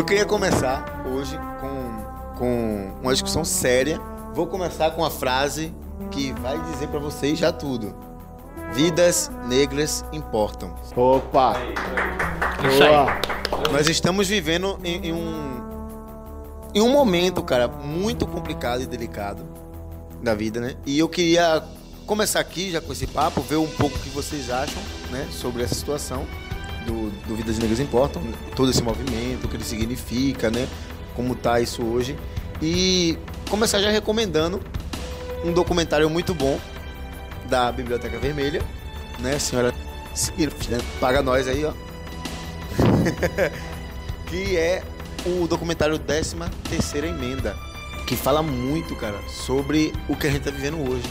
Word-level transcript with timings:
Eu 0.00 0.04
queria 0.06 0.24
começar 0.24 1.04
hoje 1.06 1.38
com, 1.60 2.38
com 2.38 2.90
uma 3.02 3.12
discussão 3.12 3.44
séria. 3.44 4.00
Vou 4.32 4.46
começar 4.46 4.92
com 4.92 5.04
a 5.04 5.10
frase 5.10 5.74
que 6.10 6.32
vai 6.40 6.58
dizer 6.72 6.88
para 6.88 6.98
vocês 6.98 7.38
já 7.38 7.52
tudo. 7.52 7.94
Vidas 8.72 9.30
negras 9.46 10.02
importam. 10.10 10.74
Opa! 10.96 11.52
Isso 12.66 12.82
aí. 12.82 12.88
Boa. 12.88 13.68
Nós 13.70 13.90
estamos 13.90 14.26
vivendo 14.26 14.80
em, 14.82 15.08
em 15.08 15.12
um 15.12 15.60
em 16.74 16.80
um 16.80 16.88
momento, 16.88 17.42
cara, 17.42 17.68
muito 17.68 18.26
complicado 18.26 18.80
e 18.80 18.86
delicado 18.86 19.46
da 20.22 20.34
vida, 20.34 20.60
né? 20.60 20.76
E 20.86 20.98
eu 20.98 21.10
queria 21.10 21.62
começar 22.06 22.40
aqui 22.40 22.70
já 22.70 22.80
com 22.80 22.90
esse 22.90 23.06
papo, 23.06 23.42
ver 23.42 23.56
um 23.56 23.68
pouco 23.68 23.98
o 23.98 24.00
que 24.00 24.08
vocês 24.08 24.48
acham, 24.48 24.82
né, 25.10 25.28
sobre 25.30 25.62
essa 25.62 25.74
situação 25.74 26.26
do, 26.86 27.10
do 27.26 27.36
Vidas 27.36 27.58
Negras 27.58 27.80
Importam, 27.80 28.22
todo 28.54 28.70
esse 28.70 28.82
movimento, 28.82 29.44
o 29.44 29.48
que 29.48 29.56
ele 29.56 29.64
significa, 29.64 30.50
né? 30.50 30.68
Como 31.14 31.34
tá 31.34 31.60
isso 31.60 31.82
hoje. 31.82 32.16
E 32.62 33.18
começar 33.48 33.80
já 33.80 33.90
recomendando 33.90 34.60
um 35.44 35.52
documentário 35.52 36.08
muito 36.10 36.34
bom 36.34 36.58
da 37.48 37.72
Biblioteca 37.72 38.18
Vermelha, 38.18 38.62
né, 39.18 39.38
senhora? 39.38 39.74
Paga 41.00 41.22
nós 41.22 41.48
aí, 41.48 41.64
ó. 41.64 41.72
que 44.26 44.56
é 44.56 44.82
o 45.26 45.46
documentário 45.46 45.98
13 45.98 46.36
terceira 46.68 47.06
emenda, 47.06 47.56
que 48.06 48.16
fala 48.16 48.42
muito, 48.42 48.94
cara, 48.96 49.18
sobre 49.28 49.92
o 50.08 50.16
que 50.16 50.26
a 50.26 50.30
gente 50.30 50.44
tá 50.44 50.50
vivendo 50.50 50.78
hoje, 50.88 51.08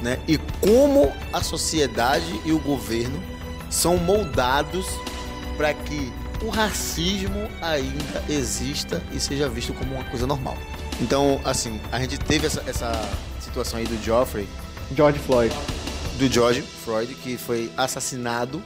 né? 0.00 0.18
E 0.26 0.38
como 0.60 1.12
a 1.32 1.42
sociedade 1.42 2.40
e 2.44 2.52
o 2.52 2.58
governo 2.58 3.20
são 3.70 3.96
moldados 3.96 4.86
para 5.56 5.72
que 5.74 6.12
o 6.42 6.48
racismo 6.48 7.48
ainda 7.62 8.22
exista 8.28 9.02
e 9.12 9.18
seja 9.18 9.48
visto 9.48 9.72
como 9.72 9.94
uma 9.94 10.04
coisa 10.04 10.26
normal. 10.26 10.56
Então, 11.00 11.40
assim, 11.44 11.80
a 11.90 11.98
gente 11.98 12.18
teve 12.18 12.46
essa, 12.46 12.62
essa 12.66 12.92
situação 13.40 13.78
aí 13.78 13.86
do 13.86 14.02
Geoffrey, 14.02 14.46
George 14.94 15.18
Floyd. 15.18 15.54
do 16.18 16.26
George 16.28 16.62
Floyd, 16.62 17.14
que 17.16 17.36
foi 17.36 17.70
assassinado, 17.76 18.62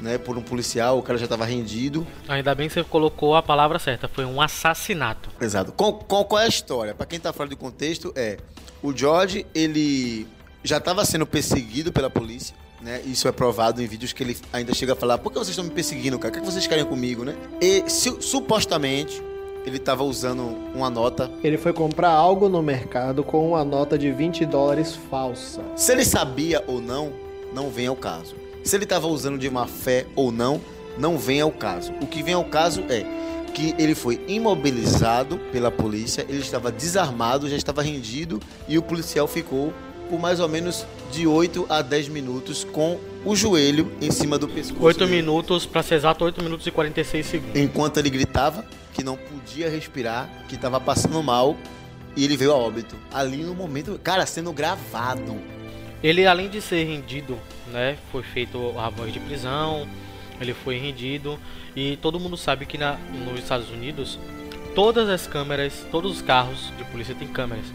né, 0.00 0.18
por 0.18 0.36
um 0.38 0.42
policial, 0.42 0.98
o 0.98 1.02
cara 1.02 1.18
já 1.18 1.24
estava 1.26 1.44
rendido. 1.44 2.06
Ainda 2.28 2.54
bem 2.54 2.68
que 2.68 2.74
você 2.74 2.82
colocou 2.82 3.36
a 3.36 3.42
palavra 3.42 3.78
certa, 3.78 4.08
foi 4.08 4.24
um 4.24 4.40
assassinato. 4.40 5.28
Exato. 5.40 5.72
Qual, 5.72 5.92
qual, 5.94 6.24
qual 6.24 6.40
é 6.40 6.46
a 6.46 6.48
história? 6.48 6.94
Para 6.94 7.06
quem 7.06 7.20
tá 7.20 7.32
fora 7.32 7.48
do 7.48 7.56
contexto, 7.56 8.12
é 8.16 8.38
o 8.82 8.96
George, 8.96 9.46
ele 9.54 10.26
já 10.64 10.78
estava 10.78 11.04
sendo 11.04 11.26
perseguido 11.26 11.92
pela 11.92 12.08
polícia, 12.10 12.54
né? 12.82 13.00
Isso 13.04 13.26
é 13.28 13.32
provado 13.32 13.82
em 13.82 13.86
vídeos 13.86 14.12
que 14.12 14.22
ele 14.22 14.36
ainda 14.52 14.74
chega 14.74 14.92
a 14.92 14.96
falar: 14.96 15.18
"Por 15.18 15.30
que 15.30 15.38
vocês 15.38 15.50
estão 15.50 15.64
me 15.64 15.70
perseguindo, 15.70 16.18
cara? 16.18 16.30
O 16.30 16.32
que, 16.32 16.38
é 16.38 16.42
que 16.42 16.50
vocês 16.50 16.66
querem 16.66 16.84
comigo, 16.84 17.24
né?" 17.24 17.34
E 17.60 17.88
su- 17.88 18.20
supostamente 18.20 19.22
ele 19.66 19.76
estava 19.76 20.02
usando 20.02 20.56
uma 20.74 20.88
nota. 20.88 21.30
Ele 21.44 21.58
foi 21.58 21.72
comprar 21.72 22.10
algo 22.10 22.48
no 22.48 22.62
mercado 22.62 23.22
com 23.22 23.48
uma 23.50 23.62
nota 23.64 23.98
de 23.98 24.10
20 24.10 24.46
dólares 24.46 24.98
falsa. 25.10 25.60
Se 25.76 25.92
ele 25.92 26.04
sabia 26.04 26.64
ou 26.66 26.80
não, 26.80 27.12
não 27.54 27.68
vem 27.68 27.86
ao 27.86 27.96
caso. 27.96 28.34
Se 28.64 28.74
ele 28.76 28.84
estava 28.84 29.06
usando 29.06 29.38
de 29.38 29.50
má 29.50 29.66
fé 29.66 30.06
ou 30.16 30.32
não, 30.32 30.60
não 30.98 31.18
vem 31.18 31.40
ao 31.40 31.50
caso. 31.50 31.92
O 32.00 32.06
que 32.06 32.22
vem 32.22 32.34
ao 32.34 32.44
caso 32.44 32.82
é 32.88 33.04
que 33.52 33.74
ele 33.78 33.94
foi 33.94 34.20
imobilizado 34.28 35.38
pela 35.52 35.70
polícia, 35.70 36.24
ele 36.28 36.38
estava 36.40 36.70
desarmado, 36.70 37.48
já 37.48 37.56
estava 37.56 37.82
rendido 37.82 38.40
e 38.68 38.78
o 38.78 38.82
policial 38.82 39.26
ficou 39.26 39.72
por 40.10 40.18
mais 40.18 40.40
ou 40.40 40.48
menos 40.48 40.84
de 41.12 41.26
8 41.26 41.66
a 41.68 41.80
10 41.80 42.08
minutos 42.08 42.64
com 42.64 42.98
o 43.24 43.36
joelho 43.36 43.92
em 44.00 44.10
cima 44.10 44.36
do 44.36 44.48
pescoço. 44.48 44.84
8 44.84 44.98
dele. 44.98 45.10
minutos, 45.12 45.64
pra 45.64 45.82
ser 45.84 45.94
exato, 45.94 46.24
8 46.24 46.42
minutos 46.42 46.66
e 46.66 46.70
46 46.72 47.24
segundos. 47.24 47.60
Enquanto 47.60 47.98
ele 47.98 48.10
gritava 48.10 48.64
que 48.92 49.04
não 49.04 49.16
podia 49.16 49.70
respirar, 49.70 50.28
que 50.48 50.56
estava 50.56 50.80
passando 50.80 51.22
mal 51.22 51.56
e 52.16 52.24
ele 52.24 52.36
veio 52.36 52.50
a 52.50 52.56
óbito. 52.56 52.96
Ali 53.12 53.38
no 53.44 53.54
momento, 53.54 53.98
cara, 54.02 54.26
sendo 54.26 54.52
gravado. 54.52 55.38
Ele, 56.02 56.26
além 56.26 56.48
de 56.48 56.60
ser 56.60 56.82
rendido, 56.84 57.38
né, 57.72 57.96
foi 58.10 58.24
feito 58.24 58.76
a 58.76 58.90
voz 58.90 59.12
de 59.12 59.20
prisão, 59.20 59.86
ele 60.40 60.54
foi 60.54 60.76
rendido 60.78 61.38
e 61.76 61.96
todo 61.98 62.18
mundo 62.18 62.36
sabe 62.36 62.66
que 62.66 62.76
na, 62.76 62.98
nos 63.24 63.38
Estados 63.38 63.70
Unidos 63.70 64.18
todas 64.74 65.08
as 65.08 65.26
câmeras, 65.26 65.86
todos 65.90 66.16
os 66.16 66.22
carros 66.22 66.72
de 66.76 66.84
polícia 66.84 67.14
têm 67.14 67.28
câmeras, 67.28 67.66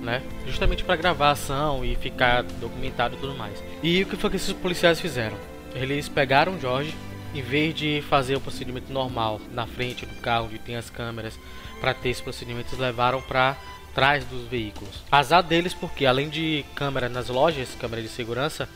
né, 0.00 0.22
justamente 0.46 0.82
para 0.82 0.96
gravar 0.96 1.28
a 1.28 1.32
ação 1.32 1.84
e 1.84 1.94
ficar 1.96 2.42
documentado 2.42 3.16
e 3.16 3.18
tudo 3.18 3.34
mais. 3.34 3.62
E 3.82 4.02
o 4.02 4.06
que 4.06 4.16
foi 4.16 4.30
que 4.30 4.36
esses 4.36 4.52
policiais 4.52 5.00
fizeram? 5.00 5.36
Eles 5.74 6.08
pegaram 6.08 6.54
o 6.54 6.60
Jorge, 6.60 6.94
em 7.34 7.42
vez 7.42 7.74
de 7.74 8.02
fazer 8.08 8.34
o 8.36 8.40
procedimento 8.40 8.92
normal 8.92 9.40
na 9.52 9.66
frente 9.66 10.04
do 10.04 10.14
carro 10.16 10.46
onde 10.46 10.58
tem 10.58 10.76
as 10.76 10.90
câmeras, 10.90 11.38
para 11.80 11.94
ter 11.94 12.10
esse 12.10 12.22
procedimento, 12.22 12.68
eles 12.70 12.80
levaram 12.80 13.22
para 13.22 13.56
trás 13.94 14.24
dos 14.24 14.46
veículos. 14.46 15.02
Azar 15.10 15.42
deles 15.42 15.74
porque 15.74 16.06
além 16.06 16.28
de 16.28 16.64
câmera 16.74 17.08
nas 17.08 17.28
lojas, 17.28 17.76
câmera 17.78 18.02
de 18.02 18.08
segurança, 18.08 18.68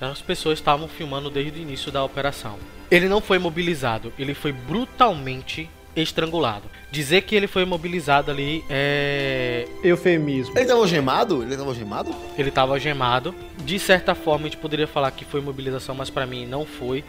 as 0.00 0.22
pessoas 0.22 0.58
estavam 0.58 0.88
filmando 0.88 1.30
desde 1.30 1.60
o 1.60 1.62
início 1.62 1.92
da 1.92 2.02
operação. 2.02 2.58
Ele 2.90 3.08
não 3.08 3.20
foi 3.20 3.38
mobilizado, 3.38 4.12
ele 4.18 4.34
foi 4.34 4.52
brutalmente 4.52 5.68
estrangulado. 5.94 6.64
Dizer 6.90 7.22
que 7.22 7.34
ele 7.34 7.46
foi 7.46 7.64
mobilizado 7.64 8.30
ali 8.30 8.64
é 8.68 9.66
Eufemismo. 9.82 10.56
Ele 10.56 10.66
tava 10.66 10.80
algemado? 10.80 11.42
Ele 11.42 11.56
tava 11.56 11.68
algemado? 11.68 12.14
ele 12.36 12.48
estava 12.48 12.72
algemado. 12.72 13.34
De 13.64 13.78
certa 13.78 14.14
forma, 14.14 14.46
a 14.46 14.50
gente 14.50 14.58
poderia 14.58 14.86
falar 14.86 15.10
que 15.10 15.24
foi 15.24 15.40
mobilização, 15.40 15.94
mas 15.94 16.10
para 16.10 16.26
mim 16.26 16.46
não 16.46 16.64
foi. 16.64 17.04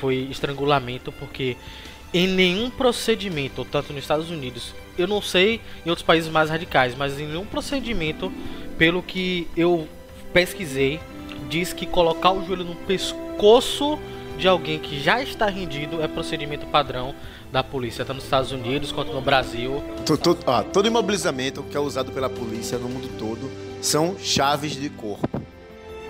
Foi 0.00 0.28
estrangulamento, 0.30 1.12
porque 1.12 1.56
em 2.12 2.26
nenhum 2.26 2.70
procedimento, 2.70 3.64
tanto 3.64 3.92
nos 3.92 4.02
Estados 4.02 4.30
Unidos, 4.30 4.74
eu 4.98 5.06
não 5.06 5.22
sei 5.22 5.60
em 5.84 5.90
outros 5.90 6.04
países 6.04 6.30
mais 6.30 6.50
radicais, 6.50 6.94
mas 6.96 7.20
em 7.20 7.26
nenhum 7.26 7.44
procedimento, 7.44 8.32
pelo 8.76 9.02
que 9.02 9.46
eu 9.56 9.86
pesquisei, 10.32 11.00
diz 11.48 11.72
que 11.72 11.86
colocar 11.86 12.32
o 12.32 12.44
joelho 12.44 12.64
no 12.64 12.74
pescoço 12.74 13.98
de 14.38 14.48
alguém 14.48 14.78
que 14.78 15.00
já 15.00 15.22
está 15.22 15.46
rendido 15.46 16.02
é 16.02 16.08
procedimento 16.08 16.66
padrão 16.66 17.14
da 17.52 17.62
polícia, 17.64 18.04
tanto 18.04 18.16
nos 18.16 18.24
Estados 18.24 18.52
Unidos 18.52 18.92
quanto 18.92 19.12
no 19.12 19.20
Brasil. 19.20 19.82
To- 20.06 20.16
to- 20.16 20.38
ó, 20.46 20.62
todo 20.62 20.86
imobilizamento 20.86 21.62
que 21.64 21.76
é 21.76 21.80
usado 21.80 22.12
pela 22.12 22.28
polícia 22.30 22.78
no 22.78 22.88
mundo 22.88 23.08
todo 23.18 23.50
são 23.82 24.16
chaves 24.18 24.72
de 24.72 24.88
corpo. 24.90 25.28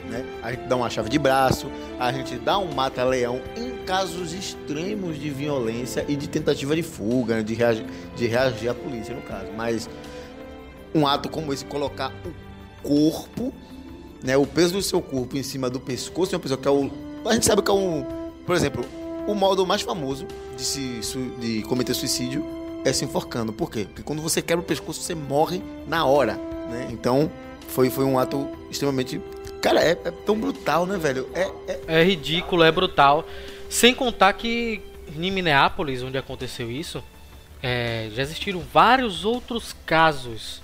Né? 0.08 0.24
A 0.42 0.50
gente 0.50 0.66
dá 0.66 0.76
uma 0.76 0.90
chave 0.90 1.08
de 1.08 1.18
braço, 1.18 1.70
a 1.98 2.12
gente 2.12 2.34
dá 2.36 2.58
um 2.58 2.72
mata-leão 2.74 3.40
em 3.56 3.84
casos 3.84 4.32
extremos 4.34 5.18
de 5.18 5.30
violência 5.30 6.04
e 6.08 6.16
de 6.16 6.28
tentativa 6.28 6.74
de 6.76 6.82
fuga, 6.82 7.42
de, 7.42 7.54
reagir, 7.54 7.86
de 8.16 8.26
reagir 8.26 8.68
à 8.68 8.74
polícia, 8.74 9.14
no 9.14 9.22
caso. 9.22 9.46
Mas 9.56 9.88
um 10.94 11.06
ato 11.06 11.28
como 11.28 11.52
esse, 11.52 11.64
colocar 11.64 12.12
o 12.24 12.32
corpo, 12.86 13.52
né, 14.22 14.36
o 14.36 14.44
peso 14.46 14.74
do 14.74 14.82
seu 14.82 15.00
corpo 15.00 15.36
em 15.36 15.42
cima 15.42 15.70
do 15.70 15.78
pescoço 15.80 16.30
de 16.30 16.36
uma 16.36 16.40
pessoa 16.42 16.58
que 16.60 16.68
é 16.68 16.70
o. 16.70 16.90
A 17.24 17.32
gente 17.34 17.46
sabe 17.46 17.62
que 17.62 17.70
é 17.70 17.74
um. 17.74 18.04
Por 18.44 18.56
exemplo, 18.56 18.84
o 19.30 19.34
modo 19.34 19.66
mais 19.66 19.82
famoso 19.82 20.26
de, 20.56 20.62
se, 20.64 21.00
de 21.38 21.62
cometer 21.62 21.94
suicídio 21.94 22.44
é 22.84 22.92
se 22.92 23.04
enforcando. 23.04 23.52
Por 23.52 23.70
quê? 23.70 23.84
Porque 23.84 24.02
quando 24.02 24.22
você 24.22 24.40
quebra 24.40 24.62
o 24.62 24.66
pescoço, 24.66 25.02
você 25.02 25.14
morre 25.14 25.62
na 25.86 26.04
hora. 26.04 26.34
Né? 26.70 26.88
Então, 26.90 27.30
foi, 27.68 27.90
foi 27.90 28.04
um 28.04 28.18
ato 28.18 28.48
extremamente. 28.70 29.20
Cara, 29.60 29.80
é, 29.82 29.90
é 29.92 30.10
tão 30.10 30.38
brutal, 30.38 30.86
né, 30.86 30.96
velho? 30.96 31.28
É, 31.34 31.50
é- 31.68 31.80
É 32.00 32.04
ridículo, 32.04 32.62
é 32.62 32.72
brutal. 32.72 33.26
Sem 33.68 33.94
contar 33.94 34.32
que 34.32 34.80
em 35.16 35.30
Minneapolis, 35.30 36.02
onde 36.02 36.16
aconteceu 36.16 36.70
isso, 36.70 37.02
é, 37.62 38.08
já 38.14 38.22
existiram 38.22 38.62
vários 38.72 39.24
outros 39.24 39.74
casos. 39.84 40.62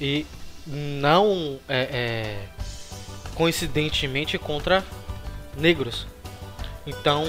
E 0.00 0.24
não 0.66 1.58
é, 1.68 1.80
é, 1.92 2.38
coincidentemente 3.34 4.38
contra 4.38 4.84
negros. 5.58 6.06
Então 6.86 7.24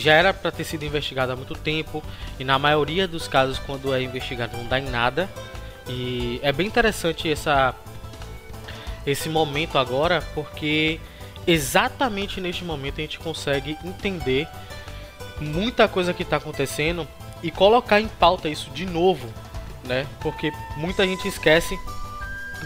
já 0.00 0.14
era 0.14 0.32
para 0.32 0.50
ter 0.50 0.64
sido 0.64 0.84
investigado 0.84 1.32
há 1.32 1.36
muito 1.36 1.54
tempo. 1.54 2.02
E 2.38 2.44
na 2.44 2.58
maioria 2.58 3.06
dos 3.06 3.28
casos, 3.28 3.58
quando 3.58 3.94
é 3.94 4.02
investigado, 4.02 4.56
não 4.56 4.66
dá 4.66 4.78
em 4.78 4.88
nada. 4.88 5.28
E 5.88 6.40
é 6.42 6.52
bem 6.52 6.66
interessante 6.66 7.30
essa 7.30 7.74
esse 9.04 9.28
momento 9.28 9.78
agora, 9.78 10.22
porque 10.32 11.00
exatamente 11.44 12.40
neste 12.40 12.64
momento 12.64 12.98
a 12.98 13.02
gente 13.02 13.18
consegue 13.18 13.76
entender 13.84 14.46
muita 15.40 15.88
coisa 15.88 16.14
que 16.14 16.22
está 16.22 16.36
acontecendo 16.36 17.06
e 17.42 17.50
colocar 17.50 18.00
em 18.00 18.06
pauta 18.06 18.48
isso 18.48 18.70
de 18.70 18.86
novo, 18.86 19.28
né? 19.84 20.06
Porque 20.20 20.52
muita 20.76 21.04
gente 21.04 21.26
esquece 21.26 21.76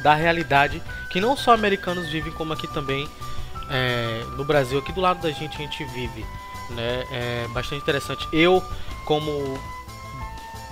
da 0.03 0.15
realidade 0.15 0.83
que 1.11 1.21
não 1.21 1.37
só 1.37 1.55
americanos 1.55 2.11
vivem, 2.11 2.33
como 2.33 2.53
aqui 2.53 2.69
também 2.69 3.09
é, 3.71 4.25
no 4.37 4.45
Brasil, 4.45 4.79
aqui 4.79 4.93
do 4.93 5.01
lado 5.01 5.23
da 5.23 5.31
gente 5.31 5.55
a 5.55 5.59
gente 5.59 5.83
vive, 5.87 6.25
né? 6.71 7.07
É 7.11 7.49
bastante 7.49 7.83
interessante. 7.83 8.27
Eu, 8.33 8.63
como 9.05 9.59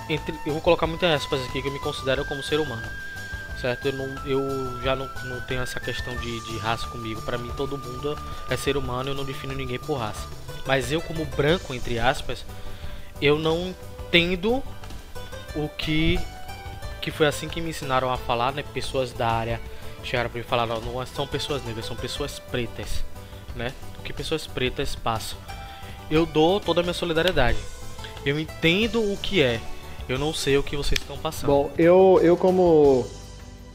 entre, 0.09 0.35
eu 0.45 0.53
vou 0.53 0.63
colocar 0.63 0.87
muitas 0.87 1.11
aspas 1.11 1.43
aqui 1.45 1.63
que 1.63 1.69
eu 1.69 1.73
me 1.73 1.81
considero 1.81 2.25
como 2.25 2.43
ser 2.43 2.61
humano. 2.61 2.87
Certo? 3.61 3.87
Eu, 3.87 3.93
não, 3.95 4.27
eu 4.27 4.83
já 4.83 4.95
não, 4.95 5.09
não 5.25 5.41
tenho 5.43 5.63
essa 5.63 5.81
questão 5.81 6.15
de, 6.17 6.41
de 6.41 6.59
raça 6.59 6.87
comigo. 6.89 7.23
Para 7.23 7.39
mim, 7.39 7.51
todo 7.57 7.79
mundo 7.79 8.19
é 8.51 8.57
ser 8.57 8.77
humano, 8.77 9.11
eu 9.11 9.15
não 9.15 9.25
defino 9.25 9.55
ninguém 9.55 9.79
por 9.79 9.95
raça. 9.95 10.27
Mas 10.67 10.93
eu, 10.93 11.01
como 11.01 11.25
branco, 11.25 11.75
entre 11.75 11.99
aspas, 11.99 12.45
eu 13.21 13.39
não 13.39 13.75
entendo 14.07 14.63
o 15.55 15.69
que 15.69 16.19
que 17.01 17.11
foi 17.11 17.27
assim 17.27 17.51
que 17.51 17.61
me 17.61 17.69
ensinaram 17.69 18.11
a 18.11 18.17
falar, 18.17 18.53
né? 18.53 18.65
Pessoas 18.73 19.13
da 19.13 19.29
área 19.29 19.61
chegaram 20.03 20.31
para 20.31 20.39
mim 20.39 20.45
e 20.45 20.49
falaram, 20.49 20.81
não 20.81 21.05
são 21.05 21.27
pessoas 21.27 21.63
negras, 21.63 21.85
são 21.85 21.95
pessoas 21.95 22.39
pretas, 22.39 23.05
né? 23.55 23.75
O 23.99 24.03
que 24.03 24.11
pessoas 24.11 24.47
pretas 24.47 24.95
passam. 24.95 25.37
Eu 26.11 26.27
dou 26.27 26.61
toda 26.61 26.81
a 26.81 26.83
minha 26.83 26.95
solidariedade. 26.95 27.59
Eu 28.25 28.39
entendo 28.39 29.01
o 29.01 29.17
que 29.17 29.43
é. 29.43 29.61
Eu 30.09 30.19
não 30.19 30.33
sei 30.35 30.57
o 30.57 30.63
que 30.63 30.77
vocês 30.77 31.01
estão 31.01 31.17
passando. 31.17 31.49
Bom, 31.49 31.71
eu, 31.79 32.21
eu 32.23 32.37
como 32.37 33.07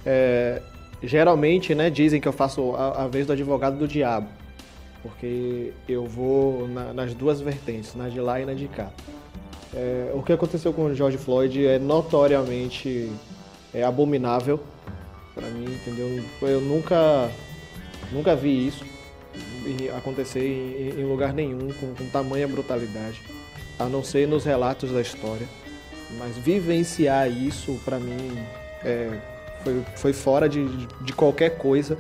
é, 0.06 0.62
geralmente, 1.04 1.74
né, 1.74 1.90
dizem 1.90 2.20
que 2.22 2.28
eu 2.28 2.34
faço 2.34 2.76
a, 2.76 3.04
a, 3.04 3.08
vez 3.08 3.26
do 3.26 3.34
advogado 3.34 3.78
do 3.78 3.88
diabo, 3.88 4.28
porque 5.02 5.74
eu 5.88 6.06
vou 6.06 6.68
na, 6.68 6.94
nas 6.94 7.14
duas 7.14 7.42
vertentes, 7.42 7.96
na 7.96 8.10
de 8.10 8.20
lá 8.20 8.40
e 8.40 8.46
na 8.46 8.54
de 8.54 8.68
cá. 8.68 8.92
É, 9.74 10.12
o 10.14 10.22
que 10.22 10.34
aconteceu 10.34 10.74
com 10.74 10.86
o 10.86 10.96
George 10.96 11.18
Floyd 11.18 11.66
é 11.66 11.78
notoriamente 11.78 13.12
é, 13.74 13.84
abominável 13.84 14.60
para 15.34 15.48
mim, 15.48 15.66
entendeu? 15.66 16.24
Eu 16.42 16.62
nunca, 16.62 17.30
nunca 18.12 18.36
vi 18.36 18.68
isso 18.68 18.84
acontecer 19.96 20.46
em, 20.46 21.00
em 21.00 21.04
lugar 21.04 21.34
nenhum 21.34 21.72
com, 21.74 21.94
com 21.94 22.06
tamanha 22.10 22.48
brutalidade, 22.48 23.22
a 23.78 23.86
não 23.86 24.04
ser 24.04 24.28
nos 24.28 24.44
relatos 24.44 24.92
da 24.92 25.02
história. 25.02 25.48
Mas 26.18 26.38
vivenciar 26.38 27.30
isso 27.32 27.80
para 27.86 28.00
mim 28.00 28.38
é, 28.84 29.10
foi, 29.64 29.84
foi 29.96 30.14
fora 30.14 30.50
de, 30.50 30.66
de 31.02 31.14
qualquer 31.14 31.58
coisa 31.58 31.98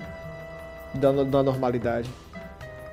da, 0.93 1.11
da 1.23 1.43
normalidade. 1.43 2.09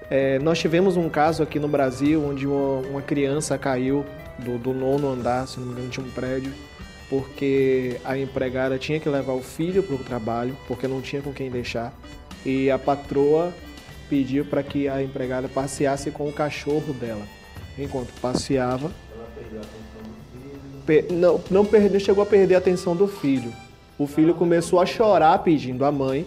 É, 0.08 0.38
nós 0.38 0.58
tivemos 0.58 0.96
um 0.96 1.08
caso 1.08 1.42
aqui 1.42 1.58
no 1.58 1.66
Brasil 1.66 2.24
onde 2.24 2.46
uma, 2.46 2.78
uma 2.88 3.02
criança 3.02 3.58
caiu 3.58 4.04
do, 4.38 4.58
do, 4.58 4.72
nono 4.72 5.08
andar, 5.08 5.48
se 5.48 5.58
não 5.58 5.66
me 5.66 5.72
engano, 5.72 5.88
de 5.88 6.00
um 6.00 6.10
prédio, 6.10 6.52
porque 7.08 8.00
a 8.04 8.16
empregada 8.16 8.78
tinha 8.78 9.00
que 9.00 9.08
levar 9.08 9.32
o 9.32 9.42
filho 9.42 9.82
para 9.82 9.96
o 9.96 9.98
trabalho, 9.98 10.56
porque 10.68 10.86
não 10.86 11.00
tinha 11.00 11.22
com 11.22 11.32
quem 11.32 11.50
deixar, 11.50 11.92
e 12.44 12.70
a 12.70 12.78
patroa 12.78 13.52
pediu 14.08 14.44
para 14.44 14.62
que 14.62 14.88
a 14.88 15.02
empregada 15.02 15.48
passeasse 15.48 16.10
com 16.10 16.28
o 16.28 16.32
cachorro 16.32 16.92
dela. 16.94 17.22
Enquanto 17.78 18.08
passeava, 18.20 18.90
ela 19.14 19.28
perdeu 19.34 19.60
a 19.60 19.62
atenção 19.62 20.02
do 20.02 20.86
filho. 20.86 21.18
não, 21.18 21.40
não 21.50 21.64
perdeu, 21.64 22.00
chegou 22.00 22.22
a 22.22 22.26
perder 22.26 22.54
a 22.54 22.58
atenção 22.58 22.96
do 22.96 23.06
filho. 23.06 23.52
O 23.98 24.06
filho 24.06 24.34
começou 24.34 24.80
a 24.80 24.86
chorar 24.86 25.38
pedindo 25.38 25.84
a 25.84 25.92
mãe 25.92 26.26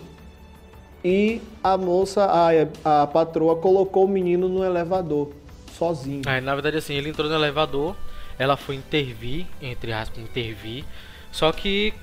e 1.03 1.41
a 1.63 1.77
moça, 1.77 2.25
a, 2.25 3.01
a 3.03 3.07
patroa, 3.07 3.55
colocou 3.55 4.05
o 4.05 4.07
menino 4.07 4.49
no 4.49 4.63
elevador 4.63 5.31
sozinho. 5.77 6.23
Ah, 6.25 6.41
na 6.41 6.53
verdade, 6.53 6.77
assim, 6.77 6.93
ele 6.93 7.09
entrou 7.09 7.29
no 7.29 7.35
elevador, 7.35 7.95
ela 8.37 8.57
foi 8.57 8.75
intervir, 8.75 9.45
entre 9.61 9.93
aspas, 9.93 10.21
intervir. 10.21 10.83
Só 11.31 11.51
que 11.51 11.93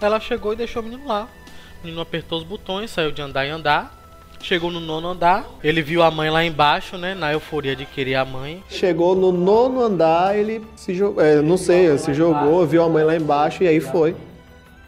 ela 0.00 0.18
chegou 0.18 0.52
e 0.52 0.56
deixou 0.56 0.82
o 0.82 0.84
menino 0.84 1.06
lá. 1.06 1.28
O 1.80 1.84
menino 1.84 2.00
apertou 2.00 2.38
os 2.38 2.44
botões, 2.44 2.90
saiu 2.90 3.12
de 3.12 3.20
andar 3.20 3.46
em 3.46 3.50
andar. 3.50 3.99
Chegou 4.40 4.70
no 4.70 4.80
nono 4.80 5.08
andar, 5.08 5.48
ele 5.62 5.82
viu 5.82 6.02
a 6.02 6.10
mãe 6.10 6.30
lá 6.30 6.44
embaixo, 6.44 6.96
né? 6.96 7.14
Na 7.14 7.32
euforia 7.32 7.76
de 7.76 7.84
querer 7.84 8.14
a 8.14 8.24
mãe. 8.24 8.62
Chegou 8.68 9.14
no 9.14 9.30
nono 9.30 9.82
andar, 9.82 10.36
ele 10.36 10.62
se 10.74 10.94
jogou. 10.94 11.22
É, 11.22 11.42
não 11.42 11.56
sei, 11.56 11.96
se 11.98 12.14
jogou, 12.14 12.66
viu 12.66 12.82
a 12.82 12.88
mãe 12.88 13.04
lá 13.04 13.14
embaixo 13.14 13.62
e 13.62 13.68
aí 13.68 13.80
foi. 13.80 14.16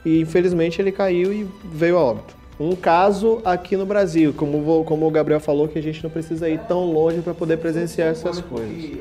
E 0.05 0.21
infelizmente 0.21 0.81
ele 0.81 0.91
caiu 0.91 1.33
e 1.33 1.47
veio 1.65 1.99
a 1.99 2.03
óbito 2.03 2.43
um 2.63 2.77
caso 2.77 3.41
aqui 3.45 3.77
no 3.77 3.85
Brasil, 3.85 4.33
como, 4.33 4.85
como 4.85 5.07
o 5.07 5.11
Gabriel 5.11 5.41
falou, 5.41 5.67
que 5.69 5.79
a 5.79 5.83
gente 5.83 6.03
não 6.03 6.11
precisa 6.11 6.49
ir 6.49 6.61
tão 6.61 6.85
longe 6.85 7.21
para 7.21 7.35
poder 7.35 7.57
presenciar 7.57 8.09
essas 8.09 8.41
coisas. 8.41 8.99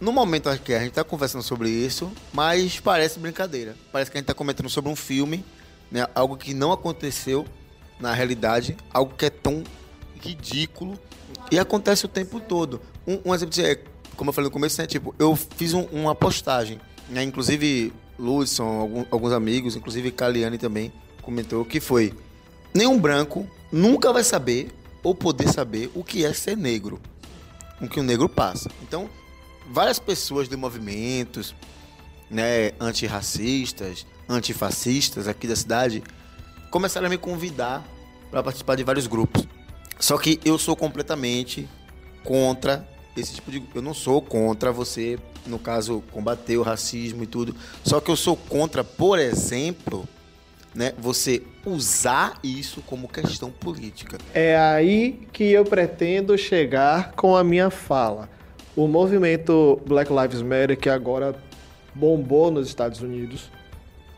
No 0.00 0.12
momento 0.12 0.48
aqui 0.48 0.72
a 0.72 0.78
gente 0.78 0.90
está 0.90 1.04
conversando 1.04 1.42
sobre 1.42 1.68
isso, 1.68 2.10
mas 2.32 2.78
parece 2.78 3.18
brincadeira. 3.18 3.74
Parece 3.92 4.10
que 4.10 4.16
a 4.16 4.20
gente 4.20 4.24
está 4.24 4.34
comentando 4.34 4.68
sobre 4.68 4.90
um 4.90 4.96
filme, 4.96 5.44
né? 5.90 6.06
algo 6.14 6.36
que 6.36 6.54
não 6.54 6.72
aconteceu 6.72 7.44
na 7.98 8.14
realidade, 8.14 8.76
algo 8.92 9.14
que 9.16 9.26
é 9.26 9.30
tão 9.30 9.62
ridículo 10.20 10.98
e 11.50 11.58
acontece 11.58 12.04
o 12.04 12.08
tempo 12.08 12.40
todo. 12.40 12.80
Um, 13.06 13.30
um 13.30 13.34
exemplo 13.34 13.54
de, 13.54 13.64
é, 13.64 13.82
como 14.16 14.30
eu 14.30 14.32
falei 14.32 14.48
no 14.48 14.52
começo, 14.52 14.80
né? 14.80 14.86
tipo, 14.86 15.14
eu 15.18 15.34
fiz 15.36 15.74
um, 15.74 15.82
uma 15.92 16.14
postagem, 16.14 16.80
né? 17.08 17.22
inclusive 17.22 17.92
Ludson, 18.18 18.80
algum, 18.80 19.04
alguns 19.10 19.32
amigos, 19.32 19.76
inclusive 19.76 20.10
Caliane 20.10 20.58
também 20.58 20.92
comentou 21.22 21.64
que 21.64 21.80
foi 21.80 22.12
nenhum 22.74 22.98
branco 22.98 23.48
nunca 23.72 24.12
vai 24.12 24.24
saber 24.24 24.70
ou 25.02 25.14
poder 25.14 25.48
saber 25.48 25.90
o 25.94 26.04
que 26.04 26.24
é 26.24 26.32
ser 26.32 26.56
negro, 26.56 27.00
o 27.80 27.88
que 27.88 27.98
o 27.98 28.02
negro 28.02 28.28
passa. 28.28 28.70
Então, 28.82 29.08
várias 29.70 29.98
pessoas 29.98 30.48
de 30.48 30.56
movimentos, 30.56 31.54
né, 32.30 32.72
antirracistas, 32.78 34.06
antifascistas 34.28 35.26
aqui 35.26 35.46
da 35.46 35.56
cidade, 35.56 36.02
começaram 36.70 37.06
a 37.06 37.10
me 37.10 37.18
convidar 37.18 37.84
para 38.30 38.42
participar 38.42 38.76
de 38.76 38.84
vários 38.84 39.06
grupos. 39.06 39.46
Só 40.00 40.16
que 40.16 40.40
eu 40.44 40.56
sou 40.58 40.74
completamente 40.74 41.68
contra 42.24 42.84
esse 43.16 43.34
tipo 43.34 43.50
de. 43.50 43.62
Eu 43.74 43.82
não 43.82 43.92
sou 43.92 44.22
contra 44.22 44.72
você, 44.72 45.18
no 45.46 45.58
caso, 45.58 46.02
combater 46.10 46.56
o 46.56 46.62
racismo 46.62 47.22
e 47.22 47.26
tudo. 47.26 47.54
Só 47.84 48.00
que 48.00 48.10
eu 48.10 48.16
sou 48.16 48.34
contra, 48.34 48.82
por 48.82 49.18
exemplo, 49.18 50.08
né, 50.74 50.94
você 50.98 51.42
usar 51.66 52.38
isso 52.42 52.82
como 52.86 53.08
questão 53.08 53.50
política. 53.50 54.16
É 54.32 54.56
aí 54.56 55.20
que 55.32 55.44
eu 55.44 55.64
pretendo 55.64 56.36
chegar 56.38 57.12
com 57.12 57.36
a 57.36 57.44
minha 57.44 57.70
fala. 57.70 58.28
O 58.74 58.88
movimento 58.88 59.80
Black 59.86 60.10
Lives 60.10 60.40
Matter, 60.40 60.78
que 60.78 60.88
agora 60.88 61.34
bombou 61.94 62.50
nos 62.50 62.68
Estados 62.68 63.02
Unidos, 63.02 63.50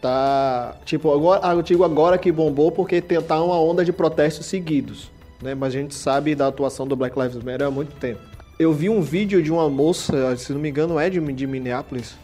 tá. 0.00 0.76
Tipo, 0.84 1.12
agora, 1.12 1.54
eu 1.54 1.62
digo 1.62 1.82
agora 1.82 2.18
que 2.18 2.30
bombou 2.30 2.70
porque 2.70 3.00
tá 3.00 3.42
uma 3.42 3.58
onda 3.58 3.84
de 3.84 3.92
protestos 3.92 4.46
seguidos. 4.46 5.10
Né? 5.42 5.54
Mas 5.54 5.74
a 5.74 5.78
gente 5.78 5.94
sabe 5.94 6.34
da 6.34 6.46
atuação 6.46 6.86
do 6.86 6.94
Black 6.94 7.18
Lives 7.18 7.42
Matter 7.42 7.66
há 7.66 7.70
muito 7.70 7.94
tempo. 7.96 8.20
Eu 8.58 8.72
vi 8.72 8.88
um 8.88 9.02
vídeo 9.02 9.42
de 9.42 9.50
uma 9.50 9.68
moça, 9.68 10.36
se 10.36 10.52
não 10.52 10.60
me 10.60 10.68
engano 10.70 10.98
é 10.98 11.10
de, 11.10 11.20
de 11.20 11.46
Minneapolis. 11.46 12.14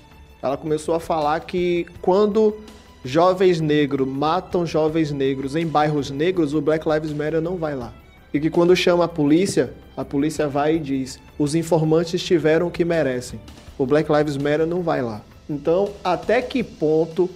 Ela 0.40 0.56
começou 0.56 0.94
a 0.94 1.00
falar 1.00 1.40
que 1.40 1.84
quando 2.00 2.56
jovens 3.04 3.60
negros 3.60 4.06
matam 4.06 4.64
jovens 4.64 5.10
negros 5.10 5.56
em 5.56 5.66
bairros 5.66 6.10
negros, 6.10 6.54
o 6.54 6.60
Black 6.60 6.88
Lives 6.88 7.12
Matter 7.12 7.40
não 7.40 7.56
vai 7.56 7.75
lá. 7.75 7.92
E 8.32 8.38
que 8.38 8.50
quando 8.50 8.76
chama 8.76 9.04
a 9.04 9.08
polícia, 9.08 9.72
a 9.96 10.04
polícia 10.04 10.46
vai 10.46 10.76
e 10.76 10.78
diz: 10.78 11.18
os 11.38 11.54
informantes 11.54 12.22
tiveram 12.22 12.68
o 12.68 12.70
que 12.70 12.84
merecem. 12.84 13.40
O 13.76 13.87
Black 13.87 14.10
Lives 14.12 14.37
Matter 14.37 14.66
não 14.66 14.82
vai 14.82 15.02
lá. 15.02 15.22
Então, 15.48 15.90
até 16.04 16.42
que 16.42 16.62
ponto 16.62 17.28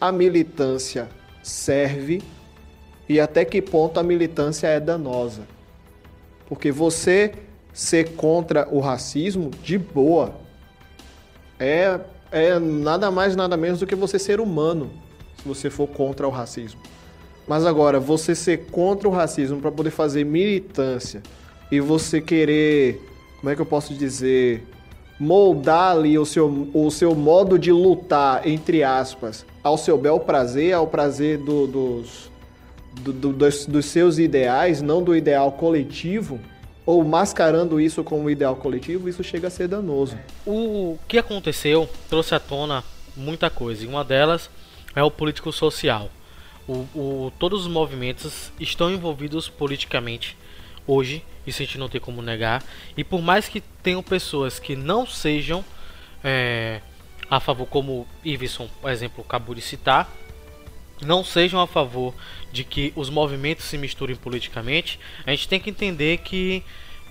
a 0.00 0.12
militância 0.12 1.08
serve 1.42 2.22
e 3.08 3.20
até 3.20 3.44
que 3.44 3.60
ponto 3.60 4.00
a 4.00 4.02
militância 4.02 4.66
é 4.66 4.80
danosa? 4.80 5.42
Porque 6.48 6.70
você 6.70 7.32
ser 7.72 8.10
contra 8.12 8.68
o 8.70 8.80
racismo, 8.80 9.50
de 9.62 9.76
boa, 9.76 10.34
é, 11.58 11.98
é 12.30 12.58
nada 12.58 13.10
mais, 13.10 13.34
nada 13.34 13.56
menos 13.56 13.80
do 13.80 13.86
que 13.86 13.94
você 13.94 14.18
ser 14.18 14.40
humano 14.40 14.90
se 15.36 15.48
você 15.48 15.68
for 15.68 15.88
contra 15.88 16.26
o 16.26 16.30
racismo. 16.30 16.80
Mas 17.46 17.66
agora, 17.66 18.00
você 18.00 18.34
ser 18.34 18.66
contra 18.66 19.08
o 19.08 19.12
racismo 19.12 19.60
para 19.60 19.70
poder 19.70 19.90
fazer 19.90 20.24
militância 20.24 21.22
e 21.70 21.80
você 21.80 22.20
querer, 22.20 23.00
como 23.40 23.50
é 23.50 23.54
que 23.54 23.60
eu 23.60 23.66
posso 23.66 23.92
dizer, 23.92 24.66
moldar 25.18 25.92
ali 25.92 26.18
o 26.18 26.24
seu, 26.24 26.68
o 26.72 26.90
seu 26.90 27.14
modo 27.14 27.58
de 27.58 27.70
lutar, 27.70 28.46
entre 28.46 28.82
aspas, 28.82 29.44
ao 29.62 29.76
seu 29.76 29.98
bel 29.98 30.18
prazer, 30.20 30.72
ao 30.72 30.86
prazer 30.86 31.38
do, 31.38 31.66
dos, 31.66 32.30
do, 33.00 33.12
do, 33.12 33.32
dos, 33.32 33.66
dos 33.66 33.86
seus 33.86 34.18
ideais, 34.18 34.80
não 34.82 35.02
do 35.02 35.14
ideal 35.14 35.52
coletivo, 35.52 36.40
ou 36.86 37.02
mascarando 37.02 37.80
isso 37.80 38.04
como 38.04 38.28
ideal 38.28 38.56
coletivo, 38.56 39.08
isso 39.08 39.24
chega 39.24 39.48
a 39.48 39.50
ser 39.50 39.68
danoso. 39.68 40.18
O 40.46 40.98
que 41.08 41.18
aconteceu 41.18 41.88
trouxe 42.08 42.34
à 42.34 42.40
tona 42.40 42.84
muita 43.16 43.48
coisa, 43.48 43.84
e 43.84 43.86
uma 43.86 44.04
delas 44.04 44.50
é 44.94 45.02
o 45.02 45.10
político 45.10 45.52
social. 45.52 46.10
O, 46.66 46.72
o, 46.94 47.32
todos 47.38 47.62
os 47.62 47.72
movimentos 47.72 48.52
estão 48.58 48.90
envolvidos 48.90 49.48
politicamente 49.48 50.36
hoje, 50.86 51.24
isso 51.46 51.62
a 51.62 51.64
gente 51.64 51.78
não 51.78 51.88
tem 51.88 52.00
como 52.00 52.22
negar. 52.22 52.62
E 52.96 53.04
por 53.04 53.20
mais 53.20 53.48
que 53.48 53.60
tenham 53.82 54.02
pessoas 54.02 54.58
que 54.58 54.74
não 54.74 55.06
sejam 55.06 55.64
é, 56.22 56.80
a 57.30 57.40
favor, 57.40 57.66
como 57.66 58.06
Iveson, 58.24 58.68
por 58.80 58.90
exemplo, 58.90 59.24
acabou 59.26 59.54
de 59.54 59.60
citar, 59.60 60.10
não 61.02 61.24
sejam 61.24 61.60
a 61.60 61.66
favor 61.66 62.14
de 62.54 62.62
que 62.62 62.92
os 62.94 63.10
movimentos 63.10 63.64
se 63.64 63.76
misturem 63.76 64.14
politicamente, 64.14 65.00
a 65.26 65.32
gente 65.32 65.48
tem 65.48 65.58
que 65.58 65.68
entender 65.68 66.18
que 66.18 66.62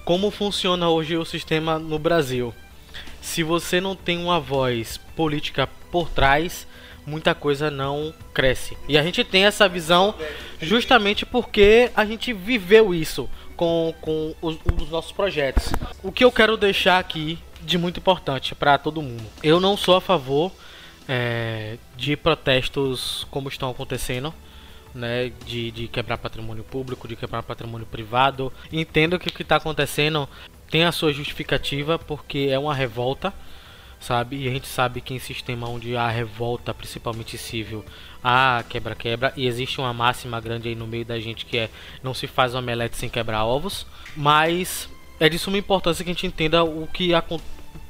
como 0.06 0.32
funciona 0.32 0.90
hoje 0.90 1.18
o 1.18 1.26
sistema 1.26 1.78
no 1.78 2.00
Brasil. 2.00 2.54
se 3.22 3.44
você 3.44 3.80
não 3.80 3.96
tem 3.96 4.18
uma 4.18 4.40
voz 4.40 4.98
política 5.16 5.68
por 5.92 6.10
trás, 6.10 6.68
muita 7.06 7.36
coisa 7.36 7.70
não 7.70 8.14
cresce. 8.34 8.78
E 8.88 8.98
a 8.98 9.04
gente 9.04 9.24
tem 9.24 9.46
essa 9.46 9.68
visão 9.68 10.16
justamente 10.62 11.26
porque 11.26 11.92
a 11.96 12.06
gente 12.06 12.34
viveu 12.34 12.94
isso 12.94 13.30
com, 13.56 13.94
com 14.02 14.36
os, 14.42 14.58
nossos 14.90 15.12
projetos. 15.12 15.72
O 16.02 16.12
que 16.12 16.24
eu 16.24 16.32
quero 16.32 16.58
deixar 16.58 17.00
aqui 17.00 17.38
de 17.62 17.78
muito 17.78 18.00
importante 18.00 18.56
para 18.56 18.78
todo 18.78 19.02
mundo. 19.02 19.24
Eu 19.42 19.60
não 19.60 19.78
sou 19.78 19.96
a 19.96 20.02
favor 20.02 20.52
é, 21.08 21.78
de 21.96 22.16
protestos 22.18 23.26
como 23.30 23.48
estão 23.48 23.70
acontecendo. 23.70 24.34
Né, 24.94 25.32
de, 25.48 25.72
de 25.72 25.88
quebrar 25.88 26.20
patrimônio 26.20 26.64
público, 26.64 27.08
de 27.08 27.16
quebrar 27.16 27.42
patrimônio 27.42 27.88
privado. 27.88 28.54
Entendo 28.72 29.18
que 29.18 29.28
o 29.28 29.34
que 29.34 29.42
está 29.42 29.56
acontecendo 29.56 30.30
tem 30.70 30.84
a 30.84 30.92
sua 30.92 31.12
justificativa 31.12 31.98
porque 31.98 32.50
é 32.52 32.60
uma 32.60 32.76
revolta, 32.76 33.34
sabe? 34.00 34.38
E 34.38 34.48
a 34.48 34.52
gente 34.52 34.68
sabe 34.68 35.02
que 35.02 35.14
em 35.14 35.20
sistema 35.20 35.68
onde 35.68 35.96
há 35.96 36.08
revolta, 36.10 36.74
principalmente 36.74 37.38
civil, 37.40 37.84
há 38.24 38.64
quebra-quebra 38.70 39.34
e 39.36 39.48
existe 39.48 39.80
uma 39.80 39.94
máxima 39.94 40.40
grande 40.40 40.70
aí 40.70 40.76
no 40.76 40.88
meio 40.88 41.06
da 41.06 41.20
gente 41.20 41.46
que 41.46 41.58
é 41.58 41.70
não 42.02 42.14
se 42.14 42.28
faz 42.28 42.56
omelete 42.56 42.98
sem 42.98 43.10
quebrar 43.10 43.46
ovos, 43.46 43.86
mas 44.16 44.90
é 45.20 45.30
de 45.30 45.38
suma 45.38 45.58
importância 45.58 46.04
que 46.04 46.10
a 46.10 46.14
gente 46.14 46.28
entenda 46.28 46.64
o 46.64 46.88
que 46.88 47.12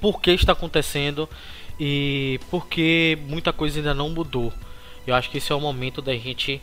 por 0.02 0.22
que 0.22 0.32
está 0.32 0.52
acontecendo 0.52 1.30
e 1.80 2.40
porque 2.50 3.18
muita 3.28 3.54
coisa 3.54 3.80
ainda 3.80 3.94
não 3.94 4.10
mudou. 4.10 4.54
Eu 5.08 5.16
acho 5.16 5.30
que 5.30 5.38
esse 5.38 5.52
é 5.52 5.56
o 5.56 5.60
momento 5.60 6.02
da 6.02 6.14
gente 6.16 6.62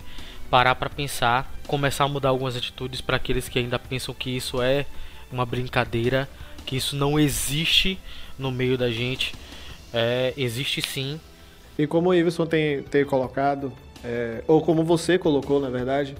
parar 0.50 0.75
para 0.75 0.90
pensar, 0.90 1.50
começar 1.66 2.04
a 2.04 2.09
mudar 2.09 2.30
algumas 2.30 2.57
atitudes 2.57 3.00
para 3.00 3.16
aqueles 3.16 3.49
que 3.49 3.59
ainda 3.59 3.78
pensam 3.78 4.12
que 4.12 4.37
isso 4.37 4.61
é 4.61 4.85
uma 5.30 5.47
brincadeira, 5.47 6.28
que 6.66 6.76
isso 6.76 6.97
não 6.97 7.19
existe 7.19 7.99
no 8.38 8.50
meio 8.50 8.76
da 8.76 8.90
gente. 8.90 9.33
É, 9.95 10.35
existe 10.37 10.83
sim. 10.83 11.21
E 11.78 11.87
como 11.87 12.11
o 12.11 12.14
Iverson 12.14 12.47
tem, 12.47 12.83
tem 12.83 13.04
colocado, 13.04 13.73
é, 14.04 14.42
ou 14.47 14.61
como 14.61 14.85
você 14.85 15.19
colocou, 15.19 15.61
na 15.61 15.71
verdade, 15.71 16.16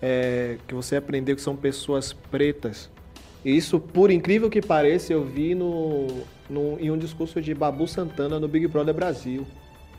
é, 0.00 0.56
que 0.66 0.74
você 0.74 0.96
aprendeu 0.96 1.36
que 1.36 1.42
são 1.42 1.54
pessoas 1.54 2.12
pretas. 2.12 2.90
Isso, 3.44 3.78
por 3.78 4.10
incrível 4.10 4.48
que 4.48 4.62
pareça, 4.62 5.12
eu 5.12 5.22
vi 5.22 5.54
no, 5.54 6.06
no, 6.48 6.80
em 6.80 6.90
um 6.90 6.96
discurso 6.96 7.42
de 7.42 7.54
Babu 7.54 7.86
Santana 7.86 8.40
no 8.40 8.48
Big 8.48 8.66
Brother 8.66 8.94
Brasil. 8.94 9.46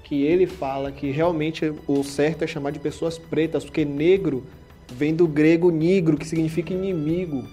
Que 0.05 0.24
ele 0.24 0.47
fala 0.47 0.91
que 0.91 1.12
realmente 1.12 1.74
o 1.85 2.01
certo 2.03 2.43
é 2.43 2.47
chamar 2.47 2.71
de 2.71 2.79
pessoas 2.79 3.17
pretas, 3.17 3.65
porque 3.65 3.83
negro 3.83 4.45
vem 4.93 5.13
do 5.13 5.27
grego 5.27 5.69
negro, 5.69 6.15
que 6.15 6.25
significa 6.25 6.74
inimigo. 6.74 7.43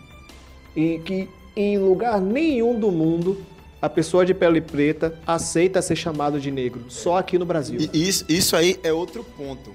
E 0.76 1.00
que 1.04 1.28
em 1.56 1.78
lugar 1.78 2.20
nenhum 2.20 2.78
do 2.78 2.90
mundo 2.90 3.44
a 3.82 3.88
pessoa 3.88 4.24
de 4.24 4.32
pele 4.32 4.60
preta 4.60 5.18
aceita 5.26 5.82
ser 5.82 5.96
chamado 5.96 6.40
de 6.40 6.52
negro, 6.52 6.84
só 6.88 7.16
aqui 7.16 7.36
no 7.36 7.44
Brasil. 7.44 7.80
E 7.92 8.08
isso, 8.08 8.24
isso 8.28 8.54
aí 8.54 8.78
é 8.84 8.92
outro 8.92 9.24
ponto 9.24 9.74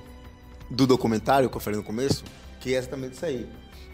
do 0.69 0.87
documentário 0.87 1.49
que 1.49 1.57
eu 1.57 1.61
falei 1.61 1.77
no 1.77 1.83
começo, 1.83 2.23
que 2.61 2.73
é 2.73 2.77
exatamente 2.77 3.15
isso 3.15 3.25
aí. 3.25 3.45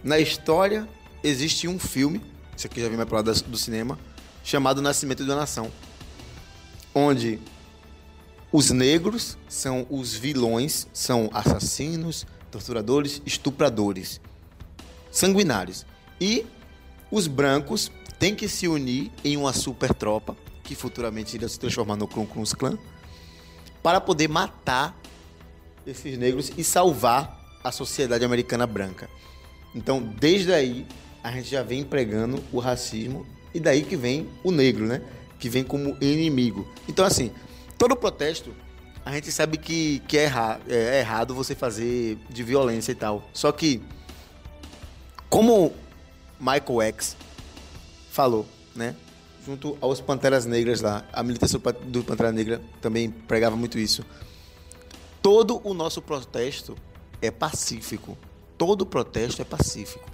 Na 0.04 0.20
história, 0.20 0.88
existe 1.24 1.68
um 1.68 1.80
filme, 1.80 2.22
isso 2.56 2.68
aqui 2.68 2.80
já 2.80 2.88
vem 2.88 2.96
mais 2.96 3.10
pro 3.10 3.16
lado 3.16 3.34
do 3.34 3.58
cinema, 3.58 3.98
chamado 4.44 4.84
Nascimento 4.84 5.26
da 5.26 5.36
Nação, 5.36 5.72
onde 6.94 7.40
os 8.54 8.70
negros 8.70 9.36
são 9.50 9.88
os 9.90 10.14
vilões, 10.14 10.88
são 10.94 11.28
assassinos, 11.34 12.28
torturadores, 12.52 13.20
estupradores, 13.26 14.22
sanguinários. 15.12 15.88
E 16.22 16.46
os 17.10 17.26
brancos 17.26 17.92
tem 18.20 18.36
que 18.36 18.48
se 18.48 18.68
unir 18.68 19.12
em 19.24 19.36
uma 19.36 19.54
super 19.54 19.92
tropa, 19.92 20.38
que 20.64 20.76
futuramente 20.76 21.36
irá 21.36 21.50
se 21.50 21.60
transformar 21.60 21.96
no 21.96 22.08
Krum 22.08 22.28
Klux 22.28 22.54
Klan, 22.54 22.78
para 23.82 24.00
poder 24.00 24.30
matar 24.30 24.96
esses 25.86 26.16
negros 26.16 26.52
e 26.56 26.64
salvar 26.64 27.58
a 27.64 27.72
sociedade 27.72 28.24
americana 28.24 28.68
branca. 28.68 29.10
Então, 29.74 30.00
desde 30.00 30.54
aí, 30.54 30.86
a 31.24 31.32
gente 31.32 31.50
já 31.50 31.64
vem 31.64 31.80
empregando 31.80 32.42
o 32.52 32.60
racismo 32.60 33.26
e 33.52 33.60
daí 33.60 33.82
que 33.82 33.98
vem 33.98 34.30
o 34.44 34.52
negro, 34.52 34.86
né? 34.86 35.02
Que 35.40 35.50
vem 35.50 35.64
como 35.64 35.98
inimigo. 36.00 36.68
Então, 36.88 37.04
assim, 37.04 37.32
todo 37.78 37.96
protesto, 37.96 38.54
a 39.06 39.12
gente 39.12 39.32
sabe 39.32 39.58
que, 39.58 40.00
que 40.08 40.18
é, 40.18 40.24
erra, 40.24 40.60
é 40.68 41.00
errado 41.00 41.36
você 41.36 41.54
fazer 41.54 42.18
de 42.30 42.44
violência 42.44 42.92
e 42.92 42.96
tal. 42.96 43.28
Só 43.34 43.52
que, 43.52 43.82
como 45.30 45.74
Michael 46.40 46.82
X 46.82 47.18
falou, 48.10 48.46
né? 48.76 48.96
Junto 49.46 49.78
aos 49.82 50.00
Panteras 50.00 50.46
Negras 50.46 50.80
lá. 50.82 51.06
A 51.12 51.22
militância 51.22 51.60
do 51.60 52.04
Pantera 52.04 52.32
Negra 52.32 52.62
também 52.82 53.10
pregava 53.10 53.56
muito 53.56 53.78
isso. 53.78 54.06
Todo 55.22 55.62
o 55.64 55.74
nosso 55.74 56.02
protesto 56.02 56.78
é 57.22 57.30
pacífico. 57.30 58.18
Todo 58.58 58.86
protesto 58.86 59.42
é 59.42 59.46
pacífico. 59.46 60.10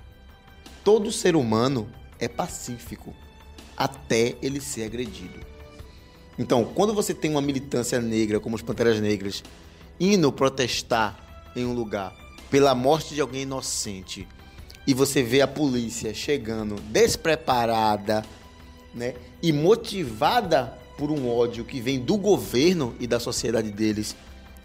Todo 0.84 1.12
ser 1.12 1.36
humano 1.36 1.89
é 2.20 2.28
pacífico 2.28 3.13
até 3.78 4.36
ele 4.42 4.60
ser 4.60 4.84
agredido. 4.84 5.49
Então, 6.39 6.63
quando 6.63 6.93
você 6.93 7.13
tem 7.13 7.29
uma 7.29 7.41
militância 7.41 8.00
negra, 8.00 8.39
como 8.39 8.55
os 8.55 8.62
Panteras 8.62 8.98
Negras, 9.01 9.43
indo 10.00 10.31
protestar 10.31 11.19
em 11.53 11.65
um 11.65 11.74
lugar 11.74 12.15
pela 12.50 12.74
morte 12.74 13.13
de 13.13 13.19
alguém 13.19 13.41
inocente, 13.41 14.25
e 14.88 14.93
você 14.93 15.22
vê 15.22 15.41
a 15.41 15.48
polícia 15.48 16.13
chegando 16.13 16.75
despreparada, 16.84 18.24
né, 18.96 19.15
e 19.43 19.51
motivada 19.51 20.74
por 20.98 21.12
um 21.12 21.29
ódio 21.29 21.65
que 21.65 21.81
vem 21.81 22.00
do 22.00 22.15
governo 22.15 22.96
e 23.01 23.05
da 23.05 23.19
sociedade 23.19 23.69
deles, 23.69 24.15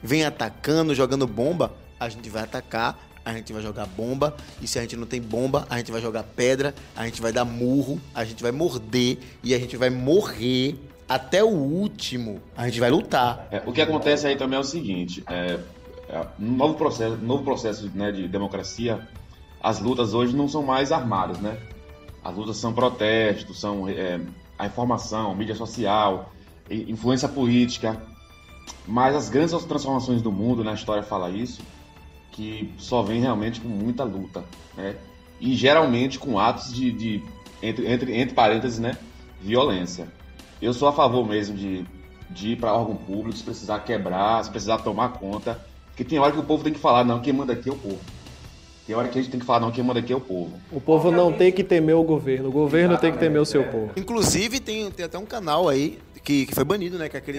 vem 0.01 0.25
atacando, 0.25 0.95
jogando 0.95 1.27
bomba, 1.27 1.75
a 1.99 2.09
gente 2.09 2.31
vai 2.31 2.45
atacar, 2.45 2.99
a 3.25 3.33
gente 3.33 3.53
vai 3.53 3.63
jogar 3.63 3.87
bomba, 3.87 4.37
e 4.63 4.69
se 4.69 4.79
a 4.79 4.83
gente 4.83 4.95
não 4.95 5.07
tem 5.07 5.21
bomba, 5.21 5.67
a 5.69 5.79
gente 5.79 5.91
vai 5.91 6.01
jogar 6.01 6.23
pedra, 6.23 6.73
a 6.95 7.05
gente 7.05 7.21
vai 7.21 7.33
dar 7.33 7.45
murro, 7.45 8.01
a 8.15 8.25
gente 8.25 8.43
vai 8.43 8.53
morder 8.53 9.19
e 9.43 9.53
a 9.55 9.59
gente 9.59 9.77
vai 9.77 9.91
morrer 9.91 10.79
até 11.09 11.43
o 11.43 11.49
último. 11.49 12.41
A 12.57 12.67
gente 12.67 12.81
vai 12.81 12.91
lutar. 12.91 13.49
É, 13.51 13.63
o 13.67 13.73
que 13.73 13.81
acontece 13.81 14.27
aí 14.27 14.37
também 14.37 14.57
é 14.57 14.61
o 14.61 14.65
seguinte: 14.65 15.23
é, 15.29 15.59
é, 16.09 16.27
um 16.41 16.53
novo 16.57 16.75
processo, 16.75 17.17
novo 17.17 17.43
processo 17.45 17.91
né, 17.95 18.13
de 18.13 18.29
democracia 18.29 19.07
as 19.65 19.81
lutas 19.81 20.13
hoje 20.13 20.37
não 20.37 20.47
são 20.47 20.63
mais 20.63 20.93
armadas, 20.93 21.39
né? 21.39 21.57
As 22.23 22.37
lutas 22.37 22.59
são 22.59 22.75
protestos, 22.75 23.59
são 23.59 23.89
é, 23.89 24.21
a 24.59 24.67
informação, 24.67 25.35
mídia 25.35 25.55
social, 25.55 26.31
influência 26.71 27.27
política. 27.27 27.99
Mas 28.87 29.17
as 29.17 29.31
grandes 29.31 29.55
transformações 29.65 30.21
do 30.21 30.31
mundo, 30.31 30.63
né, 30.63 30.75
história 30.75 31.03
fala 31.03 31.31
isso, 31.31 31.63
que 32.31 32.75
só 32.77 33.03
vem 33.03 33.23
realmente 33.23 33.59
com 33.59 33.69
muita 33.69 34.05
luta, 34.05 34.45
né? 34.77 34.97
E 35.41 35.55
geralmente 35.55 36.19
com 36.19 36.39
atos 36.39 36.71
de, 36.71 36.93
de 36.93 37.23
entre, 37.63 37.91
entre, 37.91 38.15
entre 38.15 38.35
parênteses, 38.35 38.79
né? 38.79 38.99
Violência. 39.41 40.09
Eu 40.65 40.73
sou 40.73 40.89
a 40.89 40.93
favor 40.95 41.29
mesmo 41.29 41.55
de, 41.55 41.85
de 42.31 42.53
ir 42.53 42.57
para 42.57 42.73
órgão 42.73 42.97
público, 42.97 43.37
se 43.37 43.45
precisar 43.45 43.81
quebrar, 43.81 44.43
se 44.43 44.51
precisar 44.51 44.79
tomar 44.79 45.11
conta. 45.11 45.61
Porque 45.89 46.03
tem 46.03 46.19
hora 46.19 46.33
que 46.33 46.39
o 46.39 46.43
povo 46.43 46.65
tem 46.65 46.73
que 46.73 46.79
falar, 46.79 47.05
não, 47.05 47.21
quem 47.21 47.35
manda 47.35 47.53
aqui 47.53 47.69
é 47.69 47.73
o 47.73 47.77
povo. 47.77 48.01
Tem 48.87 48.95
hora 48.95 49.09
que 49.09 49.19
a 49.19 49.23
gente 49.23 49.31
tem 49.31 49.41
que 49.41 49.47
falar, 49.47 49.61
não, 49.61 49.71
quem 49.71 49.83
manda 49.83 50.01
aqui 50.01 50.13
é 50.13 50.17
o 50.17 50.21
povo. 50.21 50.53
O 50.71 50.81
povo 50.81 51.11
não 51.11 51.33
tem 51.33 51.51
que 51.51 51.65
temer 51.65 51.97
o 51.97 52.03
governo, 52.03 52.49
o 52.49 52.53
governo 52.53 52.93
Exatamente, 52.93 53.01
tem 53.01 53.13
que 53.13 53.19
temer 53.19 53.41
o 53.41 53.47
seu 53.47 53.63
é. 53.63 53.65
povo. 53.65 53.91
Inclusive, 53.97 54.61
tem, 54.61 54.91
tem 54.91 55.07
até 55.07 55.19
um 55.19 55.25
canal 55.25 55.69
aí 55.69 55.99
que, 56.25 56.47
que 56.47 56.55
foi 56.55 56.65
banido, 56.65 56.99
né? 56.99 57.09
Que 57.09 57.17
é 57.17 57.19
aquele 57.19 57.39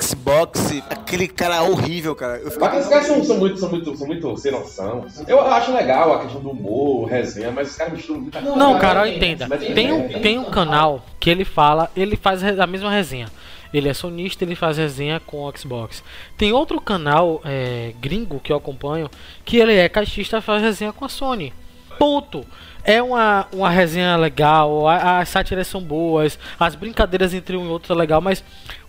Xbox, 0.00 0.72
aquele 0.90 1.28
cara 1.28 1.62
horrível, 1.62 2.14
cara. 2.14 2.38
Eu 2.38 2.50
fico... 2.50 2.64
Aqueles 2.64 2.86
caras 2.86 3.06
são, 3.06 3.22
são, 3.24 3.38
muito, 3.38 3.58
são, 3.58 3.70
muito, 3.70 3.96
são 3.96 4.06
muito 4.06 4.36
sem 4.36 4.50
noção. 4.52 5.06
Eu 5.26 5.40
acho 5.40 5.72
legal 5.72 6.14
a 6.14 6.20
questão 6.20 6.40
do 6.40 6.50
humor, 6.50 7.06
resenha, 7.06 7.50
mas 7.50 7.70
os 7.70 7.76
caras 7.76 7.92
misturam 7.92 8.20
muita 8.20 8.40
coisa. 8.40 8.56
Não, 8.56 8.78
cara, 8.78 9.08
entenda. 9.08 9.46
Tem 9.58 9.92
um, 9.92 10.08
tem 10.08 10.38
um 10.38 10.50
canal 10.50 11.04
que 11.20 11.30
ele 11.30 11.44
fala, 11.44 11.90
ele 11.94 12.16
faz 12.16 12.42
a 12.42 12.66
mesma 12.66 12.90
resenha. 12.90 13.28
Ele 13.76 13.88
é 13.88 13.94
sonista, 13.94 14.44
ele 14.44 14.54
faz 14.54 14.78
resenha 14.78 15.20
com 15.20 15.44
o 15.44 15.56
Xbox. 15.56 16.02
Tem 16.36 16.52
outro 16.52 16.80
canal 16.80 17.40
é, 17.44 17.92
gringo 18.00 18.40
que 18.40 18.52
eu 18.52 18.56
acompanho, 18.56 19.10
que 19.44 19.58
ele 19.58 19.74
é 19.74 19.88
caixista 19.88 20.40
faz 20.40 20.62
resenha 20.62 20.92
com 20.92 21.04
a 21.04 21.08
Sony. 21.08 21.52
Ponto. 21.98 22.44
É 22.84 23.02
uma, 23.02 23.48
uma 23.52 23.68
resenha 23.68 24.16
legal, 24.16 24.86
as 24.88 25.28
sátiras 25.28 25.66
são 25.66 25.82
boas, 25.82 26.38
as 26.58 26.76
brincadeiras 26.76 27.34
entre 27.34 27.56
um 27.56 27.64
e 27.64 27.68
outro 27.68 27.92
é 27.92 27.96
legal, 27.96 28.20
mas 28.20 28.44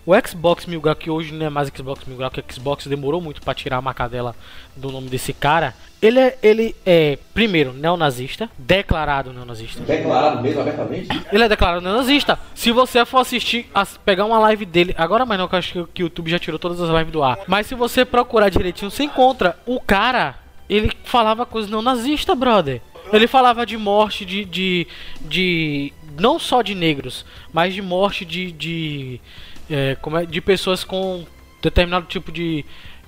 o 0.05 0.13
Xbox 0.25 0.67
Mil 0.67 0.79
Grau, 0.79 0.95
que 0.95 1.09
hoje 1.09 1.33
não 1.33 1.47
é 1.47 1.49
mais 1.49 1.67
Xbox 1.75 2.05
Mil 2.05 2.15
Grau, 2.15 2.29
que 2.29 2.43
Xbox 2.53 2.85
demorou 2.85 3.19
muito 3.19 3.41
para 3.41 3.55
tirar 3.55 3.77
a 3.77 3.81
marca 3.81 4.07
dela 4.07 4.35
do 4.75 4.91
nome 4.91 5.09
desse 5.09 5.33
cara. 5.33 5.73
Ele 5.99 6.19
é, 6.19 6.37
ele 6.43 6.75
é, 6.85 7.17
primeiro, 7.33 7.73
neonazista, 7.73 8.49
declarado 8.57 9.33
neonazista. 9.33 9.81
Declarado 9.81 10.41
mesmo, 10.43 10.61
abertamente? 10.61 11.07
Ele 11.31 11.43
é 11.43 11.49
declarado 11.49 11.81
neonazista. 11.81 12.37
Se 12.53 12.71
você 12.71 13.03
for 13.03 13.19
assistir, 13.19 13.67
pegar 14.05 14.25
uma 14.25 14.37
live 14.37 14.63
dele, 14.63 14.93
agora 14.95 15.25
mais 15.25 15.39
não, 15.39 15.47
que 15.47 15.55
eu 15.55 15.59
acho 15.59 15.89
que 15.93 16.03
o 16.03 16.05
YouTube 16.05 16.29
já 16.29 16.37
tirou 16.37 16.59
todas 16.59 16.79
as 16.79 16.89
lives 16.89 17.11
do 17.11 17.23
ar. 17.23 17.39
Mas 17.47 17.65
se 17.65 17.73
você 17.73 18.05
procurar 18.05 18.49
direitinho, 18.49 18.91
você 18.91 19.03
encontra 19.03 19.57
o 19.65 19.79
cara, 19.79 20.35
ele 20.69 20.91
falava 21.03 21.47
coisas 21.47 21.69
neonazista, 21.69 22.35
brother. 22.35 22.79
Ele 23.11 23.25
falava 23.25 23.65
de 23.65 23.75
morte 23.75 24.23
de, 24.23 24.45
de, 24.45 24.87
de 25.21 25.93
não 26.19 26.37
só 26.37 26.61
de 26.61 26.75
negros, 26.75 27.25
mas 27.51 27.73
de 27.73 27.81
morte 27.81 28.23
de 28.23 28.51
de, 28.51 29.21
é, 29.69 29.97
como 29.99 30.17
é, 30.17 30.25
de 30.25 30.41
pessoas 30.41 30.83
com 30.83 31.25
determinado 31.61 32.05
tipo 32.05 32.31
de, 32.31 32.63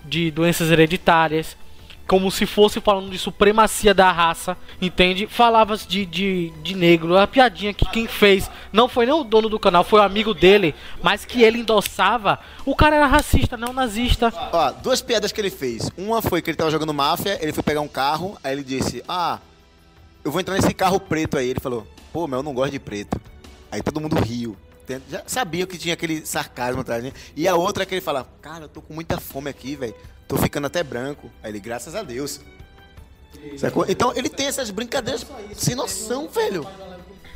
de 0.05 0.31
doenças 0.31 0.72
hereditárias 0.72 1.55
como 2.09 2.31
se 2.31 2.47
fosse 2.47 2.81
falando 2.81 3.11
de 3.11 3.19
supremacia 3.19 3.93
da 3.93 4.11
raça, 4.11 4.57
entende? 4.81 5.27
Falava 5.27 5.77
de, 5.77 6.07
de, 6.07 6.51
de 6.63 6.75
negro, 6.75 7.15
a 7.15 7.27
piadinha 7.27 7.71
que 7.71 7.85
quem 7.85 8.07
fez 8.07 8.49
não 8.73 8.89
foi 8.89 9.05
nem 9.05 9.13
o 9.13 9.23
dono 9.23 9.47
do 9.47 9.59
canal, 9.59 9.83
foi 9.83 9.99
o 9.99 10.03
amigo 10.03 10.33
dele, 10.33 10.73
mas 11.03 11.23
que 11.23 11.43
ele 11.43 11.59
endossava. 11.59 12.39
O 12.65 12.75
cara 12.75 12.95
era 12.95 13.05
racista, 13.05 13.55
não 13.55 13.71
nazista. 13.71 14.33
Ó, 14.51 14.71
duas 14.71 15.03
piadas 15.03 15.31
que 15.31 15.39
ele 15.39 15.51
fez. 15.51 15.91
Uma 15.95 16.19
foi 16.19 16.41
que 16.41 16.49
ele 16.49 16.57
tava 16.57 16.71
jogando 16.71 16.95
máfia, 16.95 17.37
ele 17.43 17.53
foi 17.53 17.61
pegar 17.61 17.81
um 17.81 17.87
carro, 17.87 18.35
aí 18.43 18.53
ele 18.53 18.63
disse: 18.63 19.03
Ah, 19.07 19.37
eu 20.23 20.31
vou 20.31 20.41
entrar 20.41 20.55
nesse 20.55 20.73
carro 20.73 20.99
preto 20.99 21.37
aí. 21.37 21.51
Ele 21.51 21.59
falou: 21.59 21.85
Pô, 22.11 22.25
mas 22.27 22.39
eu 22.39 22.43
não 22.43 22.55
gosto 22.55 22.71
de 22.71 22.79
preto. 22.79 23.21
Aí 23.71 23.83
todo 23.83 24.01
mundo 24.01 24.15
riu. 24.15 24.57
Já 25.10 25.24
sabia 25.27 25.67
que 25.67 25.77
tinha 25.77 25.93
aquele 25.93 26.25
sarcasmo 26.25 26.81
atrás, 26.81 27.03
né? 27.03 27.12
E 27.36 27.48
a 27.48 27.55
outra 27.55 27.84
é 27.84 27.86
que 27.86 27.93
ele 27.93 28.01
fala: 28.01 28.27
Cara, 28.41 28.65
eu 28.65 28.69
tô 28.69 28.81
com 28.81 28.93
muita 28.93 29.19
fome 29.19 29.50
aqui, 29.50 29.75
velho. 29.75 29.96
Tô 30.27 30.38
ficando 30.38 30.67
até 30.67 30.84
branco. 30.84 31.29
Aí 31.43 31.51
ele, 31.51 31.60
graças 31.60 31.96
a 31.96 32.03
Deus. 32.03 32.41
Sacou? 33.58 33.86
Então 33.88 34.13
ele 34.15 34.29
tem 34.29 34.48
essas 34.48 34.69
brincadeiras 34.69 35.25
sem 35.55 35.75
noção, 35.75 36.27
velho. 36.27 36.65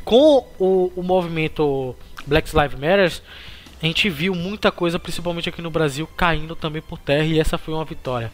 Com 0.04 0.46
o, 0.60 0.92
o 0.96 1.04
movimento 1.04 1.96
Black 2.26 2.50
Lives 2.56 2.80
Matter, 2.80 3.22
a 3.82 3.86
gente 3.86 4.10
viu 4.10 4.34
muita 4.34 4.72
coisa, 4.72 5.00
principalmente 5.00 5.50
aqui 5.50 5.62
no 5.62 5.70
Brasil, 5.70 6.08
caindo 6.18 6.56
também 6.56 6.82
por 6.82 6.98
terra 6.98 7.26
e 7.26 7.40
essa 7.40 7.58
foi 7.58 7.74
uma 7.74 7.86
vitória. 7.86 8.32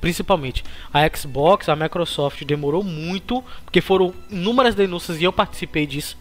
Principalmente 0.00 0.62
a 0.92 1.00
Xbox, 1.08 1.68
a 1.68 1.76
Microsoft 1.76 2.44
demorou 2.44 2.82
muito, 2.82 3.42
porque 3.64 3.80
foram 3.80 4.14
inúmeras 4.30 4.74
denúncias 4.74 5.20
e 5.20 5.24
eu 5.24 5.32
participei 5.32 5.86
disso. 5.86 6.16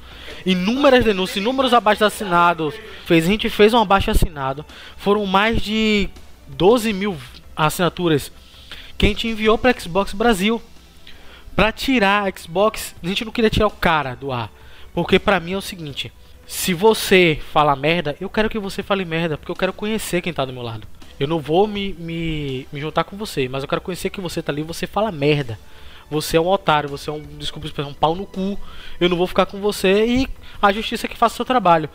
Inúmeras 0.45 1.03
denúncias, 1.03 1.37
inúmeros 1.37 1.73
abaixo 1.73 2.05
assinados. 2.05 2.73
Fez, 3.05 3.25
a 3.25 3.27
gente 3.27 3.49
fez 3.49 3.73
um 3.73 3.81
abaixo 3.81 4.11
assinado. 4.11 4.65
Foram 4.97 5.25
mais 5.25 5.61
de 5.61 6.09
12 6.47 6.93
mil 6.93 7.17
assinaturas 7.55 8.31
que 8.97 9.05
a 9.05 9.09
gente 9.09 9.27
enviou 9.27 9.57
para 9.57 9.77
Xbox 9.77 10.13
Brasil 10.13 10.61
para 11.55 11.71
tirar 11.71 12.27
a 12.27 12.37
Xbox. 12.37 12.95
A 13.01 13.07
gente 13.07 13.25
não 13.25 13.31
queria 13.31 13.49
tirar 13.49 13.67
o 13.67 13.71
cara 13.71 14.15
do 14.15 14.31
ar, 14.31 14.51
porque 14.93 15.17
para 15.19 15.39
mim 15.39 15.53
é 15.53 15.57
o 15.57 15.61
seguinte: 15.61 16.11
se 16.45 16.73
você 16.73 17.39
fala 17.51 17.75
merda, 17.75 18.15
eu 18.19 18.29
quero 18.29 18.49
que 18.49 18.59
você 18.59 18.83
fale 18.83 19.05
merda, 19.05 19.37
porque 19.37 19.51
eu 19.51 19.55
quero 19.55 19.73
conhecer 19.73 20.21
quem 20.21 20.33
tá 20.33 20.45
do 20.45 20.53
meu 20.53 20.61
lado. 20.63 20.87
Eu 21.19 21.27
não 21.27 21.39
vou 21.39 21.67
me, 21.67 21.93
me, 21.93 22.67
me 22.71 22.79
juntar 22.79 23.03
com 23.03 23.15
você, 23.15 23.47
mas 23.47 23.63
eu 23.63 23.69
quero 23.69 23.81
conhecer 23.81 24.09
que 24.09 24.19
você 24.19 24.41
tá 24.41 24.51
ali 24.51 24.63
você 24.63 24.85
fala 24.85 25.11
merda. 25.11 25.57
Você 26.09 26.37
é 26.37 26.41
um 26.41 26.47
otário, 26.47 26.89
você 26.89 27.09
é 27.09 27.13
um, 27.13 27.21
desculpa 27.21 27.67
um 27.81 27.93
pau 27.93 28.15
no 28.15 28.25
cu. 28.25 28.59
Eu 28.99 29.09
não 29.09 29.17
vou 29.17 29.25
ficar 29.25 29.45
com 29.45 29.59
você 29.59 30.05
e 30.05 30.27
a 30.61 30.71
justiça 30.71 31.07
que 31.07 31.17
faça 31.17 31.33
o 31.33 31.35
seu 31.37 31.45
trabalho. 31.45 31.89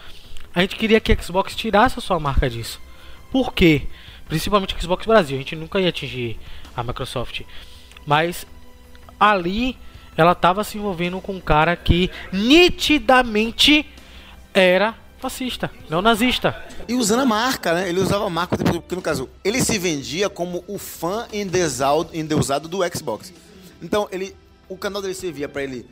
A 0.55 0.61
gente 0.63 0.77
queria 0.77 1.01
que 1.01 1.13
a 1.13 1.23
Xbox 1.23 1.55
tirasse 1.55 1.99
a 1.99 2.03
sua 2.03 2.19
marca 2.19 2.51
disso. 2.51 2.81
Por 3.31 3.55
quê? 3.55 3.83
Principalmente 4.27 4.75
o 4.75 4.81
Xbox 4.81 5.07
Brasil. 5.07 5.37
A 5.37 5.41
gente 5.41 5.55
nunca 5.55 5.81
ia 5.81 5.91
atingir 5.91 6.39
a 6.77 6.83
Microsoft. 6.83 7.43
Mas 8.05 8.47
ali 9.19 9.77
ela 10.17 10.33
estava 10.33 10.65
se 10.65 10.77
envolvendo 10.77 11.21
com 11.21 11.35
um 11.35 11.41
cara 11.41 11.77
que 11.77 12.11
nitidamente 12.33 13.87
era 14.53 14.95
fascista, 15.21 15.71
não 15.89 16.01
nazista. 16.01 16.65
E 16.89 16.95
usando 16.95 17.21
a 17.21 17.27
marca, 17.27 17.75
né? 17.75 17.89
Ele 17.89 18.01
usava 18.01 18.27
a 18.27 18.31
marca, 18.31 18.57
porque 18.57 18.95
no 18.95 19.03
caso, 19.03 19.29
ele 19.45 19.63
se 19.63 19.79
vendia 19.79 20.29
como 20.29 20.65
o 20.67 20.79
fã 20.79 21.29
endeusado 21.33 22.69
do 22.69 22.79
Xbox. 22.95 23.33
Então, 23.83 24.09
ele, 24.11 24.35
o 24.69 24.77
canal 24.77 25.01
dele 25.01 25.15
servia 25.15 25.49
para 25.49 25.63
ele 25.63 25.87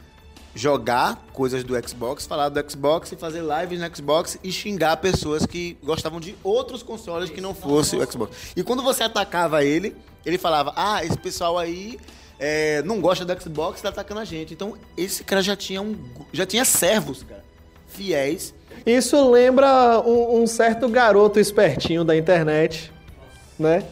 jogar 0.55 1.25
coisas 1.33 1.63
do 1.63 1.75
Xbox, 1.89 2.27
falar 2.27 2.49
do 2.49 2.71
Xbox 2.71 3.13
e 3.13 3.17
fazer 3.17 3.43
lives 3.43 3.81
no 3.81 3.97
Xbox 3.97 4.39
e 4.43 4.51
xingar 4.51 4.97
pessoas 4.97 5.47
que 5.47 5.77
gostavam 5.83 6.19
de 6.19 6.35
outros 6.43 6.83
consoles 6.83 7.31
que 7.31 7.41
não 7.41 7.55
fosse 7.55 7.97
o 7.97 8.11
Xbox. 8.11 8.55
E 8.57 8.63
quando 8.63 8.83
você 8.83 9.05
atacava 9.05 9.65
ele, 9.65 9.95
ele 10.27 10.39
falava: 10.39 10.73
Ah, 10.75 11.05
esse 11.05 11.17
pessoal 11.17 11.59
aí 11.59 11.99
é, 12.39 12.83
não 12.83 13.01
gosta 13.01 13.25
do 13.25 13.41
Xbox, 13.41 13.81
tá 13.81 13.89
atacando 13.89 14.21
a 14.21 14.25
gente. 14.25 14.55
Então, 14.55 14.77
esse 14.97 15.23
cara 15.23 15.43
já 15.43 15.55
tinha 15.55 15.83
um. 15.83 15.97
Já 16.33 16.47
tinha 16.47 16.65
servos, 16.65 17.23
cara, 17.23 17.45
fiéis. 17.87 18.55
Isso 18.89 19.31
lembra 19.31 20.01
um, 20.01 20.41
um 20.41 20.47
certo 20.47 20.89
garoto 20.89 21.39
espertinho 21.39 22.05
da 22.05 22.17
internet, 22.17 22.91
né? 23.59 23.85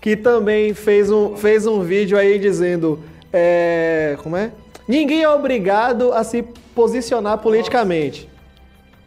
Que 0.00 0.16
também 0.16 0.72
fez 0.72 1.10
um, 1.10 1.36
fez 1.36 1.66
um 1.66 1.80
vídeo 1.80 2.16
aí 2.16 2.38
dizendo. 2.38 3.00
É, 3.32 4.16
como 4.22 4.36
é? 4.36 4.52
Ninguém 4.86 5.24
é 5.24 5.28
obrigado 5.28 6.12
a 6.12 6.22
se 6.22 6.44
posicionar 6.76 7.38
politicamente. 7.38 8.30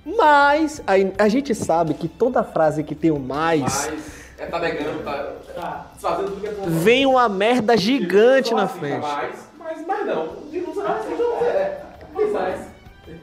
Mas 0.06 0.84
a, 0.86 1.24
a 1.24 1.30
gente 1.30 1.56
sabe 1.56 1.94
que 1.94 2.10
toda 2.10 2.44
frase 2.44 2.84
que 2.84 2.94
tem 2.94 3.10
o 3.10 3.18
mais. 3.18 3.62
mais 3.62 3.94
é 4.38 4.46
tá 4.46 4.60
negando, 4.60 5.04
tá, 5.06 5.36
tá 5.56 5.92
fazendo 6.00 6.32
tudo 6.32 6.42
que 6.42 6.48
é 6.48 6.54
Vem 6.68 7.06
uma 7.06 7.30
merda 7.30 7.78
gigante 7.78 8.54
na 8.54 8.68
frente. 8.68 9.00
Mais, 9.00 9.36
mas, 9.58 9.88
mas 9.88 10.06
não. 10.06 10.26
não 10.52 11.46
é. 11.46 12.73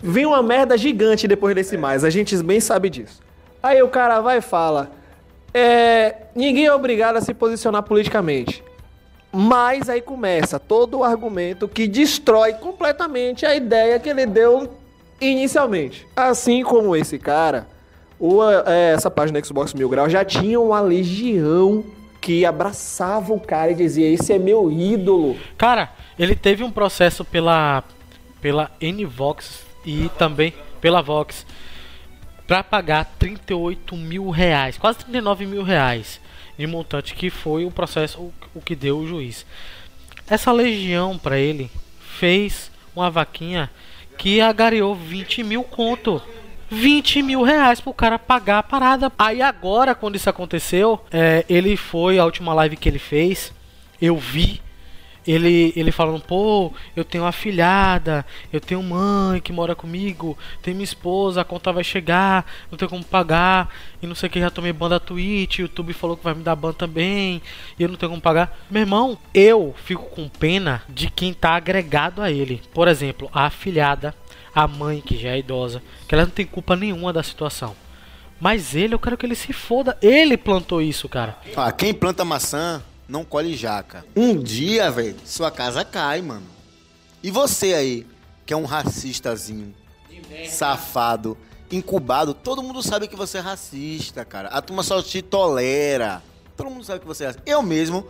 Vem 0.02 0.26
uma 0.26 0.42
merda 0.42 0.76
gigante 0.76 1.28
depois 1.28 1.54
desse 1.54 1.76
mais. 1.76 2.04
A 2.04 2.10
gente 2.10 2.36
bem 2.42 2.60
sabe 2.60 2.90
disso. 2.90 3.20
Aí 3.62 3.82
o 3.82 3.88
cara 3.88 4.20
vai 4.20 4.38
e 4.38 4.42
fala: 4.42 4.90
é, 5.52 6.14
ninguém 6.34 6.66
é 6.66 6.72
obrigado 6.72 7.16
a 7.16 7.20
se 7.20 7.34
posicionar 7.34 7.82
politicamente. 7.82 8.62
Mas 9.32 9.88
aí 9.88 10.00
começa 10.00 10.58
todo 10.58 10.98
o 10.98 11.04
argumento 11.04 11.68
que 11.68 11.86
destrói 11.86 12.54
completamente 12.54 13.46
a 13.46 13.54
ideia 13.54 13.98
que 14.00 14.08
ele 14.08 14.26
deu 14.26 14.68
inicialmente. 15.20 16.06
Assim 16.16 16.64
como 16.64 16.96
esse 16.96 17.18
cara, 17.18 17.68
o, 18.18 18.42
é, 18.66 18.92
essa 18.94 19.10
página 19.10 19.42
Xbox 19.42 19.72
Mil 19.72 19.88
Grau 19.88 20.08
já 20.08 20.24
tinha 20.24 20.58
uma 20.58 20.80
legião 20.80 21.84
que 22.20 22.44
abraçava 22.44 23.32
o 23.32 23.40
cara 23.40 23.70
e 23.70 23.74
dizia: 23.74 24.08
Esse 24.08 24.32
é 24.32 24.38
meu 24.38 24.70
ídolo. 24.70 25.36
Cara, 25.56 25.90
ele 26.18 26.34
teve 26.34 26.64
um 26.64 26.70
processo 26.70 27.24
pela, 27.24 27.84
pela 28.40 28.70
Nvox 28.80 29.69
e 29.84 30.08
também 30.18 30.52
pela 30.80 31.02
Vox 31.02 31.46
para 32.46 32.64
pagar 32.64 33.04
38 33.18 33.96
mil 33.96 34.28
reais, 34.30 34.76
quase 34.76 34.98
39 34.98 35.46
mil 35.46 35.62
reais 35.62 36.20
de 36.58 36.66
montante 36.66 37.14
que 37.14 37.30
foi 37.30 37.64
o 37.64 37.70
processo 37.70 38.20
o, 38.54 38.60
que 38.60 38.74
deu 38.74 38.98
o 38.98 39.06
juiz. 39.06 39.46
Essa 40.28 40.52
legião 40.52 41.16
para 41.16 41.38
ele 41.38 41.70
fez 42.18 42.70
uma 42.94 43.10
vaquinha 43.10 43.70
que 44.18 44.40
agariou 44.40 44.94
20 44.94 45.42
mil 45.42 45.62
conto. 45.62 46.20
20 46.68 47.22
mil 47.22 47.42
reais 47.42 47.80
pro 47.80 47.92
cara 47.92 48.18
pagar 48.18 48.58
a 48.58 48.62
parada. 48.62 49.12
Aí 49.18 49.40
agora, 49.42 49.94
quando 49.94 50.16
isso 50.16 50.28
aconteceu, 50.28 51.00
é, 51.10 51.44
ele 51.48 51.76
foi, 51.76 52.18
a 52.18 52.24
última 52.24 52.54
live 52.54 52.76
que 52.76 52.88
ele 52.88 52.98
fez, 52.98 53.52
eu 54.00 54.16
vi 54.16 54.60
ele, 55.30 55.72
ele 55.76 55.92
falando, 55.92 56.20
pô, 56.22 56.72
eu 56.96 57.04
tenho 57.04 57.24
uma 57.24 57.32
filhada, 57.32 58.26
eu 58.52 58.60
tenho 58.60 58.82
mãe 58.82 59.40
que 59.40 59.52
mora 59.52 59.74
comigo, 59.74 60.36
tem 60.60 60.74
minha 60.74 60.84
esposa, 60.84 61.40
a 61.40 61.44
conta 61.44 61.72
vai 61.72 61.84
chegar, 61.84 62.44
não 62.70 62.76
tenho 62.76 62.88
como 62.88 63.04
pagar, 63.04 63.68
e 64.02 64.06
não 64.06 64.14
sei 64.14 64.28
o 64.28 64.32
que, 64.32 64.40
já 64.40 64.50
tomei 64.50 64.72
ban 64.72 64.88
da 64.88 64.98
Twitch, 64.98 65.58
o 65.58 65.62
YouTube 65.62 65.92
falou 65.92 66.16
que 66.16 66.24
vai 66.24 66.34
me 66.34 66.42
dar 66.42 66.56
ban 66.56 66.72
também, 66.72 67.40
e 67.78 67.82
eu 67.82 67.88
não 67.88 67.96
tenho 67.96 68.10
como 68.10 68.20
pagar. 68.20 68.58
Meu 68.70 68.80
irmão, 68.80 69.16
eu 69.32 69.74
fico 69.84 70.04
com 70.04 70.28
pena 70.28 70.82
de 70.88 71.08
quem 71.10 71.32
tá 71.32 71.50
agregado 71.50 72.22
a 72.22 72.30
ele. 72.30 72.60
Por 72.74 72.88
exemplo, 72.88 73.30
a 73.32 73.46
afilhada, 73.46 74.14
a 74.54 74.66
mãe 74.66 75.00
que 75.00 75.16
já 75.16 75.30
é 75.30 75.38
idosa, 75.38 75.82
que 76.08 76.14
ela 76.14 76.24
não 76.24 76.32
tem 76.32 76.46
culpa 76.46 76.74
nenhuma 76.74 77.12
da 77.12 77.22
situação. 77.22 77.76
Mas 78.40 78.74
ele, 78.74 78.94
eu 78.94 78.98
quero 78.98 79.18
que 79.18 79.26
ele 79.26 79.34
se 79.34 79.52
foda. 79.52 79.98
Ele 80.00 80.34
plantou 80.34 80.80
isso, 80.80 81.06
cara. 81.08 81.36
Ah, 81.54 81.70
quem 81.70 81.92
planta 81.92 82.24
maçã 82.24 82.82
não 83.10 83.24
colhe 83.24 83.56
jaca. 83.56 84.04
Um 84.14 84.40
dia, 84.40 84.90
velho, 84.90 85.16
sua 85.24 85.50
casa 85.50 85.84
cai, 85.84 86.22
mano. 86.22 86.46
E 87.22 87.30
você 87.30 87.74
aí, 87.74 88.06
que 88.46 88.54
é 88.54 88.56
um 88.56 88.64
racistazinho, 88.64 89.74
safado, 90.48 91.36
incubado, 91.70 92.32
todo 92.32 92.62
mundo 92.62 92.82
sabe 92.82 93.08
que 93.08 93.16
você 93.16 93.38
é 93.38 93.40
racista, 93.40 94.24
cara. 94.24 94.48
A 94.48 94.62
turma 94.62 94.82
só 94.82 95.02
te 95.02 95.20
tolera. 95.20 96.22
Todo 96.56 96.70
mundo 96.70 96.84
sabe 96.84 97.00
que 97.00 97.06
você 97.06 97.24
é 97.24 97.26
racista. 97.26 97.50
Eu 97.50 97.62
mesmo, 97.62 98.06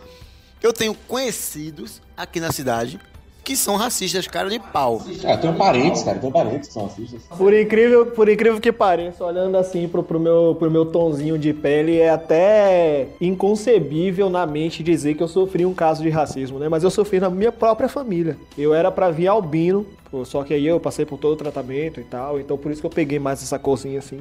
eu 0.61 0.71
tenho 0.71 0.93
conhecidos 0.93 2.01
aqui 2.15 2.39
na 2.39 2.51
cidade 2.51 2.99
que 3.43 3.55
são 3.55 3.75
racistas, 3.75 4.27
cara 4.27 4.49
de 4.49 4.59
pau. 4.59 5.01
É, 5.23 5.33
eu 5.33 5.37
tenho 5.37 5.53
parentes, 5.53 6.03
cara, 6.03 6.19
tenho 6.19 6.31
parentes 6.31 6.67
que 6.67 6.73
são 6.73 6.83
racistas. 6.83 7.21
Por 7.37 7.53
incrível, 7.53 8.05
por 8.07 8.29
incrível 8.29 8.59
que 8.59 8.71
pareça, 8.71 9.23
olhando 9.25 9.57
assim 9.57 9.87
pro, 9.87 10.03
pro, 10.03 10.19
meu, 10.19 10.55
pro 10.57 10.69
meu 10.69 10.85
tonzinho 10.85 11.37
de 11.37 11.53
pele, 11.53 11.97
é 11.97 12.09
até 12.09 13.07
inconcebível 13.19 14.29
na 14.29 14.45
mente 14.45 14.83
dizer 14.83 15.15
que 15.15 15.23
eu 15.23 15.27
sofri 15.27 15.65
um 15.65 15.73
caso 15.73 16.03
de 16.03 16.09
racismo, 16.09 16.59
né? 16.59 16.69
Mas 16.69 16.83
eu 16.83 16.91
sofri 16.91 17.19
na 17.19 17.29
minha 17.29 17.51
própria 17.51 17.89
família. 17.89 18.37
Eu 18.57 18.73
era 18.73 18.91
para 18.91 19.09
vir 19.09 19.27
albino, 19.27 19.85
só 20.25 20.43
que 20.43 20.53
aí 20.53 20.67
eu 20.67 20.79
passei 20.79 21.05
por 21.05 21.17
todo 21.17 21.33
o 21.33 21.37
tratamento 21.37 21.99
e 21.99 22.03
tal, 22.03 22.39
então 22.39 22.57
por 22.57 22.71
isso 22.71 22.81
que 22.81 22.87
eu 22.87 22.91
peguei 22.91 23.17
mais 23.17 23.41
essa 23.41 23.57
corzinha 23.57 23.99
assim. 23.99 24.19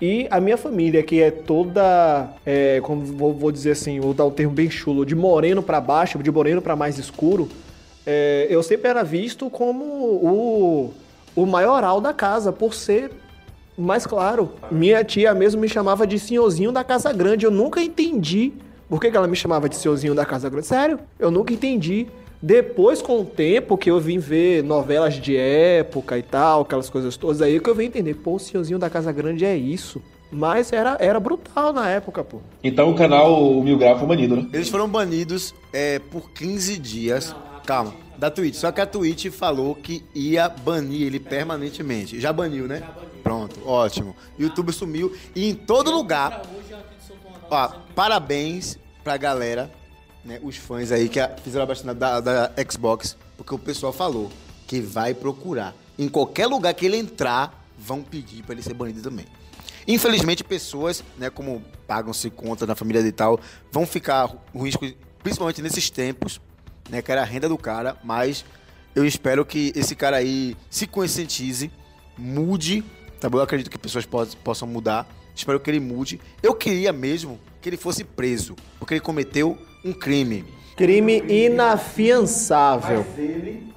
E 0.00 0.26
a 0.30 0.40
minha 0.40 0.58
família, 0.58 1.02
que 1.02 1.22
é 1.22 1.30
toda, 1.30 2.28
é, 2.44 2.80
como 2.82 3.00
vou, 3.02 3.32
vou 3.32 3.50
dizer 3.50 3.70
assim, 3.70 3.98
vou 3.98 4.12
dar 4.12 4.26
um 4.26 4.30
termo 4.30 4.52
bem 4.52 4.68
chulo, 4.68 5.06
de 5.06 5.14
moreno 5.14 5.62
para 5.62 5.80
baixo, 5.80 6.18
de 6.18 6.30
moreno 6.30 6.60
para 6.60 6.76
mais 6.76 6.98
escuro, 6.98 7.48
é, 8.06 8.46
eu 8.48 8.62
sempre 8.62 8.88
era 8.88 9.02
visto 9.02 9.50
como 9.50 9.84
o, 9.84 10.94
o 11.34 11.44
maioral 11.44 12.00
da 12.00 12.14
casa, 12.14 12.52
por 12.52 12.72
ser 12.72 13.10
mais 13.76 14.06
claro. 14.06 14.52
Minha 14.70 15.04
tia 15.04 15.34
mesmo 15.34 15.60
me 15.60 15.68
chamava 15.68 16.06
de 16.06 16.18
senhorzinho 16.18 16.72
da 16.72 16.84
casa 16.84 17.12
grande. 17.12 17.44
Eu 17.44 17.50
nunca 17.50 17.82
entendi 17.82 18.52
por 18.88 19.00
que, 19.00 19.10
que 19.10 19.16
ela 19.16 19.26
me 19.26 19.36
chamava 19.36 19.68
de 19.68 19.76
senhorzinho 19.76 20.14
da 20.14 20.24
casa 20.24 20.48
grande. 20.48 20.66
Sério, 20.66 20.98
eu 21.18 21.30
nunca 21.30 21.52
entendi. 21.52 22.06
Depois, 22.40 23.02
com 23.02 23.20
o 23.20 23.24
tempo 23.24 23.76
que 23.76 23.90
eu 23.90 23.98
vim 23.98 24.18
ver 24.18 24.62
novelas 24.62 25.14
de 25.14 25.36
época 25.36 26.18
e 26.18 26.22
tal, 26.22 26.62
aquelas 26.62 26.88
coisas 26.88 27.16
todas, 27.16 27.42
aí 27.42 27.58
que 27.58 27.68
eu 27.68 27.74
vim 27.74 27.86
entender, 27.86 28.14
pô, 28.14 28.34
o 28.34 28.38
senhorzinho 28.38 28.78
da 28.78 28.88
Casa 28.88 29.10
Grande 29.10 29.44
é 29.44 29.56
isso. 29.56 30.00
Mas 30.30 30.72
era, 30.72 30.96
era 31.00 31.18
brutal 31.18 31.72
na 31.72 31.88
época, 31.88 32.22
pô. 32.22 32.38
Então 32.62 32.90
o 32.90 32.94
canal 32.94 33.62
Mil 33.62 33.78
Grau 33.78 33.98
foi 33.98 34.08
banido, 34.08 34.36
né? 34.36 34.46
Eles 34.52 34.68
foram 34.68 34.88
banidos 34.88 35.54
é, 35.72 35.98
por 35.98 36.30
15 36.32 36.78
dias. 36.78 37.34
Calma, 37.66 37.92
da 38.16 38.30
Twitch. 38.30 38.54
Só 38.54 38.70
que 38.70 38.80
a 38.80 38.86
Twitch 38.86 39.26
falou 39.30 39.74
que 39.74 40.04
ia 40.14 40.48
banir 40.48 41.02
ele 41.02 41.18
permanentemente. 41.18 42.20
Já 42.20 42.32
baniu, 42.32 42.68
né? 42.68 42.82
Pronto, 43.24 43.60
ótimo. 43.68 44.14
YouTube 44.38 44.72
sumiu 44.72 45.12
e 45.34 45.50
em 45.50 45.54
todo 45.54 45.90
lugar. 45.90 46.42
Ó, 47.50 47.68
parabéns 47.94 48.78
pra 49.02 49.16
galera, 49.16 49.70
né? 50.24 50.38
Os 50.42 50.56
fãs 50.56 50.92
aí 50.92 51.08
que 51.08 51.18
fizeram 51.42 51.64
a 51.64 51.66
vacina 51.66 51.92
da, 51.92 52.20
da 52.20 52.52
Xbox, 52.70 53.16
porque 53.36 53.54
o 53.54 53.58
pessoal 53.58 53.92
falou 53.92 54.30
que 54.66 54.80
vai 54.80 55.12
procurar. 55.12 55.74
Em 55.98 56.08
qualquer 56.08 56.46
lugar 56.46 56.72
que 56.72 56.86
ele 56.86 56.96
entrar, 56.96 57.66
vão 57.76 58.00
pedir 58.02 58.44
pra 58.44 58.52
ele 58.54 58.62
ser 58.62 58.74
banido 58.74 59.02
também. 59.02 59.26
Infelizmente, 59.88 60.44
pessoas, 60.44 61.02
né, 61.16 61.30
como 61.30 61.62
pagam-se 61.86 62.30
conta 62.30 62.66
na 62.66 62.74
família 62.74 63.00
e 63.00 63.12
tal, 63.12 63.40
vão 63.70 63.86
ficar 63.86 64.32
ruins, 64.54 64.74
principalmente 65.22 65.62
nesses 65.62 65.90
tempos, 65.90 66.40
né, 66.88 67.02
que 67.02 67.10
era 67.10 67.22
a 67.22 67.24
renda 67.24 67.48
do 67.48 67.58
cara, 67.58 67.96
mas 68.02 68.44
eu 68.94 69.04
espero 69.04 69.44
que 69.44 69.72
esse 69.74 69.94
cara 69.94 70.16
aí 70.16 70.56
se 70.70 70.86
conscientize, 70.86 71.70
mude, 72.16 72.82
tá 73.20 73.28
bom? 73.28 73.38
Eu 73.38 73.42
acredito 73.42 73.70
que 73.70 73.78
pessoas 73.78 74.06
possam 74.42 74.66
mudar, 74.66 75.06
espero 75.34 75.60
que 75.60 75.70
ele 75.70 75.80
mude. 75.80 76.20
Eu 76.42 76.54
queria 76.54 76.92
mesmo 76.92 77.38
que 77.60 77.68
ele 77.68 77.76
fosse 77.76 78.04
preso, 78.04 78.56
porque 78.78 78.94
ele 78.94 79.00
cometeu 79.00 79.58
um 79.84 79.92
crime. 79.92 80.44
Crime 80.76 81.22
inafiançável. 81.26 83.06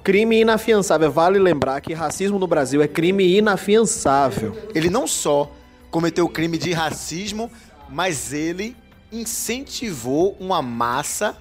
Crime 0.04 0.40
inafiançável. 0.40 1.10
Vale 1.10 1.38
lembrar 1.38 1.80
que 1.80 1.94
racismo 1.94 2.38
no 2.38 2.46
Brasil 2.46 2.82
é 2.82 2.88
crime 2.88 3.38
inafiançável. 3.38 4.54
Ele 4.74 4.90
não 4.90 5.06
só 5.06 5.50
cometeu 5.90 6.26
o 6.26 6.28
crime 6.28 6.58
de 6.58 6.72
racismo, 6.72 7.50
mas 7.88 8.34
ele 8.34 8.76
incentivou 9.10 10.36
uma 10.38 10.60
massa 10.60 11.36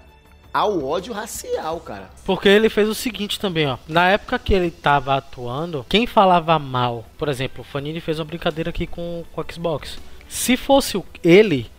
ao 0.60 0.84
ódio 0.86 1.13
racial, 1.13 1.80
cara. 1.80 2.10
Porque 2.26 2.50
ele 2.50 2.69
fez 2.69 2.89
o 2.89 2.95
seguinte 2.95 3.39
também, 3.39 3.65
ó. 3.65 3.78
Na 3.88 4.10
época 4.10 4.38
que 4.38 4.54
ele 4.54 4.69
tava 4.69 5.15
atuando, 5.15 5.86
quem 5.88 6.06
falava 6.06 6.60
mal, 6.60 7.06
por 7.17 7.30
exemplo, 7.30 7.62
o 7.62 7.63
Fanini 7.63 8.02
fez 8.02 8.19
uma 8.19 8.26
brincadeira 8.26 8.69
aqui 8.69 8.86
com, 8.86 9.24
com 9.32 9.41
o 9.41 9.45
Xbox. 9.50 9.98
Se 10.28 10.58
fosse 10.58 11.02
ele, 11.24 11.69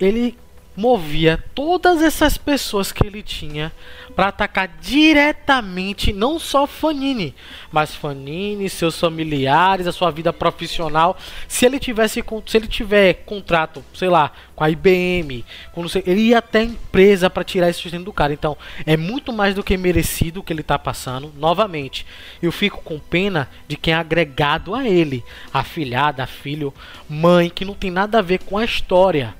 ele 0.00 0.36
movia 0.76 1.42
todas 1.54 2.02
essas 2.02 2.36
pessoas 2.36 2.92
que 2.92 3.06
ele 3.06 3.22
tinha 3.22 3.72
para 4.14 4.28
atacar 4.28 4.68
diretamente 4.80 6.12
não 6.12 6.38
só 6.38 6.66
Fanini, 6.66 7.34
mas 7.72 7.94
Fanini, 7.94 8.68
seus 8.68 8.98
familiares, 8.98 9.86
a 9.86 9.92
sua 9.92 10.10
vida 10.10 10.32
profissional. 10.32 11.16
Se 11.48 11.66
ele 11.66 11.78
tivesse 11.78 12.22
se 12.46 12.56
ele 12.56 12.66
tiver 12.66 13.14
contrato, 13.24 13.84
sei 13.94 14.08
lá, 14.08 14.32
com 14.54 14.64
a 14.64 14.70
IBM, 14.70 15.44
com 15.72 15.86
sei, 15.88 16.02
ele 16.06 16.20
ia 16.28 16.38
até 16.38 16.60
a 16.60 16.64
empresa 16.64 17.28
para 17.28 17.44
tirar 17.44 17.68
esse 17.68 17.80
sustento 17.80 18.04
do 18.04 18.12
cara. 18.12 18.32
Então, 18.32 18.56
é 18.84 18.96
muito 18.96 19.32
mais 19.32 19.54
do 19.54 19.62
que 19.62 19.76
merecido 19.76 20.40
o 20.40 20.42
que 20.42 20.52
ele 20.52 20.62
tá 20.62 20.78
passando. 20.78 21.32
Novamente, 21.36 22.06
eu 22.42 22.52
fico 22.52 22.82
com 22.82 22.98
pena 22.98 23.48
de 23.68 23.76
quem 23.76 23.92
é 23.92 23.96
agregado 23.96 24.74
a 24.74 24.88
ele, 24.88 25.24
afilhada, 25.52 26.26
filho, 26.26 26.72
mãe, 27.08 27.50
que 27.50 27.64
não 27.64 27.74
tem 27.74 27.90
nada 27.90 28.18
a 28.18 28.22
ver 28.22 28.38
com 28.40 28.56
a 28.56 28.64
história 28.64 29.34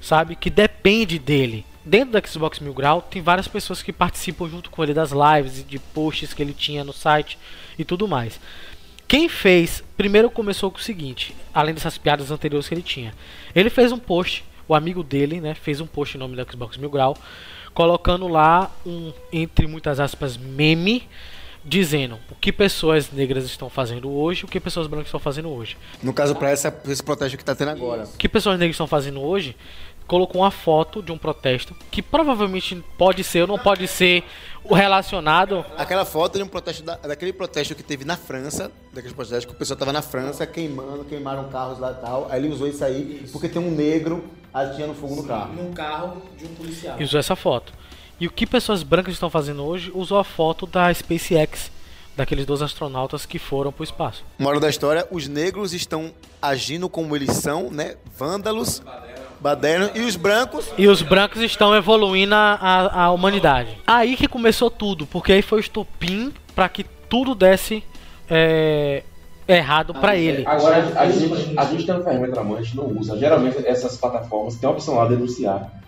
sabe? 0.00 0.36
Que 0.36 0.50
depende 0.50 1.18
dele. 1.18 1.64
Dentro 1.84 2.12
da 2.12 2.26
Xbox 2.26 2.60
Mil 2.60 2.74
Grau 2.74 3.02
tem 3.02 3.22
várias 3.22 3.48
pessoas 3.48 3.82
que 3.82 3.92
participam 3.92 4.48
junto 4.48 4.70
com 4.70 4.82
ele 4.82 4.94
das 4.94 5.12
lives 5.12 5.60
e 5.60 5.62
de 5.62 5.78
posts 5.78 6.34
que 6.34 6.42
ele 6.42 6.52
tinha 6.52 6.84
no 6.84 6.92
site 6.92 7.38
e 7.78 7.84
tudo 7.84 8.06
mais. 8.06 8.38
Quem 9.08 9.28
fez, 9.28 9.82
primeiro 9.96 10.30
começou 10.30 10.70
com 10.70 10.78
o 10.78 10.82
seguinte, 10.82 11.34
além 11.52 11.74
dessas 11.74 11.98
piadas 11.98 12.30
anteriores 12.30 12.68
que 12.68 12.74
ele 12.74 12.82
tinha. 12.82 13.12
Ele 13.54 13.68
fez 13.68 13.90
um 13.90 13.98
post, 13.98 14.44
o 14.68 14.74
amigo 14.74 15.02
dele, 15.02 15.40
né, 15.40 15.54
fez 15.54 15.80
um 15.80 15.86
post 15.86 16.16
em 16.16 16.20
nome 16.20 16.36
da 16.36 16.44
Xbox 16.44 16.76
Mil 16.76 16.90
Grau, 16.90 17.16
colocando 17.74 18.28
lá 18.28 18.70
um 18.86 19.12
entre 19.32 19.66
muitas 19.66 19.98
aspas 19.98 20.36
meme 20.36 21.08
dizendo 21.64 22.18
o 22.30 22.34
que 22.34 22.50
pessoas 22.52 23.10
negras 23.12 23.44
estão 23.44 23.68
fazendo 23.68 24.10
hoje, 24.10 24.44
o 24.44 24.48
que 24.48 24.58
pessoas 24.58 24.86
brancas 24.86 25.08
estão 25.08 25.20
fazendo 25.20 25.50
hoje. 25.50 25.76
No 26.02 26.12
caso 26.12 26.34
para 26.34 26.52
esse 26.52 27.02
protesto 27.02 27.36
que 27.36 27.42
está 27.42 27.54
tendo 27.54 27.70
agora. 27.70 28.04
O 28.04 28.16
que 28.16 28.28
pessoas 28.28 28.58
negras 28.58 28.74
estão 28.74 28.86
fazendo 28.86 29.20
hoje 29.20 29.54
colocou 30.10 30.40
uma 30.40 30.50
foto 30.50 31.00
de 31.00 31.12
um 31.12 31.16
protesto 31.16 31.72
que 31.88 32.02
provavelmente 32.02 32.74
pode 32.98 33.22
ser 33.22 33.42
ou 33.42 33.46
não 33.46 33.56
pode 33.56 33.86
ser 33.86 34.24
o 34.64 34.74
relacionado. 34.74 35.64
Aquela 35.78 36.04
foto 36.04 36.36
de 36.36 36.42
um 36.42 36.48
protesto 36.48 36.82
da, 36.82 36.96
daquele 36.96 37.32
protesto 37.32 37.76
que 37.76 37.82
teve 37.84 38.04
na 38.04 38.16
França, 38.16 38.72
daqueles 38.92 39.14
protestos 39.14 39.44
que 39.44 39.52
o 39.52 39.54
pessoal 39.54 39.78
tava 39.78 39.92
na 39.92 40.02
França 40.02 40.44
queimando, 40.48 41.04
queimaram 41.04 41.48
carros 41.48 41.78
lá 41.78 41.92
e 41.92 41.94
tal. 42.04 42.26
Aí 42.28 42.40
ele 42.40 42.52
usou 42.52 42.66
isso 42.66 42.84
aí 42.84 43.20
isso. 43.22 43.32
porque 43.32 43.48
tem 43.48 43.62
um 43.62 43.70
negro 43.70 44.24
atirando 44.52 44.94
fogo 44.94 45.14
no 45.14 45.22
carro. 45.22 45.54
Num 45.54 45.72
carro 45.72 46.20
de 46.36 46.44
um 46.44 46.54
policial. 46.56 47.00
E 47.00 47.04
usou 47.04 47.20
essa 47.20 47.36
foto. 47.36 47.72
E 48.18 48.26
o 48.26 48.32
que 48.32 48.48
pessoas 48.48 48.82
brancas 48.82 49.14
estão 49.14 49.30
fazendo 49.30 49.64
hoje 49.64 49.92
usou 49.94 50.18
a 50.18 50.24
foto 50.24 50.66
da 50.66 50.92
SpaceX, 50.92 51.70
daqueles 52.16 52.44
dois 52.44 52.62
astronautas 52.62 53.24
que 53.24 53.38
foram 53.38 53.70
para 53.70 53.82
o 53.82 53.84
espaço. 53.84 54.24
Moral 54.40 54.58
da 54.58 54.68
história, 54.68 55.06
os 55.08 55.28
negros 55.28 55.72
estão 55.72 56.12
agindo 56.42 56.88
como 56.88 57.14
eles 57.14 57.30
são, 57.36 57.70
né? 57.70 57.94
Vândalos 58.18 58.82
Baderno 59.40 59.90
e 59.94 60.00
os 60.00 60.16
brancos. 60.16 60.70
E 60.76 60.86
os 60.86 61.00
brancos 61.00 61.40
estão 61.40 61.74
evoluindo 61.74 62.34
a, 62.34 62.54
a, 62.54 63.04
a 63.04 63.10
humanidade. 63.10 63.78
Aí 63.86 64.16
que 64.16 64.28
começou 64.28 64.70
tudo, 64.70 65.06
porque 65.06 65.32
aí 65.32 65.40
foi 65.40 65.58
o 65.58 65.60
estopim 65.60 66.32
para 66.54 66.68
que 66.68 66.84
tudo 67.08 67.34
desse 67.34 67.82
é, 68.28 69.02
errado 69.48 69.94
para 69.94 70.14
ele. 70.14 70.44
Agora, 70.46 70.76
a, 70.94 71.00
a, 71.00 71.10
gente, 71.10 71.58
a 71.58 71.64
gente 71.64 71.86
tem 71.86 71.94
uma 71.94 72.04
ferramenta 72.04 72.36
na 72.36 72.44
mão, 72.44 72.58
a 72.58 72.62
gente 72.62 72.76
não 72.76 72.86
usa. 72.86 73.18
Geralmente 73.18 73.66
essas 73.66 73.96
plataformas 73.96 74.56
têm 74.56 74.68
a 74.68 74.72
opção 74.72 74.94
lá 74.96 75.04
de 75.06 75.16
denunciar. 75.16 75.80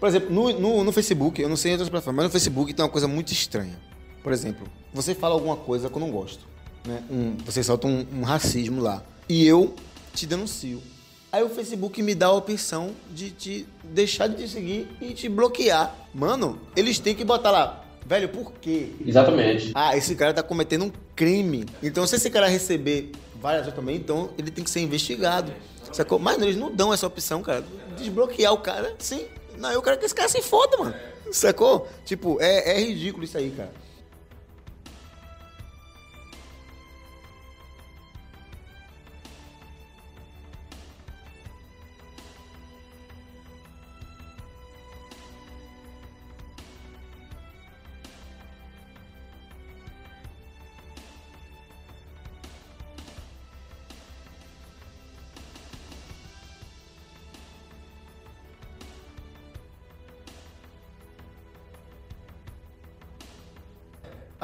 Por 0.00 0.08
exemplo, 0.08 0.30
no, 0.34 0.58
no, 0.58 0.82
no 0.82 0.92
Facebook, 0.92 1.40
eu 1.40 1.48
não 1.48 1.56
sei 1.56 1.70
em 1.70 1.74
outras 1.74 1.88
plataformas, 1.88 2.24
mas 2.24 2.24
no 2.24 2.32
Facebook 2.32 2.74
tem 2.74 2.84
uma 2.84 2.90
coisa 2.90 3.06
muito 3.06 3.32
estranha. 3.32 3.91
Por 4.22 4.32
exemplo, 4.32 4.66
você 4.92 5.14
fala 5.14 5.34
alguma 5.34 5.56
coisa 5.56 5.88
que 5.88 5.96
eu 5.96 6.00
não 6.00 6.10
gosto. 6.10 6.46
Né? 6.86 7.02
Um, 7.10 7.36
você 7.44 7.62
solta 7.62 7.86
um, 7.86 8.06
um 8.12 8.22
racismo 8.22 8.80
lá. 8.80 9.02
E 9.28 9.46
eu 9.46 9.74
te 10.14 10.26
denuncio. 10.26 10.82
Aí 11.30 11.42
o 11.42 11.48
Facebook 11.48 12.02
me 12.02 12.14
dá 12.14 12.26
a 12.26 12.32
opção 12.32 12.90
de 13.10 13.30
te 13.30 13.66
deixar 13.82 14.26
de 14.26 14.36
te 14.36 14.48
seguir 14.48 14.88
e 15.00 15.14
te 15.14 15.28
bloquear. 15.28 15.94
Mano, 16.12 16.60
eles 16.76 16.98
têm 16.98 17.14
que 17.14 17.24
botar 17.24 17.50
lá. 17.50 17.84
Velho, 18.04 18.28
por 18.28 18.52
quê? 18.54 18.90
Exatamente. 19.04 19.72
Ah, 19.74 19.96
esse 19.96 20.14
cara 20.14 20.34
tá 20.34 20.42
cometendo 20.42 20.84
um 20.84 20.92
crime. 21.16 21.64
Então, 21.82 22.06
se 22.06 22.16
esse 22.16 22.28
cara 22.28 22.48
receber 22.48 23.12
várias 23.40 23.62
vezes 23.62 23.76
também, 23.76 23.96
então 23.96 24.30
ele 24.36 24.50
tem 24.50 24.62
que 24.62 24.70
ser 24.70 24.80
investigado. 24.80 25.52
Sacou? 25.92 26.18
Mas 26.18 26.40
eles 26.42 26.56
não 26.56 26.70
dão 26.70 26.92
essa 26.92 27.06
opção, 27.06 27.42
cara. 27.42 27.64
Desbloquear 27.96 28.52
o 28.52 28.58
cara, 28.58 28.94
sim. 28.98 29.24
Não, 29.58 29.70
eu 29.70 29.80
quero 29.80 29.98
que 29.98 30.04
esse 30.04 30.14
cara 30.14 30.28
se 30.28 30.42
foda, 30.42 30.76
mano. 30.76 30.94
Sacou? 31.30 31.88
Tipo, 32.04 32.38
é, 32.40 32.76
é 32.76 32.80
ridículo 32.80 33.24
isso 33.24 33.38
aí, 33.38 33.50
cara. 33.50 33.72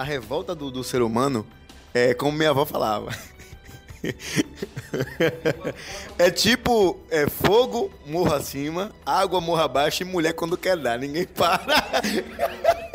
Revolta 0.09 0.55
do, 0.55 0.71
do 0.71 0.83
ser 0.83 1.03
humano 1.03 1.47
é 1.94 2.14
como 2.14 2.33
minha 2.33 2.51
avó 2.51 2.64
falava. 2.64 3.11
é 6.18 6.31
tipo 6.31 6.99
é 7.11 7.29
fogo, 7.29 7.90
morro 8.07 8.35
acima, 8.35 8.92
água, 9.05 9.40
morro 9.40 9.62
abaixo 9.62 10.03
e 10.03 10.07
mulher 10.07 10.33
quando 10.33 10.57
quer 10.57 10.77
dar. 10.77 10.99
Ninguém 10.99 11.25
para. 11.25 11.64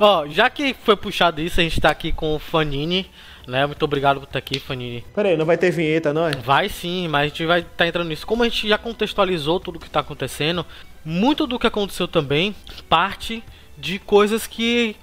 Ó, 0.00 0.26
já 0.26 0.50
que 0.50 0.74
foi 0.74 0.96
puxado 0.96 1.40
isso, 1.40 1.60
a 1.60 1.62
gente 1.62 1.80
tá 1.80 1.90
aqui 1.90 2.12
com 2.12 2.34
o 2.34 2.38
Fanini, 2.38 3.10
Né? 3.46 3.66
Muito 3.66 3.84
obrigado 3.84 4.20
por 4.20 4.26
estar 4.26 4.38
aqui, 4.38 4.58
Fanini. 4.58 5.04
Peraí, 5.14 5.36
não 5.36 5.44
vai 5.44 5.56
ter 5.56 5.70
vinheta, 5.70 6.12
não 6.12 6.26
é? 6.26 6.32
Vai 6.32 6.68
sim, 6.68 7.08
mas 7.08 7.22
a 7.22 7.28
gente 7.28 7.46
vai 7.46 7.60
estar 7.60 7.70
tá 7.76 7.86
entrando 7.86 8.08
nisso. 8.08 8.26
Como 8.26 8.42
a 8.42 8.48
gente 8.48 8.68
já 8.68 8.78
contextualizou 8.78 9.60
tudo 9.60 9.76
o 9.76 9.80
que 9.80 9.86
está 9.86 10.00
acontecendo, 10.00 10.66
muito 11.04 11.46
do 11.46 11.58
que 11.58 11.66
aconteceu 11.66 12.06
também 12.06 12.54
parte 12.88 13.42
de 13.76 13.98
coisas 13.98 14.46
que 14.46 14.96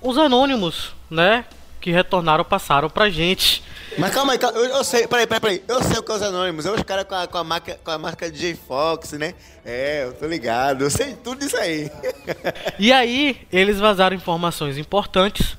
os 0.00 0.18
anônimos, 0.18 0.94
né, 1.10 1.44
que 1.80 1.90
retornaram 1.90 2.44
passaram 2.44 2.90
pra 2.90 3.08
gente. 3.08 3.62
Mas 3.98 4.12
calma 4.12 4.32
aí, 4.32 4.38
calma, 4.38 4.58
eu, 4.58 4.64
eu, 4.64 4.84
sei, 4.84 5.06
peraí, 5.06 5.26
peraí, 5.26 5.40
peraí. 5.40 5.64
Eu 5.68 5.82
sei 5.82 5.98
o 5.98 6.02
que 6.02 6.10
é 6.12 6.14
os 6.14 6.22
anônimos, 6.22 6.66
é 6.66 6.70
os 6.70 6.82
caras 6.82 7.04
com 7.04 7.14
a, 7.14 7.26
com, 7.26 7.38
a 7.38 7.44
marca, 7.44 7.78
com 7.82 7.90
a 7.90 7.98
marca 7.98 8.30
DJ 8.30 8.54
Fox, 8.54 9.12
né? 9.12 9.34
É, 9.64 10.04
eu 10.04 10.12
tô 10.12 10.26
ligado, 10.26 10.82
eu 10.82 10.90
sei 10.90 11.14
tudo 11.14 11.44
isso 11.44 11.56
aí. 11.56 11.90
e 12.78 12.92
aí, 12.92 13.46
eles 13.52 13.78
vazaram 13.78 14.16
informações 14.16 14.78
importantes, 14.78 15.56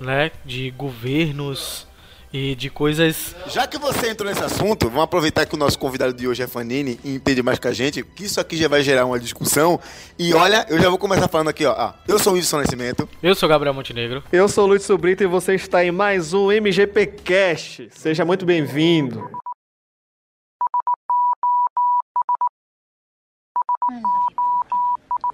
né? 0.00 0.30
De 0.44 0.70
governos, 0.70 1.87
e 2.32 2.54
de 2.54 2.70
coisas. 2.70 3.34
Já 3.48 3.66
que 3.66 3.78
você 3.78 4.10
entrou 4.10 4.28
nesse 4.28 4.44
assunto, 4.44 4.88
vamos 4.88 5.04
aproveitar 5.04 5.46
que 5.46 5.54
o 5.54 5.58
nosso 5.58 5.78
convidado 5.78 6.12
de 6.12 6.26
hoje 6.28 6.42
é 6.42 6.46
Fanini 6.46 6.98
e 7.04 7.14
entende 7.14 7.42
mais 7.42 7.58
que 7.58 7.68
a 7.68 7.72
gente, 7.72 8.02
que 8.02 8.24
isso 8.24 8.40
aqui 8.40 8.56
já 8.56 8.68
vai 8.68 8.82
gerar 8.82 9.06
uma 9.06 9.18
discussão. 9.18 9.80
E 10.18 10.34
olha, 10.34 10.66
eu 10.68 10.80
já 10.80 10.88
vou 10.88 10.98
começar 10.98 11.28
falando 11.28 11.48
aqui, 11.48 11.64
ó. 11.64 11.72
Ah, 11.72 11.94
eu 12.06 12.18
sou 12.18 12.32
o 12.32 12.36
Wilson 12.36 12.58
Nascimento. 12.58 13.08
Eu 13.22 13.34
sou 13.34 13.48
Gabriel 13.48 13.74
Montenegro. 13.74 14.22
Eu 14.32 14.48
sou 14.48 14.64
o 14.64 14.66
Luiz 14.68 14.82
Sobrito 14.82 15.22
e 15.22 15.26
você 15.26 15.54
está 15.54 15.84
em 15.84 15.90
mais 15.90 16.34
um 16.34 16.50
MGP 16.50 17.06
Cast. 17.24 17.88
Seja 17.92 18.24
muito 18.24 18.44
bem-vindo. 18.44 19.30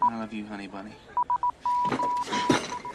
I 0.07 0.19
love 0.21 0.33
you, 0.33 0.45
honey 0.47 0.69
bunny. 0.69 0.93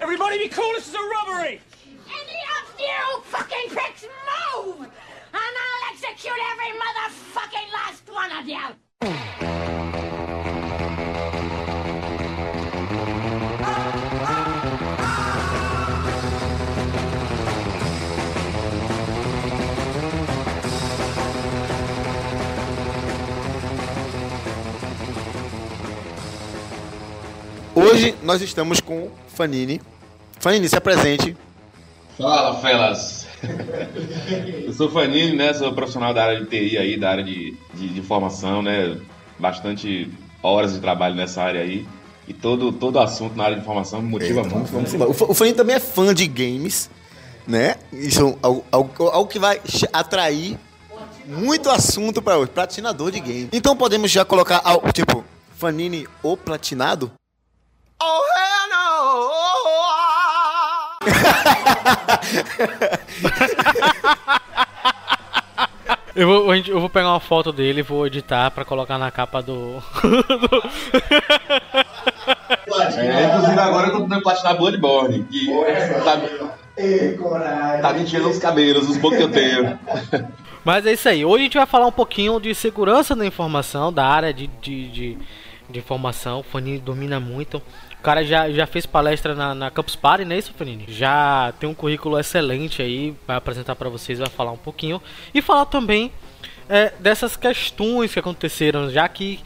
Everybody 0.02 0.38
be 0.38 0.48
cool, 0.50 0.72
this 0.74 0.88
is 0.88 0.96
a 0.96 0.98
robbery! 0.98 1.62
Of 2.08 2.59
you 2.80 3.22
fucking 3.24 3.70
pricks 3.70 4.04
move! 4.04 4.80
And 4.80 5.54
I'll 5.64 5.94
execute 5.94 6.40
every 6.52 6.72
motherfucking 6.80 7.70
last 7.74 8.10
one 8.10 8.32
of 8.32 8.48
you! 8.48 8.76
Hoje 27.76 28.16
nós 28.24 28.42
estamos 28.42 28.80
com 28.80 29.10
Fanini. 29.36 29.82
Fanini, 30.40 30.68
se 30.70 30.76
apresente 30.76 31.36
Fala, 32.20 32.60
felas! 32.60 33.26
Eu 34.66 34.74
sou 34.74 34.92
Fanini, 34.92 35.38
né? 35.38 35.54
Sou 35.54 35.72
profissional 35.72 36.14
da 36.14 36.26
área 36.26 36.42
de 36.42 36.48
TI 36.48 36.78
aí, 36.78 37.00
da 37.00 37.12
área 37.12 37.24
de, 37.24 37.56
de, 37.74 37.88
de 37.88 38.00
informação, 38.00 38.62
né? 38.62 39.00
Bastante 39.40 40.12
horas 40.44 40.74
de 40.74 40.82
trabalho 40.82 41.16
nessa 41.16 41.42
área 41.42 41.62
aí. 41.62 41.88
E 42.28 42.34
todo, 42.34 42.74
todo 42.74 43.00
assunto 43.00 43.38
na 43.38 43.46
área 43.46 43.56
de 43.56 43.62
informação 43.62 44.02
me 44.02 44.10
motiva 44.10 44.42
Eita, 44.42 44.54
muito. 44.54 44.70
Vamos, 44.70 44.92
vamos 44.92 45.22
o 45.22 45.34
Fanini 45.34 45.56
também 45.56 45.78
é 45.78 45.80
fã 45.80 46.14
de 46.14 46.28
games, 46.28 46.90
né? 47.48 47.76
Isso 47.94 48.28
é 48.28 48.36
algo, 48.42 48.66
algo, 48.70 49.04
algo 49.08 49.30
que 49.30 49.40
vai 49.40 49.62
atrair 49.94 50.58
muito 51.26 51.70
assunto 51.70 52.22
para 52.22 52.38
hoje. 52.38 52.52
Platinador 52.52 53.12
de 53.12 53.22
game. 53.22 53.50
Então 53.54 53.78
podemos 53.78 54.12
já 54.12 54.26
colocar, 54.26 54.62
tipo, 54.94 55.24
Fanini 55.58 56.06
o 56.22 56.36
platinado? 56.36 57.10
Oh! 58.04 58.39
Eu 66.16 66.28
vou, 66.28 66.54
eu 66.54 66.80
vou 66.82 66.90
pegar 66.90 67.10
uma 67.12 67.20
foto 67.20 67.52
dele 67.52 67.80
e 67.80 67.84
vou 67.84 68.06
editar 68.06 68.52
pra 68.52 68.66
colocar 68.66 68.98
na 68.98 69.10
capa 69.10 69.42
do. 69.42 69.82
é, 72.98 73.26
inclusive 73.26 73.60
agora 73.60 73.88
eu 73.88 73.94
tô 73.94 74.02
tentando 74.02 74.24
platinar 74.24 74.58
Bloodborne. 74.58 75.24
Que 75.24 75.48
tá, 76.04 76.18
tá 77.82 77.94
me 77.94 78.04
os 78.28 78.38
cabelos, 78.38 78.90
os 78.90 78.98
poucos 78.98 79.18
que 79.18 79.24
eu 79.24 79.32
tenho. 79.32 79.80
Mas 80.66 80.86
é 80.86 80.94
isso 80.94 81.08
aí. 81.08 81.24
Hoje 81.24 81.42
a 81.42 81.44
gente 81.46 81.58
vai 81.58 81.66
falar 81.66 81.88
um 81.88 81.92
pouquinho 81.92 82.40
de 82.40 82.54
segurança 82.54 83.16
da 83.16 83.26
informação, 83.26 83.94
da 83.94 84.06
área 84.06 84.34
de, 84.34 84.48
de, 84.48 84.90
de, 84.90 85.18
de 85.70 85.80
informação. 85.80 86.40
O 86.40 86.44
Fanny 86.44 86.80
domina 86.80 87.20
muito. 87.20 87.62
O 88.00 88.02
cara 88.02 88.24
já, 88.24 88.50
já 88.50 88.66
fez 88.66 88.86
palestra 88.86 89.36
na, 89.36 89.54
na 89.54 89.70
Campus 89.70 89.96
Party, 89.96 90.24
não 90.24 90.34
é 90.34 90.40
isso, 90.40 90.54
Fanini? 90.58 90.86
Já 90.88 91.54
tem 91.60 91.70
um 91.70 91.74
currículo 91.74 92.18
excelente 92.18 92.82
aí, 92.82 93.14
vai 93.28 93.36
apresentar 93.36 93.76
para 93.76 93.90
vocês, 93.90 94.20
vai 94.20 94.30
falar 94.30 94.54
um 94.54 94.58
pouquinho. 94.58 95.02
E 95.34 95.42
falar 95.42 95.66
também 95.66 96.10
é, 96.70 96.94
dessas 97.00 97.36
questões 97.36 98.14
que 98.14 98.20
aconteceram, 98.20 98.90
já 98.90 99.08
que 99.10 99.42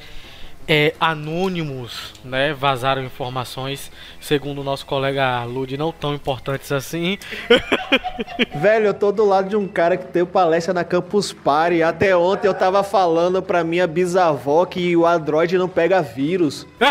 é, 0.68 0.94
anônimos 1.00 2.14
né, 2.24 2.54
vazaram 2.54 3.04
informações, 3.04 3.92
segundo 4.20 4.62
o 4.62 4.64
nosso 4.64 4.86
colega 4.86 5.44
Lud, 5.44 5.76
não 5.78 5.92
tão 5.92 6.14
importantes 6.14 6.72
assim. 6.72 7.18
Velho, 8.56 8.88
eu 8.88 8.94
tô 8.94 9.12
do 9.12 9.26
lado 9.26 9.50
de 9.50 9.56
um 9.56 9.68
cara 9.68 9.98
que 9.98 10.06
tem 10.06 10.26
palestra 10.26 10.74
na 10.74 10.84
Campus 10.84 11.34
Party. 11.34 11.84
Até 11.84 12.16
ontem 12.16 12.48
eu 12.48 12.54
tava 12.54 12.84
falando 12.84 13.42
pra 13.42 13.64
minha 13.64 13.88
bisavó 13.88 14.66
que 14.66 14.96
o 14.96 15.06
Android 15.06 15.58
não 15.58 15.70
pega 15.70 16.02
vírus. 16.02 16.66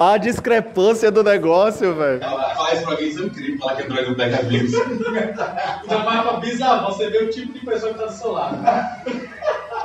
A 0.00 0.16
discrepância 0.16 1.10
do 1.10 1.24
negócio, 1.24 1.92
velho. 1.92 2.20
Faz 2.20 2.82
pra 2.82 2.96
mim 2.96 3.02
isso 3.02 3.20
é 3.20 3.26
incrível 3.26 3.58
falar 3.58 3.74
que 3.74 3.82
Android 3.82 4.08
não 4.08 4.14
pega 4.14 4.42
vírus. 4.44 4.72
Ainda 4.78 5.98
mais 6.04 6.22
pra 6.22 6.32
bisavó, 6.34 6.92
você 6.92 7.10
vê 7.10 7.18
o 7.18 7.30
tipo 7.30 7.52
de 7.52 7.66
pessoa 7.66 7.92
que 7.92 7.98
tá 7.98 8.06
do 8.06 8.12
seu 8.12 8.30
lado. 8.30 8.58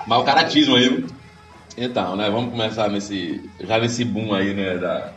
Mal 0.06 0.24
caratismo 0.24 0.76
aí. 0.76 1.04
Então, 1.78 2.16
né, 2.16 2.30
vamos 2.30 2.52
começar 2.52 2.90
nesse, 2.90 3.50
já 3.60 3.80
nesse 3.80 4.06
boom 4.06 4.34
aí, 4.34 4.54
né, 4.54 4.78
da, 4.78 5.12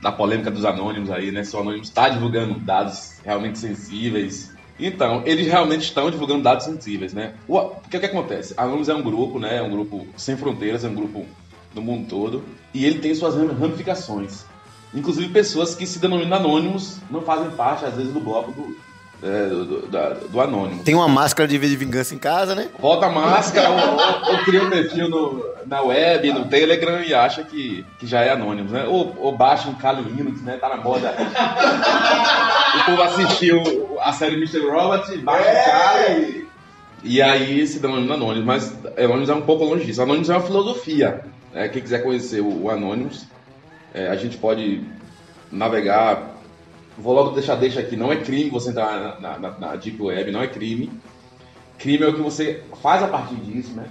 da 0.00 0.12
polêmica 0.12 0.50
dos 0.50 0.64
anônimos 0.64 1.10
aí, 1.10 1.32
né, 1.32 1.42
se 1.42 1.56
o 1.56 1.60
anônimo 1.60 1.82
está 1.82 2.08
divulgando 2.08 2.54
dados 2.60 3.18
realmente 3.24 3.58
sensíveis. 3.58 4.54
Então, 4.78 5.22
eles 5.24 5.46
realmente 5.46 5.82
estão 5.82 6.10
divulgando 6.10 6.42
dados 6.42 6.66
sensíveis, 6.66 7.14
né? 7.14 7.34
O, 7.48 7.58
o 7.58 7.80
que 7.90 7.96
acontece? 7.96 8.54
Anônimos 8.56 8.88
é 8.88 8.94
um 8.94 9.02
grupo, 9.02 9.38
né, 9.38 9.56
é 9.56 9.62
um 9.62 9.70
grupo 9.70 10.06
sem 10.16 10.36
fronteiras, 10.36 10.84
é 10.84 10.88
um 10.88 10.94
grupo 10.94 11.26
do 11.74 11.82
mundo 11.82 12.06
todo, 12.08 12.44
e 12.72 12.84
ele 12.84 12.98
tem 13.00 13.14
suas 13.14 13.34
ramificações. 13.34 14.44
Inclusive, 14.94 15.28
pessoas 15.30 15.74
que 15.74 15.86
se 15.86 15.98
denominam 15.98 16.36
anônimos 16.36 16.98
não 17.10 17.22
fazem 17.22 17.50
parte, 17.50 17.84
às 17.84 17.94
vezes, 17.94 18.12
do 18.12 18.20
bloco 18.20 18.52
do, 18.52 18.76
é, 19.22 19.48
do, 19.48 19.64
do, 19.64 19.86
da, 19.86 20.10
do, 20.10 20.40
anônimo. 20.40 20.84
Tem 20.84 20.94
uma 20.94 21.08
máscara 21.08 21.48
de 21.48 21.58
vingança 21.58 22.14
em 22.14 22.18
casa, 22.18 22.54
né? 22.54 22.68
Volta 22.78 23.06
a 23.06 23.10
máscara, 23.10 23.70
ou, 23.70 24.34
ou, 24.34 24.44
cria 24.44 24.62
um 24.62 24.70
perfil 24.70 25.08
no, 25.08 25.44
na 25.66 25.82
web, 25.82 26.32
no 26.32 26.44
Telegram 26.46 27.00
e 27.02 27.14
acha 27.14 27.42
que, 27.42 27.84
que 27.98 28.06
já 28.06 28.22
é 28.22 28.30
anônimo, 28.30 28.70
né? 28.70 28.84
Ou, 28.84 29.14
ou 29.18 29.36
baixa 29.36 29.68
um 29.68 29.74
Kali 29.74 30.02
Linux, 30.02 30.42
né? 30.42 30.56
Tá 30.58 30.68
na 30.68 30.76
moda. 30.76 31.14
o 32.80 32.84
povo 32.84 33.02
assistiu 33.02 33.98
a 34.00 34.12
série 34.12 34.36
Mr. 34.36 34.60
Robot, 34.68 35.16
baixa 35.18 35.50
o 35.50 35.64
Kali 35.64 36.46
e 37.06 37.22
aí 37.22 37.66
se 37.66 37.78
denomina 37.78 38.14
anônimo. 38.14 38.44
Mas 38.44 38.76
Anonymous 38.98 39.28
é 39.28 39.34
um 39.34 39.42
pouco 39.42 39.64
longe 39.64 39.84
disso. 39.84 40.02
Anonymous 40.02 40.28
é 40.28 40.34
uma 40.34 40.42
filosofia. 40.42 41.20
É, 41.54 41.68
quem 41.68 41.80
quiser 41.80 42.02
conhecer 42.02 42.40
o, 42.40 42.64
o 42.64 42.70
Anonymous, 42.70 43.26
é, 43.94 44.08
a 44.08 44.16
gente 44.16 44.36
pode 44.36 44.82
navegar. 45.50 46.35
Vou 46.98 47.12
logo 47.14 47.30
deixar 47.30 47.56
deixa 47.56 47.80
aqui, 47.80 47.94
não 47.94 48.10
é 48.10 48.16
crime 48.16 48.48
você 48.48 48.70
entrar 48.70 49.20
na, 49.20 49.38
na, 49.38 49.58
na, 49.58 49.76
Deep 49.76 50.00
Web, 50.00 50.30
não 50.32 50.42
é 50.42 50.46
crime. 50.46 50.90
Crime 51.78 52.04
é 52.04 52.08
o 52.08 52.14
que 52.14 52.22
você 52.22 52.62
faz 52.82 53.02
a 53.02 53.08
partir 53.08 53.34
disso, 53.36 53.72
né? 53.74 53.86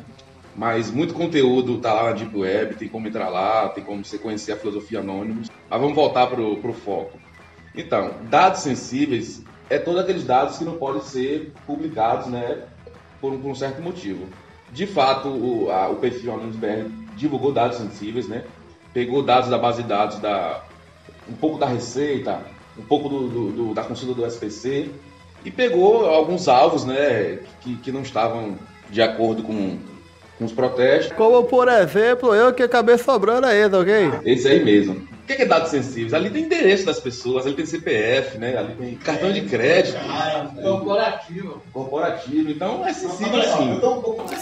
Mas 0.55 0.89
muito 0.89 1.13
conteúdo 1.13 1.77
tá 1.77 1.93
lá 1.93 2.05
na 2.05 2.11
Deep 2.13 2.35
Web, 2.35 2.75
tem 2.75 2.87
como 2.87 3.07
entrar 3.07 3.29
lá, 3.29 3.69
tem 3.69 3.83
como 3.83 4.03
você 4.03 4.17
conhecer 4.17 4.53
a 4.53 4.57
filosofia 4.57 5.01
Anonymous. 5.01 5.51
Mas 5.69 5.79
vamos 5.79 5.95
voltar 5.95 6.27
pro, 6.27 6.57
pro 6.57 6.73
foco. 6.73 7.19
Então, 7.75 8.11
dados 8.29 8.61
sensíveis 8.61 9.43
é 9.69 9.77
todos 9.77 9.99
aqueles 9.99 10.23
dados 10.23 10.57
que 10.57 10.63
não 10.63 10.77
podem 10.77 11.01
ser 11.01 11.53
publicados, 11.67 12.27
né? 12.27 12.63
Por 13.21 13.33
um, 13.33 13.39
por 13.39 13.51
um 13.51 13.55
certo 13.55 13.81
motivo. 13.81 14.27
De 14.71 14.87
fato, 14.87 15.29
o, 15.29 15.69
a, 15.69 15.89
o 15.89 15.97
perfil 15.97 16.33
Anonymous 16.33 16.55
BR 16.55 16.89
divulgou 17.15 17.51
dados 17.51 17.77
sensíveis, 17.77 18.27
né? 18.27 18.45
Pegou 18.93 19.21
dados 19.21 19.49
da 19.49 19.57
base 19.59 19.83
de 19.83 19.89
dados 19.89 20.19
da 20.19 20.63
um 21.27 21.33
pouco 21.33 21.57
da 21.57 21.65
Receita, 21.65 22.39
um 22.77 22.83
pouco 22.83 23.09
do, 23.09 23.27
do, 23.27 23.51
do, 23.51 23.73
da 23.73 23.83
consulta 23.83 24.13
do 24.13 24.25
SPC 24.25 24.89
e 25.43 25.51
pegou 25.51 26.05
alguns 26.07 26.47
alvos, 26.47 26.85
né, 26.85 27.39
que, 27.61 27.75
que 27.77 27.91
não 27.91 28.01
estavam 28.01 28.57
de 28.89 29.01
acordo 29.01 29.43
com, 29.43 29.77
com 30.37 30.45
os 30.45 30.51
protestos. 30.51 31.15
Como, 31.15 31.43
por 31.43 31.67
exemplo, 31.67 32.33
eu 32.33 32.53
que 32.53 32.63
acabei 32.63 32.97
sobrando 32.97 33.47
aí, 33.47 33.69
tá 33.69 33.79
ok? 33.79 34.11
Esse 34.25 34.47
aí 34.47 34.63
mesmo. 34.63 35.07
O 35.25 35.27
que 35.27 35.41
é 35.41 35.45
dados 35.45 35.71
sensíveis? 35.71 36.13
Ali 36.13 36.29
tem 36.29 36.43
endereço 36.43 36.85
das 36.85 36.99
pessoas, 36.99 37.47
ali 37.47 37.55
tem 37.55 37.65
CPF, 37.65 38.37
né? 38.37 38.55
Ali 38.55 38.75
tem 38.75 38.95
cartão 38.95 39.33
de 39.33 39.41
crédito. 39.41 39.97
Corporativo. 40.61 41.63
Corporativo. 41.73 42.51
Então 42.51 42.85
é 42.85 42.93
sensível 42.93 43.41
sim. 43.41 43.81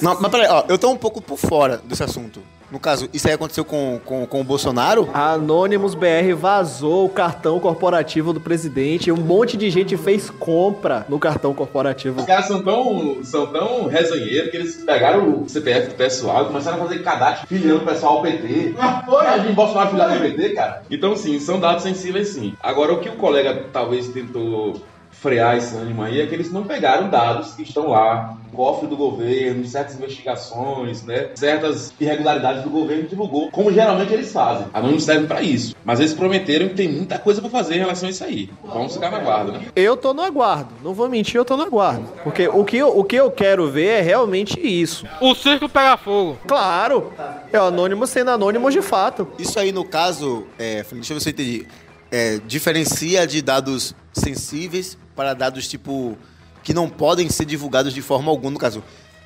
Não, 0.01 0.19
mas 0.19 0.29
peraí, 0.29 0.47
ó, 0.49 0.65
eu 0.67 0.77
tô 0.77 0.89
um 0.89 0.97
pouco 0.97 1.21
por 1.21 1.37
fora 1.37 1.79
desse 1.85 2.03
assunto. 2.03 2.41
No 2.73 2.79
caso, 2.79 3.07
isso 3.13 3.27
aí 3.27 3.35
aconteceu 3.35 3.63
com, 3.63 4.01
com, 4.03 4.25
com 4.25 4.41
o 4.41 4.43
Bolsonaro? 4.43 5.07
A 5.13 5.33
Anonymous 5.33 5.93
BR 5.93 6.33
vazou 6.35 7.05
o 7.05 7.09
cartão 7.09 7.59
corporativo 7.59 8.33
do 8.33 8.41
presidente. 8.41 9.11
Um 9.11 9.17
monte 9.17 9.55
de 9.55 9.69
gente 9.69 9.95
fez 9.95 10.31
compra 10.31 11.05
no 11.07 11.19
cartão 11.19 11.53
corporativo. 11.53 12.21
Os 12.21 12.25
caras 12.25 12.47
são 12.47 12.63
tão, 12.63 13.23
são 13.23 13.45
tão 13.45 13.85
rezonheiros 13.85 14.49
que 14.49 14.57
eles 14.57 14.75
pegaram 14.77 15.43
o 15.43 15.47
CPF 15.47 15.89
do 15.89 15.93
pessoal 15.93 16.45
e 16.45 16.47
começaram 16.47 16.77
a 16.77 16.87
fazer 16.87 17.03
cadastro 17.03 17.47
filiando 17.47 17.83
o 17.83 17.85
pessoal 17.85 18.17
ao 18.17 18.21
PT. 18.23 18.73
Ah, 18.79 19.03
foi? 19.05 19.23
Imagina 19.23 19.51
Bolsonaro 19.53 19.89
filiado 19.91 20.13
ao 20.13 20.19
PT, 20.19 20.49
cara. 20.49 20.72
Então, 20.89 21.15
sim, 21.15 21.39
são 21.39 21.59
dados 21.59 21.83
sensíveis, 21.83 22.29
sim. 22.29 22.55
Agora, 22.61 22.93
o 22.93 22.99
que 22.99 23.09
o 23.09 23.15
colega 23.15 23.69
talvez 23.71 24.09
tentou 24.09 24.81
frear 25.23 25.55
esse 25.57 25.73
ânimo 25.73 26.03
aí 26.03 26.19
é 26.19 26.27
que 26.27 26.35
eles 26.35 26.51
não 26.51 26.65
pegaram 26.65 27.09
dados 27.09 27.53
que 27.53 27.63
estão 27.63 27.87
lá, 27.87 28.35
no 28.45 28.57
cofre 28.57 28.87
do 28.87 28.97
governo, 28.97 29.65
certas 29.65 29.95
investigações, 29.95 31.01
né, 31.03 31.29
certas 31.35 31.93
irregularidades 31.99 32.61
do 32.61 32.69
governo 32.69 33.07
divulgou, 33.07 33.49
como 33.49 33.71
geralmente 33.71 34.13
eles 34.13 34.31
fazem. 34.33 34.67
A 34.73 34.81
não 34.81 34.99
serve 34.99 35.25
para 35.25 35.41
isso. 35.41 35.73
Mas 35.85 36.01
eles 36.01 36.13
prometeram 36.13 36.67
que 36.67 36.75
tem 36.75 36.89
muita 36.89 37.17
coisa 37.17 37.39
para 37.39 37.49
fazer 37.49 37.75
em 37.75 37.79
relação 37.79 38.07
a 38.07 38.11
isso 38.11 38.23
aí. 38.23 38.49
Vamos 38.63 38.93
ficar 38.93 39.09
na 39.09 39.19
guarda, 39.19 39.53
né? 39.53 39.65
Eu 39.75 39.95
tô 39.95 40.13
no 40.13 40.21
aguardo. 40.21 40.73
Não 40.83 40.93
vou 40.93 41.07
mentir, 41.07 41.37
eu 41.37 41.45
tô 41.45 41.55
no 41.55 41.63
aguardo. 41.63 42.07
Porque 42.23 42.47
o 42.47 42.65
que 42.65 42.77
eu, 42.77 42.97
o 42.97 43.03
que 43.03 43.15
eu 43.15 43.31
quero 43.31 43.69
ver 43.69 43.99
é 43.99 44.01
realmente 44.01 44.59
isso. 44.59 45.07
O 45.21 45.33
circo 45.33 45.69
pega 45.69 45.95
fogo. 45.95 46.37
Claro, 46.45 47.13
é 47.51 47.59
o 47.59 47.63
anônimo 47.63 48.05
sendo 48.05 48.31
anônimo 48.31 48.69
de 48.69 48.81
fato. 48.81 49.27
Isso 49.39 49.57
aí, 49.57 49.71
no 49.71 49.85
caso, 49.85 50.45
é, 50.59 50.83
deixa 50.91 51.13
eu 51.13 51.17
ver 51.17 51.21
se 51.21 51.29
eu 51.29 51.33
entendi. 51.33 51.67
É, 52.15 52.39
diferencia 52.45 53.25
de 53.25 53.41
dados 53.41 53.95
sensíveis 54.13 54.95
para 55.15 55.33
dados 55.33 55.67
tipo 55.67 56.15
que 56.61 56.71
não 56.71 56.87
podem 56.87 57.27
ser 57.27 57.43
divulgados 57.45 57.91
de 57.91 58.03
forma 58.03 58.29
alguma. 58.29 58.51
No 58.51 58.59
caso, 58.59 58.83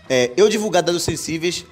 é, 0.10 0.32
eu 0.38 0.48
divulgar 0.48 0.82
dados 0.82 1.04
sensíveis 1.04 1.66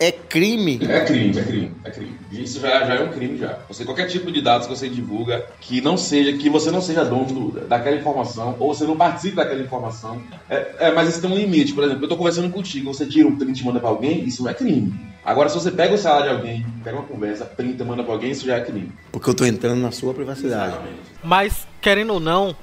é 0.00 0.10
crime. 0.10 0.80
É 0.88 1.00
crime, 1.04 1.38
é 1.38 1.42
crime, 1.44 1.72
é 1.84 1.90
crime. 1.90 2.18
Isso 2.32 2.58
já, 2.58 2.86
já 2.86 2.94
é 2.94 3.04
um 3.04 3.12
crime 3.12 3.36
já. 3.36 3.58
Você 3.68 3.84
qualquer 3.84 4.06
tipo 4.06 4.32
de 4.32 4.40
dados 4.40 4.66
que 4.66 4.74
você 4.74 4.88
divulga 4.88 5.44
que 5.60 5.82
não 5.82 5.98
seja 5.98 6.32
que 6.38 6.48
você 6.48 6.70
não 6.70 6.80
seja 6.80 7.04
dono 7.04 7.26
do- 7.50 7.60
daquela 7.68 7.94
informação 7.94 8.56
ou 8.58 8.74
você 8.74 8.84
não 8.84 8.96
participe 8.96 9.36
daquela 9.36 9.60
informação. 9.60 10.22
É, 10.48 10.76
é, 10.88 10.90
mas 10.92 11.10
isso 11.10 11.20
tem 11.20 11.30
um 11.30 11.36
limite. 11.36 11.74
Por 11.74 11.84
exemplo, 11.84 12.02
eu 12.04 12.08
tô 12.08 12.16
conversando 12.16 12.48
contigo, 12.50 12.92
você 12.94 13.04
tira 13.04 13.28
um 13.28 13.36
print 13.36 13.60
e 13.60 13.64
manda 13.64 13.78
pra 13.78 13.90
alguém, 13.90 14.24
isso 14.24 14.42
não 14.42 14.50
é 14.50 14.54
crime. 14.54 14.92
Agora, 15.24 15.48
se 15.48 15.54
você 15.54 15.70
pega 15.70 15.94
o 15.94 15.98
salário 15.98 16.30
de 16.30 16.36
alguém, 16.36 16.66
pega 16.82 16.98
uma 16.98 17.06
conversa, 17.06 17.44
printa, 17.44 17.84
manda 17.84 18.02
pra 18.02 18.12
alguém, 18.12 18.32
isso 18.32 18.44
já 18.44 18.56
é 18.56 18.60
crime. 18.60 18.92
Porque 19.12 19.30
eu 19.30 19.34
tô 19.34 19.44
entrando 19.44 19.80
na 19.80 19.92
sua 19.92 20.12
privacidade. 20.12 20.76
Mas, 21.22 21.66
querendo 21.80 22.14
ou 22.14 22.20
não, 22.20 22.56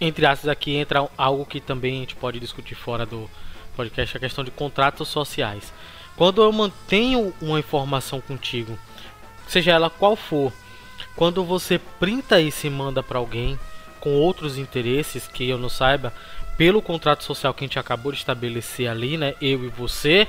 entre 0.00 0.24
aspas 0.24 0.48
aqui 0.48 0.76
entra 0.76 1.06
algo 1.16 1.44
que 1.44 1.60
também 1.60 1.96
a 1.96 2.00
gente 2.00 2.16
pode 2.16 2.40
discutir 2.40 2.74
fora 2.74 3.04
do 3.04 3.28
podcast, 3.76 4.16
a 4.16 4.20
questão 4.20 4.42
de 4.42 4.50
contratos 4.50 5.08
sociais. 5.08 5.72
Quando 6.16 6.42
eu 6.42 6.50
mantenho 6.52 7.34
uma 7.40 7.58
informação 7.58 8.20
contigo, 8.20 8.78
seja 9.46 9.72
ela 9.72 9.90
qual 9.90 10.16
for, 10.16 10.52
quando 11.14 11.44
você 11.44 11.78
printa 11.98 12.40
isso 12.40 12.66
e 12.66 12.70
manda 12.70 13.02
para 13.02 13.18
alguém 13.18 13.58
com 14.00 14.14
outros 14.14 14.56
interesses 14.56 15.28
que 15.28 15.48
eu 15.48 15.58
não 15.58 15.68
saiba, 15.68 16.14
pelo 16.56 16.80
contrato 16.80 17.24
social 17.24 17.52
que 17.52 17.64
a 17.64 17.66
gente 17.66 17.78
acabou 17.78 18.12
de 18.12 18.18
estabelecer 18.18 18.88
ali, 18.88 19.16
né, 19.16 19.34
eu 19.40 19.64
e 19.64 19.68
você, 19.68 20.26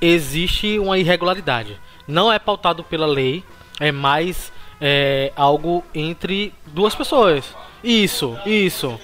existe 0.00 0.78
uma 0.78 0.98
irregularidade. 0.98 1.78
Não 2.06 2.32
é 2.32 2.38
pautado 2.38 2.82
pela 2.82 3.06
lei, 3.06 3.44
é 3.78 3.92
mais 3.92 4.52
é, 4.80 5.32
algo 5.36 5.84
entre 5.94 6.54
duas 6.66 6.94
pessoas. 6.94 7.54
Isso, 7.82 8.36
isso. 8.46 8.98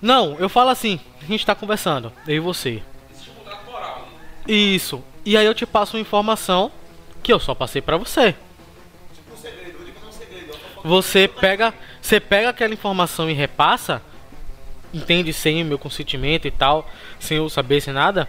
Não, 0.00 0.36
eu 0.38 0.48
falo 0.48 0.70
assim, 0.70 1.00
a 1.22 1.24
gente 1.26 1.44
tá 1.44 1.54
conversando, 1.54 2.12
eu 2.26 2.36
e 2.36 2.40
você. 2.40 2.82
Isso. 4.46 5.02
E 5.24 5.36
aí 5.36 5.44
eu 5.44 5.54
te 5.54 5.66
passo 5.66 5.96
uma 5.96 6.00
informação 6.00 6.70
que 7.22 7.32
eu 7.32 7.40
só 7.40 7.54
passei 7.54 7.82
pra 7.82 7.96
você. 7.96 8.34
Você 10.84 11.26
pega, 11.26 11.74
você 12.00 12.20
pega 12.20 12.50
aquela 12.50 12.72
informação 12.72 13.28
e 13.28 13.32
repassa, 13.32 14.00
entende 14.94 15.32
sem 15.32 15.62
o 15.62 15.66
meu 15.66 15.80
consentimento 15.80 16.46
e 16.46 16.50
tal, 16.50 16.88
sem 17.18 17.38
eu 17.38 17.48
saber 17.48 17.80
sem 17.80 17.92
nada. 17.92 18.28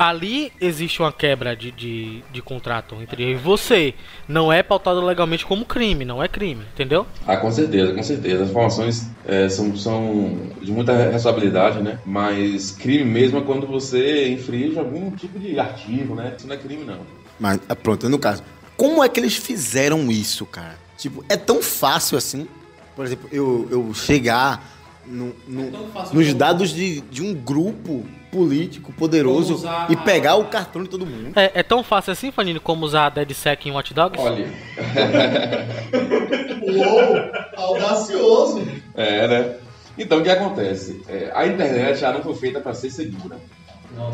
Ali 0.00 0.50
existe 0.58 1.02
uma 1.02 1.12
quebra 1.12 1.54
de, 1.54 1.70
de, 1.70 2.22
de 2.32 2.40
contrato 2.40 2.94
entre 3.02 3.22
eu 3.22 3.28
e 3.32 3.34
você. 3.34 3.92
Não 4.26 4.50
é 4.50 4.62
pautado 4.62 4.98
legalmente 5.04 5.44
como 5.44 5.62
crime, 5.62 6.06
não 6.06 6.22
é 6.22 6.26
crime, 6.26 6.64
entendeu? 6.72 7.06
Ah, 7.26 7.36
com 7.36 7.50
certeza, 7.52 7.92
com 7.92 8.02
certeza. 8.02 8.44
As 8.44 8.48
informações 8.48 9.06
é, 9.26 9.46
são, 9.50 9.76
são 9.76 10.38
de 10.62 10.72
muita 10.72 10.96
responsabilidade, 10.96 11.82
né? 11.82 11.98
Mas 12.06 12.70
crime 12.70 13.04
mesmo 13.04 13.40
é 13.40 13.42
quando 13.42 13.66
você 13.66 14.30
infringe 14.32 14.78
algum 14.78 15.10
tipo 15.10 15.38
de 15.38 15.58
artigo, 15.60 16.14
né? 16.14 16.32
Isso 16.34 16.46
não 16.46 16.54
é 16.54 16.56
crime, 16.58 16.82
não. 16.82 17.00
Mas, 17.38 17.60
ah, 17.68 17.76
pronto, 17.76 18.08
no 18.08 18.18
caso, 18.18 18.42
como 18.78 19.04
é 19.04 19.08
que 19.10 19.20
eles 19.20 19.36
fizeram 19.36 20.10
isso, 20.10 20.46
cara? 20.46 20.78
Tipo, 20.96 21.22
é 21.28 21.36
tão 21.36 21.60
fácil 21.62 22.16
assim? 22.16 22.48
Por 22.96 23.04
exemplo, 23.04 23.28
eu, 23.30 23.68
eu 23.70 23.92
chegar 23.92 24.66
no- 25.06 25.34
no- 25.46 25.70
nos 26.10 26.32
dados 26.32 26.70
de, 26.70 27.02
de 27.02 27.20
um 27.22 27.34
grupo 27.34 28.02
político 28.30 28.92
poderoso 28.92 29.54
usar 29.54 29.86
e 29.90 29.94
a- 29.94 29.96
pegar 29.98 30.36
o 30.36 30.44
cartão 30.44 30.82
de 30.82 30.88
todo 30.88 31.04
mundo. 31.06 31.32
É, 31.36 31.50
é 31.60 31.62
tão 31.62 31.82
fácil 31.82 32.12
assim, 32.12 32.30
Fanini, 32.30 32.60
como 32.60 32.84
usar 32.84 33.08
DeadSec 33.10 33.68
em 33.68 33.72
Watch 33.72 33.92
Dogs? 33.92 34.20
Olha, 34.22 34.46
Uou, 36.62 37.30
audacioso. 37.56 38.66
é, 38.94 39.28
né? 39.28 39.54
Então, 39.98 40.18
o 40.18 40.22
que 40.22 40.30
acontece? 40.30 41.02
É, 41.08 41.30
a 41.34 41.46
internet 41.46 41.98
já 41.98 42.12
não 42.12 42.22
foi 42.22 42.34
feita 42.34 42.60
para 42.60 42.72
ser 42.74 42.90
segura. 42.90 43.36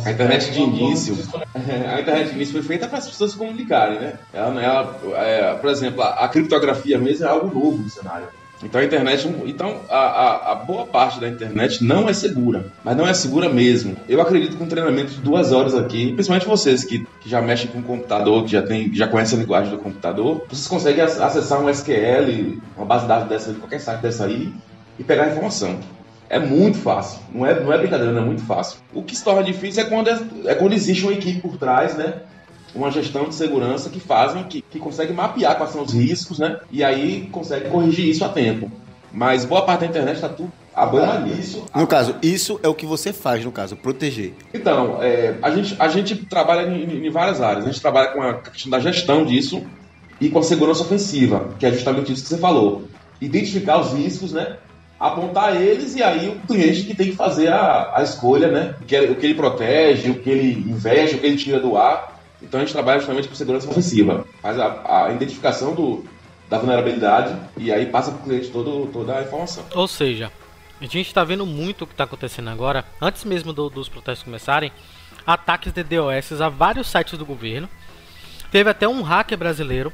A 0.04 0.10
internet 0.10 0.50
de 0.50 0.60
início, 0.60 1.16
a 1.54 2.00
internet 2.00 2.30
de 2.30 2.34
início 2.34 2.54
foi 2.54 2.62
feita 2.62 2.88
para 2.88 2.98
as 2.98 3.06
pessoas 3.06 3.32
se 3.32 3.36
comunicarem, 3.36 4.00
né? 4.00 4.14
Ela, 4.32 4.62
ela, 4.62 5.00
é, 5.16 5.54
por 5.54 5.68
exemplo, 5.70 6.02
a, 6.02 6.24
a 6.24 6.28
criptografia 6.28 6.98
mesmo 6.98 7.26
é 7.26 7.28
algo 7.28 7.46
novo 7.54 7.76
no 7.82 7.90
cenário. 7.90 8.26
Então 8.62 8.80
a 8.80 8.84
internet, 8.84 9.28
então 9.44 9.76
a, 9.90 9.96
a, 9.96 10.52
a 10.52 10.54
boa 10.54 10.86
parte 10.86 11.20
da 11.20 11.28
internet 11.28 11.84
não 11.84 12.08
é 12.08 12.14
segura, 12.14 12.66
mas 12.82 12.96
não 12.96 13.06
é 13.06 13.12
segura 13.12 13.50
mesmo. 13.50 13.96
Eu 14.08 14.18
acredito 14.20 14.56
que 14.56 14.62
um 14.62 14.66
treinamento 14.66 15.12
de 15.12 15.20
duas 15.20 15.52
horas 15.52 15.74
aqui, 15.74 16.12
principalmente 16.14 16.46
vocês 16.46 16.82
que, 16.82 17.06
que 17.20 17.28
já 17.28 17.42
mexem 17.42 17.66
com 17.68 17.80
o 17.80 17.82
computador, 17.82 18.44
que 18.44 18.52
já 18.52 18.62
tem, 18.62 18.92
já 18.94 19.06
conhecem 19.06 19.38
a 19.38 19.42
linguagem 19.42 19.70
do 19.70 19.78
computador, 19.78 20.42
vocês 20.48 20.66
conseguem 20.66 21.02
ac- 21.04 21.20
acessar 21.20 21.60
um 21.60 21.68
SQL, 21.68 22.58
uma 22.76 22.86
base 22.86 23.02
de 23.02 23.08
dados 23.08 23.28
dessa, 23.28 23.52
de 23.52 23.58
qualquer 23.58 23.78
site 23.78 24.00
dessa 24.00 24.24
aí, 24.24 24.50
e 24.98 25.04
pegar 25.04 25.24
a 25.24 25.28
informação. 25.28 25.78
É 26.28 26.38
muito 26.40 26.78
fácil, 26.78 27.20
não 27.32 27.46
é, 27.46 27.60
não 27.60 27.72
é 27.72 27.78
brincadeira, 27.78 28.10
não 28.12 28.22
é 28.22 28.24
muito 28.24 28.42
fácil. 28.42 28.78
O 28.92 29.02
que 29.02 29.14
se 29.14 29.22
torna 29.22 29.44
difícil 29.44 29.82
é 29.82 29.86
quando, 29.86 30.08
é, 30.08 30.18
é 30.46 30.54
quando 30.54 30.72
existe 30.72 31.04
uma 31.04 31.12
equipe 31.12 31.40
por 31.40 31.56
trás, 31.58 31.94
né? 31.94 32.14
Uma 32.76 32.90
gestão 32.90 33.24
de 33.28 33.34
segurança 33.34 33.88
que 33.90 33.98
fazem, 33.98 34.44
que, 34.44 34.62
que 34.62 34.78
consegue 34.78 35.12
mapear 35.12 35.56
quais 35.56 35.72
são 35.72 35.82
os 35.82 35.92
riscos, 35.92 36.38
né? 36.38 36.58
E 36.70 36.84
aí 36.84 37.28
consegue 37.32 37.70
corrigir 37.70 38.06
isso 38.08 38.24
a 38.24 38.28
tempo. 38.28 38.70
Mas 39.12 39.44
boa 39.44 39.62
parte 39.62 39.80
da 39.80 39.86
internet 39.86 40.16
está 40.16 40.28
tudo 40.28 40.52
a 40.74 40.84
banho 40.84 41.26
isso. 41.38 41.64
No 41.74 41.86
caso, 41.86 42.16
isso 42.22 42.60
é 42.62 42.68
o 42.68 42.74
que 42.74 42.84
você 42.84 43.12
faz, 43.12 43.42
no 43.44 43.50
caso, 43.50 43.74
proteger. 43.76 44.34
Então, 44.52 45.02
é, 45.02 45.36
a, 45.40 45.50
gente, 45.50 45.74
a 45.78 45.88
gente 45.88 46.14
trabalha 46.26 46.68
em, 46.68 47.06
em 47.06 47.10
várias 47.10 47.40
áreas. 47.40 47.64
A 47.64 47.68
gente 47.70 47.80
trabalha 47.80 48.08
com 48.08 48.20
a 48.20 48.34
questão 48.34 48.70
da 48.70 48.78
gestão 48.78 49.24
disso 49.24 49.62
e 50.20 50.28
com 50.28 50.38
a 50.38 50.42
segurança 50.42 50.82
ofensiva, 50.82 51.48
que 51.58 51.64
é 51.64 51.72
justamente 51.72 52.12
isso 52.12 52.22
que 52.24 52.28
você 52.28 52.36
falou. 52.38 52.84
Identificar 53.20 53.80
os 53.80 53.92
riscos, 53.94 54.32
né? 54.32 54.56
Apontar 55.00 55.60
eles 55.60 55.94
e 55.94 56.02
aí 56.02 56.28
o 56.28 56.46
cliente 56.46 56.82
que 56.84 56.94
tem 56.94 57.10
que 57.10 57.16
fazer 57.16 57.48
a, 57.48 57.92
a 57.96 58.02
escolha, 58.02 58.48
né? 58.48 58.74
O 58.80 58.84
que, 58.84 58.94
ele- 58.94 59.12
o 59.12 59.16
que 59.16 59.26
ele 59.26 59.34
protege, 59.34 60.10
o 60.10 60.20
que 60.20 60.28
ele 60.30 60.52
investe, 60.70 61.16
o 61.16 61.18
que 61.18 61.26
ele 61.26 61.36
tira 61.36 61.58
do 61.60 61.76
ar. 61.76 62.15
Então 62.42 62.60
a 62.60 62.64
gente 62.64 62.72
trabalha 62.72 62.98
justamente 62.98 63.28
com 63.28 63.34
segurança 63.34 63.68
ofensiva. 63.68 64.26
Faz 64.42 64.58
a, 64.58 65.06
a 65.06 65.12
identificação 65.12 65.74
do, 65.74 66.04
da 66.48 66.58
vulnerabilidade 66.58 67.34
e 67.56 67.72
aí 67.72 67.86
passa 67.86 68.10
para 68.12 68.20
o 68.20 68.24
cliente 68.24 68.48
todo, 68.50 68.88
toda 68.92 69.16
a 69.18 69.22
informação. 69.22 69.64
Ou 69.74 69.88
seja, 69.88 70.30
a 70.80 70.84
gente 70.84 71.00
está 71.06 71.24
vendo 71.24 71.46
muito 71.46 71.82
o 71.84 71.86
que 71.86 71.94
está 71.94 72.04
acontecendo 72.04 72.50
agora, 72.50 72.84
antes 73.00 73.24
mesmo 73.24 73.52
do- 73.52 73.70
dos 73.70 73.88
protestos 73.88 74.24
começarem, 74.24 74.70
ataques 75.26 75.72
de 75.72 75.82
DOS 75.82 76.40
a 76.40 76.48
vários 76.48 76.86
sites 76.88 77.18
do 77.18 77.24
governo. 77.26 77.68
Teve 78.50 78.70
até 78.70 78.86
um 78.86 79.02
hacker 79.02 79.36
brasileiro 79.38 79.92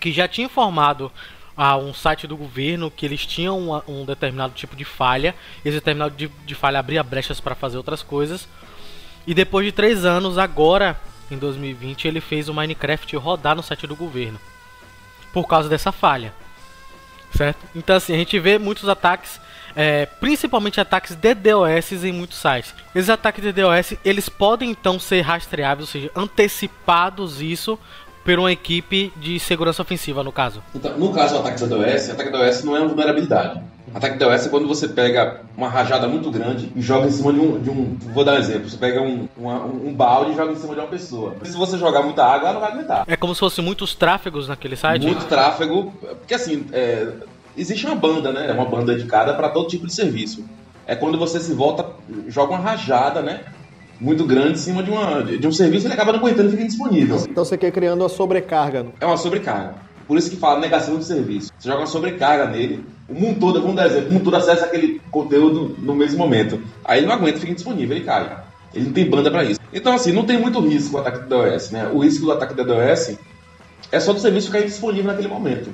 que 0.00 0.12
já 0.12 0.28
tinha 0.28 0.44
informado 0.46 1.10
a 1.56 1.76
um 1.76 1.94
site 1.94 2.26
do 2.26 2.36
governo 2.36 2.90
que 2.90 3.06
eles 3.06 3.24
tinham 3.24 3.56
uma- 3.58 3.84
um 3.86 4.04
determinado 4.04 4.52
tipo 4.54 4.74
de 4.74 4.84
falha. 4.84 5.34
Esse 5.64 5.76
determinado 5.76 6.14
de, 6.16 6.26
de 6.44 6.54
falha 6.54 6.80
abria 6.80 7.02
brechas 7.02 7.40
para 7.40 7.54
fazer 7.54 7.76
outras 7.76 8.02
coisas. 8.02 8.48
E 9.26 9.32
depois 9.32 9.64
de 9.64 9.72
três 9.72 10.04
anos, 10.04 10.36
agora 10.36 11.00
em 11.30 11.38
2020, 11.38 12.06
ele 12.06 12.20
fez 12.20 12.48
o 12.48 12.54
Minecraft 12.54 13.16
rodar 13.16 13.56
no 13.56 13.62
site 13.62 13.86
do 13.86 13.96
governo 13.96 14.38
por 15.32 15.46
causa 15.46 15.68
dessa 15.68 15.90
falha. 15.90 16.32
Certo? 17.32 17.66
Então 17.74 17.96
assim, 17.96 18.14
a 18.14 18.16
gente 18.16 18.38
vê 18.38 18.58
muitos 18.58 18.88
ataques, 18.88 19.40
é, 19.74 20.06
principalmente 20.06 20.80
ataques 20.80 21.16
de 21.16 21.34
DOS 21.34 22.04
em 22.04 22.12
muitos 22.12 22.38
sites. 22.38 22.72
Esses 22.94 23.10
ataques 23.10 23.42
de 23.42 23.52
DOS, 23.52 23.94
eles 24.04 24.28
podem 24.28 24.70
então 24.70 25.00
ser 25.00 25.22
rastreáveis, 25.22 25.88
ou 25.88 25.92
seja, 25.92 26.10
antecipados 26.14 27.42
isso 27.42 27.76
por 28.24 28.38
uma 28.38 28.50
equipe 28.50 29.12
de 29.16 29.38
segurança 29.38 29.82
ofensiva, 29.82 30.22
no 30.24 30.32
caso. 30.32 30.62
Então, 30.74 30.96
no 30.98 31.12
caso 31.12 31.34
do 31.34 31.40
ataque 31.40 31.60
da 31.60 31.66
DOS, 31.76 32.10
ataque 32.10 32.30
da 32.30 32.38
DOS 32.44 32.64
não 32.64 32.76
é 32.76 32.80
uma 32.80 32.88
vulnerabilidade. 32.88 33.60
Ataque 33.94 34.18
DOS 34.18 34.46
é 34.46 34.48
quando 34.48 34.66
você 34.66 34.88
pega 34.88 35.42
uma 35.56 35.68
rajada 35.68 36.08
muito 36.08 36.28
grande 36.30 36.72
e 36.74 36.80
joga 36.82 37.06
em 37.06 37.10
cima 37.12 37.32
de 37.32 37.38
um. 37.38 37.60
De 37.60 37.70
um 37.70 37.96
vou 38.12 38.24
dar 38.24 38.32
um 38.32 38.38
exemplo. 38.38 38.68
Você 38.68 38.76
pega 38.76 39.00
um, 39.00 39.28
uma- 39.36 39.62
um, 39.64 39.94
balde 39.94 40.32
e 40.32 40.34
joga 40.34 40.50
em 40.52 40.56
cima 40.56 40.74
de 40.74 40.80
uma 40.80 40.88
pessoa. 40.88 41.36
Se 41.44 41.56
você 41.56 41.78
jogar 41.78 42.02
muita 42.02 42.24
água, 42.24 42.48
ela 42.48 42.54
não 42.54 42.60
vai 42.60 42.72
aguentar. 42.72 43.04
É 43.06 43.14
como 43.16 43.34
se 43.34 43.40
fosse 43.40 43.60
muitos 43.62 43.94
tráfegos 43.94 44.48
naquele 44.48 44.74
site? 44.74 45.06
Muito 45.06 45.26
tráfego. 45.26 45.92
Porque 46.00 46.34
assim, 46.34 46.66
é, 46.72 47.06
existe 47.56 47.86
uma 47.86 47.94
banda, 47.94 48.32
né? 48.32 48.46
É 48.48 48.52
uma 48.52 48.64
banda 48.64 48.94
dedicada 48.94 49.32
para 49.34 49.48
todo 49.50 49.68
tipo 49.68 49.86
de 49.86 49.92
serviço. 49.94 50.44
É 50.86 50.96
quando 50.96 51.16
você 51.16 51.38
se 51.38 51.52
volta, 51.54 51.86
joga 52.28 52.52
uma 52.54 52.60
rajada, 52.60 53.22
né? 53.22 53.42
Muito 54.00 54.24
grande 54.24 54.52
em 54.52 54.56
cima 54.56 54.82
de, 54.82 54.90
uma, 54.90 55.22
de 55.22 55.46
um 55.46 55.52
serviço 55.52 55.86
ele 55.86 55.94
acaba 55.94 56.12
não 56.12 56.18
aguentando 56.18 56.48
e 56.48 56.50
fica 56.52 56.62
indisponível. 56.64 57.16
Então 57.28 57.44
você 57.44 57.56
quer 57.56 57.70
criando 57.70 58.00
uma 58.02 58.08
sobrecarga. 58.08 58.86
É 59.00 59.06
uma 59.06 59.16
sobrecarga. 59.16 59.74
Por 60.06 60.18
isso 60.18 60.28
que 60.30 60.36
fala 60.36 60.60
negação 60.60 60.98
de 60.98 61.04
serviço. 61.04 61.50
Você 61.58 61.68
joga 61.68 61.80
uma 61.80 61.86
sobrecarga 61.86 62.46
nele, 62.46 62.84
o 63.08 63.14
mundo 63.14 63.40
todo, 63.40 63.60
vamos 63.60 63.76
dar 63.76 63.86
exemplo, 63.86 64.10
o 64.10 64.12
mundo 64.14 64.24
todo 64.24 64.36
acessa 64.36 64.66
aquele 64.66 65.00
conteúdo 65.10 65.76
no 65.78 65.94
mesmo 65.94 66.18
momento. 66.18 66.60
Aí 66.84 66.98
ele 66.98 67.06
não 67.06 67.14
aguenta, 67.14 67.38
fica 67.38 67.52
indisponível, 67.52 67.96
ele 67.96 68.04
cai. 68.04 68.30
Ele 68.74 68.86
não 68.86 68.92
tem 68.92 69.08
banda 69.08 69.30
para 69.30 69.44
isso. 69.44 69.60
Então, 69.72 69.94
assim, 69.94 70.12
não 70.12 70.24
tem 70.24 70.38
muito 70.38 70.60
risco 70.60 70.96
o 70.96 71.00
ataque 71.00 71.20
do 71.20 71.28
DOS, 71.28 71.70
né? 71.70 71.88
O 71.92 72.00
risco 72.00 72.24
do 72.26 72.32
ataque 72.32 72.52
do 72.54 72.64
DOS 72.64 73.16
é 73.92 74.00
só 74.00 74.12
do 74.12 74.18
serviço 74.18 74.48
ficar 74.48 74.60
indisponível 74.60 75.10
naquele 75.12 75.28
momento. 75.28 75.70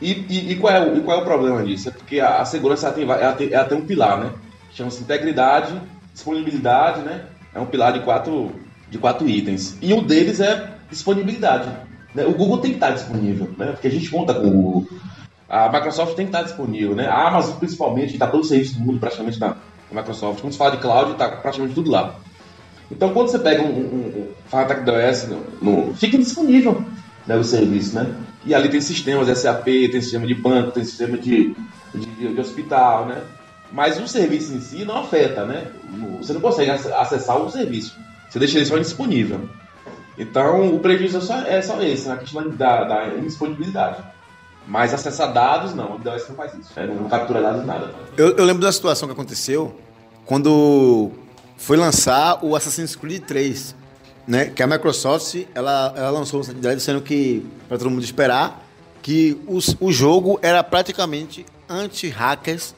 E, 0.00 0.12
e- 0.28 0.52
e 0.52 0.56
qual, 0.56 0.72
é 0.72 0.80
o, 0.86 0.96
e 0.98 1.00
qual 1.00 1.18
é 1.18 1.22
o 1.22 1.24
problema 1.24 1.64
disso? 1.64 1.88
É 1.88 1.92
porque 1.92 2.20
a, 2.20 2.40
a 2.40 2.44
segurança 2.44 2.86
ela 2.86 2.94
tem, 2.94 3.04
ela 3.10 3.32
tem, 3.32 3.52
ela 3.52 3.64
tem 3.64 3.78
um 3.78 3.84
pilar, 3.86 4.20
né? 4.20 4.30
Chama-se 4.72 5.00
integridade, 5.02 5.72
disponibilidade, 6.12 7.00
né? 7.00 7.22
É 7.54 7.60
um 7.60 7.66
pilar 7.66 7.92
de 7.92 8.00
quatro, 8.00 8.52
de 8.90 8.98
quatro 8.98 9.28
itens. 9.28 9.76
E 9.80 9.92
um 9.92 10.02
deles 10.02 10.40
é 10.40 10.74
disponibilidade. 10.90 11.68
né? 12.14 12.24
O 12.26 12.32
Google 12.34 12.58
tem 12.58 12.70
que 12.72 12.76
estar 12.76 12.90
disponível, 12.90 13.50
né? 13.56 13.72
Porque 13.72 13.88
a 13.88 13.90
gente 13.90 14.08
conta 14.10 14.34
com 14.34 14.46
o 14.46 14.50
Google. 14.50 14.88
A 15.48 15.68
Microsoft 15.70 16.14
tem 16.14 16.26
que 16.26 16.30
estar 16.30 16.42
disponível, 16.42 16.94
né? 16.94 17.06
A 17.06 17.28
Amazon, 17.28 17.56
principalmente, 17.56 18.12
está 18.12 18.26
todo 18.26 18.42
o 18.42 18.44
serviço 18.44 18.74
do 18.74 18.80
mundo 18.80 18.98
praticamente 19.00 19.40
na, 19.40 19.56
Microsoft. 19.90 20.40
Quando 20.40 20.52
se 20.52 20.58
fala 20.58 20.72
de 20.72 20.78
cloud, 20.82 21.12
está 21.12 21.28
praticamente 21.28 21.74
tudo 21.74 21.90
lá. 21.90 22.14
Então, 22.90 23.12
quando 23.12 23.28
você 23.28 23.38
pega 23.38 23.62
um, 23.62 23.66
um, 23.66 24.28
um 24.52 24.58
ataque 24.58 24.82
da 24.84 24.92
OS, 24.92 25.28
no, 25.28 25.44
no- 25.88 25.94
fica 25.94 26.16
indisponível 26.16 26.82
né, 27.26 27.36
o 27.36 27.44
serviço, 27.44 27.94
né? 27.94 28.06
E 28.44 28.54
ali 28.54 28.68
tem 28.68 28.80
sistemas 28.80 29.28
SAP, 29.38 29.64
tem 29.64 30.00
sistema 30.00 30.26
de 30.26 30.34
banco, 30.34 30.72
tem 30.72 30.84
sistema 30.84 31.16
de, 31.18 31.54
de, 31.94 32.34
de 32.34 32.40
hospital, 32.40 33.06
né? 33.06 33.22
Mas 33.72 34.00
o 34.00 34.08
serviço 34.08 34.52
em 34.54 34.60
si 34.60 34.84
não 34.84 34.96
afeta, 34.98 35.44
né? 35.44 35.66
Você 36.20 36.32
não 36.32 36.40
consegue 36.40 36.70
ac- 36.70 36.92
acessar 36.92 37.36
o 37.38 37.50
serviço. 37.50 37.96
Você 38.28 38.38
deixa 38.38 38.56
ele 38.58 38.66
só 38.66 38.76
indisponível. 38.76 39.48
Então, 40.16 40.74
o 40.74 40.80
prejuízo 40.80 41.18
é 41.18 41.20
só, 41.20 41.38
é 41.42 41.62
só 41.62 41.80
esse, 41.82 42.08
né? 42.08 42.14
a 42.14 42.16
questão 42.16 42.48
da, 42.50 42.84
da 42.84 43.06
indisponibilidade. 43.14 44.02
Mas 44.66 44.92
acessar 44.92 45.32
dados, 45.32 45.74
não. 45.74 45.94
O 45.94 45.98
DOS 45.98 46.28
não 46.28 46.36
faz 46.36 46.52
isso. 46.54 46.70
É, 46.76 46.86
Não 46.86 47.08
captura 47.08 47.40
dados, 47.40 47.64
nada. 47.64 47.90
Eu, 48.16 48.36
eu 48.36 48.44
lembro 48.44 48.62
da 48.62 48.72
situação 48.72 49.06
que 49.08 49.12
aconteceu 49.12 49.74
quando 50.26 51.10
foi 51.56 51.76
lançar 51.76 52.44
o 52.44 52.54
Assassin's 52.54 52.94
Creed 52.96 53.22
3, 53.24 53.74
né? 54.26 54.46
Que 54.46 54.62
a 54.62 54.66
Microsoft 54.66 55.36
ela, 55.54 55.92
ela 55.96 56.10
lançou 56.10 56.40
o 56.40 56.44
Direct 56.44 56.76
dizendo 56.76 57.00
que 57.00 57.46
para 57.68 57.78
todo 57.78 57.90
mundo 57.90 58.02
esperar 58.04 58.62
que 59.00 59.40
os- 59.46 59.74
o 59.80 59.90
jogo 59.92 60.38
era 60.42 60.62
praticamente 60.62 61.46
anti-hackers, 61.68 62.74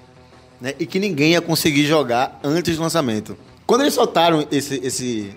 né? 0.61 0.75
E 0.79 0.87
que 0.87 0.99
ninguém 0.99 1.33
ia 1.33 1.41
conseguir 1.41 1.87
jogar 1.87 2.39
antes 2.45 2.77
do 2.77 2.83
lançamento. 2.83 3.37
Quando 3.67 3.83
eles 3.83 3.95
soltaram 3.95 4.47
esse, 4.51 4.81
esse 4.85 5.31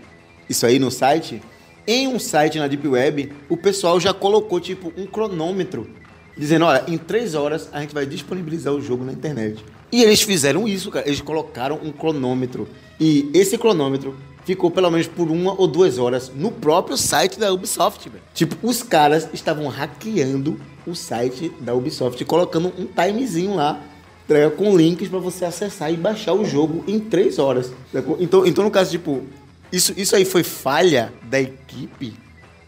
isso 0.49 0.65
aí 0.65 0.79
no 0.79 0.91
site, 0.91 1.41
em 1.87 2.07
um 2.07 2.19
site 2.19 2.59
na 2.59 2.67
Deep 2.67 2.87
Web, 2.87 3.31
o 3.49 3.57
pessoal 3.57 3.99
já 3.99 4.13
colocou 4.13 4.59
tipo 4.59 4.91
um 4.97 5.05
cronômetro 5.05 5.89
dizendo, 6.37 6.65
olha, 6.65 6.83
em 6.87 6.97
três 6.97 7.35
horas 7.35 7.69
a 7.71 7.81
gente 7.81 7.93
vai 7.93 8.05
disponibilizar 8.05 8.73
o 8.73 8.81
jogo 8.81 9.03
na 9.03 9.13
internet. 9.13 9.63
E 9.91 10.01
eles 10.01 10.21
fizeram 10.23 10.67
isso, 10.67 10.89
cara. 10.89 11.07
Eles 11.07 11.21
colocaram 11.21 11.79
um 11.83 11.91
cronômetro. 11.91 12.67
E 12.99 13.29
esse 13.33 13.57
cronômetro 13.57 14.15
ficou 14.43 14.71
pelo 14.71 14.89
menos 14.89 15.07
por 15.07 15.29
uma 15.29 15.53
ou 15.53 15.67
duas 15.67 15.99
horas 15.99 16.31
no 16.35 16.51
próprio 16.51 16.97
site 16.97 17.39
da 17.39 17.53
Ubisoft. 17.53 18.11
Tipo, 18.33 18.55
os 18.67 18.81
caras 18.81 19.29
estavam 19.33 19.67
hackeando 19.67 20.59
o 20.85 20.95
site 20.95 21.51
da 21.59 21.73
Ubisoft, 21.73 22.25
colocando 22.25 22.73
um 22.77 22.85
timezinho 22.85 23.55
lá 23.55 23.79
ligado? 24.29 24.51
com 24.51 24.75
links 24.75 25.09
pra 25.09 25.19
você 25.19 25.45
acessar 25.45 25.91
e 25.91 25.97
baixar 25.97 26.33
o 26.33 26.45
jogo 26.45 26.83
em 26.87 26.99
três 26.99 27.39
horas. 27.39 27.71
Então, 28.19 28.45
então 28.45 28.63
no 28.63 28.71
caso, 28.71 28.91
tipo, 28.91 29.23
isso, 29.71 29.93
isso 29.97 30.15
aí 30.15 30.23
foi 30.23 30.43
falha 30.43 31.11
da 31.23 31.41
equipe 31.41 32.13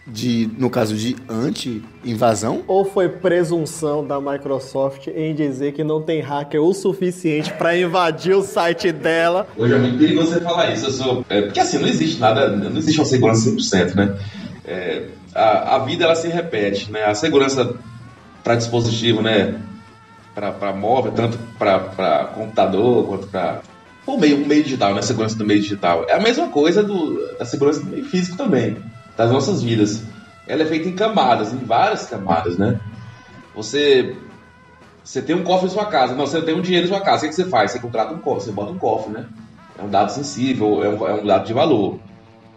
de, 0.07 0.49
no 0.57 0.69
caso 0.69 0.95
de 0.95 1.15
anti-invasão? 1.27 2.63
Ou 2.67 2.85
foi 2.85 3.09
presunção 3.09 4.05
da 4.05 4.19
Microsoft 4.21 5.07
em 5.07 5.33
dizer 5.33 5.73
que 5.73 5.83
não 5.83 6.01
tem 6.01 6.21
hacker 6.21 6.61
o 6.61 6.73
suficiente 6.73 7.51
pra 7.53 7.77
invadir 7.77 8.35
o 8.35 8.41
site 8.41 8.91
dela? 8.91 9.47
Hoje 9.57 9.73
é 9.73 9.77
muito 9.77 9.97
perigoso 9.97 10.33
você 10.33 10.41
falar 10.41 10.71
isso. 10.73 10.85
Eu 10.85 10.91
sou, 10.91 11.25
é, 11.29 11.41
porque 11.43 11.59
assim, 11.59 11.79
não 11.79 11.87
existe 11.87 12.19
nada, 12.19 12.49
não 12.49 12.77
existe 12.77 12.99
uma 12.99 13.05
segurança 13.05 13.49
100%, 13.49 13.95
né? 13.95 14.15
É, 14.65 15.03
a, 15.33 15.75
a 15.75 15.79
vida 15.79 16.05
ela 16.05 16.15
se 16.15 16.27
repete, 16.27 16.91
né? 16.91 17.03
A 17.05 17.15
segurança 17.15 17.75
para 18.43 18.55
dispositivo, 18.55 19.21
né? 19.21 19.59
Para 20.35 20.73
móvel, 20.73 21.13
tanto 21.13 21.39
para 21.57 22.25
computador 22.35 23.07
quanto 23.07 23.27
para 23.27 23.61
o 24.05 24.17
meio, 24.17 24.43
o 24.43 24.45
meio 24.45 24.63
digital, 24.63 24.93
né? 24.93 25.01
Segurança 25.01 25.37
do 25.37 25.45
meio 25.45 25.61
digital. 25.61 26.05
É 26.09 26.13
a 26.13 26.19
mesma 26.19 26.49
coisa 26.49 26.83
do, 26.83 27.37
da 27.37 27.45
segurança 27.45 27.79
do 27.79 27.85
meio 27.85 28.03
físico 28.05 28.35
também, 28.35 28.77
das 29.15 29.31
nossas 29.31 29.63
vidas. 29.63 30.03
Ela 30.45 30.63
é 30.63 30.65
feita 30.65 30.89
em 30.89 30.93
camadas, 30.93 31.53
em 31.53 31.57
várias 31.59 32.05
camadas, 32.07 32.57
né? 32.57 32.79
Você 33.55 34.15
você 35.05 35.21
tem 35.21 35.35
um 35.35 35.43
cofre 35.43 35.67
em 35.67 35.69
sua 35.69 35.85
casa. 35.85 36.15
Não, 36.15 36.25
você 36.25 36.41
tem 36.41 36.55
um 36.55 36.61
dinheiro 36.61 36.87
em 36.87 36.89
sua 36.89 36.99
casa. 36.99 37.17
O 37.17 37.21
que, 37.21 37.29
que 37.29 37.35
você 37.35 37.45
faz? 37.45 37.71
Você 37.71 37.79
contrata 37.79 38.13
um 38.13 38.17
cofre, 38.17 38.45
você 38.45 38.51
bota 38.51 38.71
um 38.71 38.77
cofre, 38.77 39.13
né? 39.13 39.27
É 39.77 39.83
um 39.83 39.89
dado 39.89 40.11
sensível, 40.11 40.83
é 40.83 40.89
um, 40.89 41.07
é 41.07 41.13
um 41.13 41.25
dado 41.25 41.45
de 41.45 41.53
valor. 41.53 41.99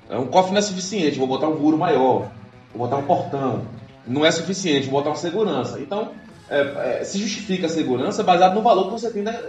É 0.09 0.17
um 0.17 0.27
cofre 0.27 0.53
não 0.53 0.59
é 0.59 0.63
suficiente, 0.63 1.19
vou 1.19 1.29
botar 1.29 1.49
um 1.49 1.59
muro 1.59 1.77
maior, 1.77 2.31
vou 2.75 2.87
botar 2.87 2.97
um 2.97 3.03
portão. 3.03 3.67
Não 4.07 4.25
é 4.25 4.31
suficiente, 4.31 4.89
vou 4.89 4.99
botar 4.99 5.11
uma 5.11 5.17
segurança. 5.17 5.79
Então, 5.79 6.13
é, 6.51 7.01
é, 7.01 7.05
se 7.05 7.19
justifica 7.19 7.67
a 7.67 7.71
segurança 7.71 8.23
baseado 8.23 8.55
no 8.55 8.63
valor 8.63 8.87
que 8.87 8.93
você 8.93 9.11
tem 9.11 9.23
da, 9.23 9.41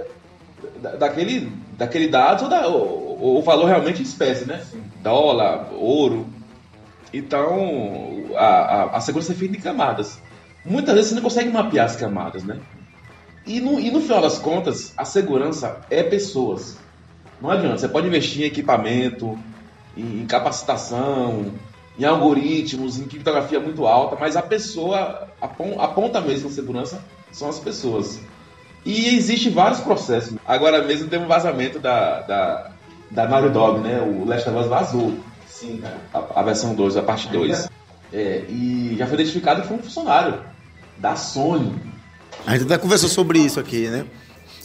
da- 0.82 0.95
daquele, 0.95 1.52
daquele 1.78 2.08
dado 2.08 2.43
ou, 2.43 2.50
da, 2.50 2.68
ou- 2.68 3.20
ou 3.22 3.39
o 3.39 3.41
valor 3.41 3.66
realmente 3.66 4.00
em 4.02 4.06
espécie, 4.06 4.45
né? 4.45 4.62
Dólar, 5.02 5.70
ouro. 5.74 6.28
Então, 7.14 8.30
a, 8.36 8.45
a, 8.45 8.97
a 8.97 9.02
segurança 9.02 9.32
é 9.32 9.36
feita 9.36 9.58
em 9.58 9.62
camadas. 9.62 10.20
Muitas 10.66 10.93
vezes 10.95 11.10
você 11.10 11.16
não 11.16 11.24
consegue 11.24 11.50
mapear 11.50 11.86
as 11.86 11.95
camadas, 11.95 12.43
né? 12.43 12.60
E 13.45 13.60
no, 13.60 13.80
e 13.80 13.89
no 13.89 14.02
final 14.02 14.22
das 14.22 14.38
contas, 14.38 14.93
a 14.95 15.06
segurança 15.06 15.78
é 15.89 16.04
pessoas. 16.04 16.78
Não 17.41 17.50
adianta, 17.50 17.78
você 17.78 17.88
pode 17.88 18.08
investir 18.08 18.43
em 18.43 18.45
equipamento, 18.45 19.39
em 19.97 20.26
capacitação, 20.28 21.54
em 22.00 22.06
algoritmos, 22.06 22.97
em 22.97 23.04
criptografia 23.04 23.60
muito 23.60 23.86
alta, 23.86 24.16
mas 24.20 24.36
a 24.38 24.41
pessoa, 24.41 25.28
a, 25.41 25.47
pon- 25.47 25.80
a 25.80 25.88
ponta 25.89 26.22
mesmo 26.22 26.47
da 26.50 26.56
segurança 26.56 27.04
são 27.32 27.50
as 27.50 27.60
pessoas. 27.60 28.20
E 28.86 29.16
existe 29.18 29.50
vários 29.50 29.82
processos. 29.82 30.36
Agora 30.47 30.82
mesmo 30.84 31.10
teve 31.10 31.26
um 31.26 31.28
vazamento 31.28 31.78
da, 31.80 32.22
da, 32.22 32.72
da 33.12 33.28
Naughty 33.28 33.50
Dog, 33.50 33.80
né? 33.82 34.00
O 34.02 34.26
Last 34.26 34.47
of 34.50 34.58
Us 34.58 34.68
vazou. 34.68 35.14
Sim, 35.47 35.78
cara. 35.82 35.97
A, 36.14 36.39
a 36.39 36.43
versão 36.43 36.74
2, 36.74 36.95
a 36.95 37.04
parte 37.04 37.28
2. 37.28 37.68
É, 38.14 38.45
e 38.47 38.95
já 38.97 39.06
foi 39.06 39.16
identificado 39.16 39.62
que 39.62 39.68
foi 39.68 39.78
um 39.78 39.84
funcionário 39.84 40.41
da 40.97 41.18
Sony. 41.18 41.76
A 42.47 42.54
gente 42.54 42.64
até 42.66 42.78
conversou 42.78 43.10
sobre 43.10 43.39
isso 43.39 43.60
aqui, 43.60 43.88
né? 43.89 44.06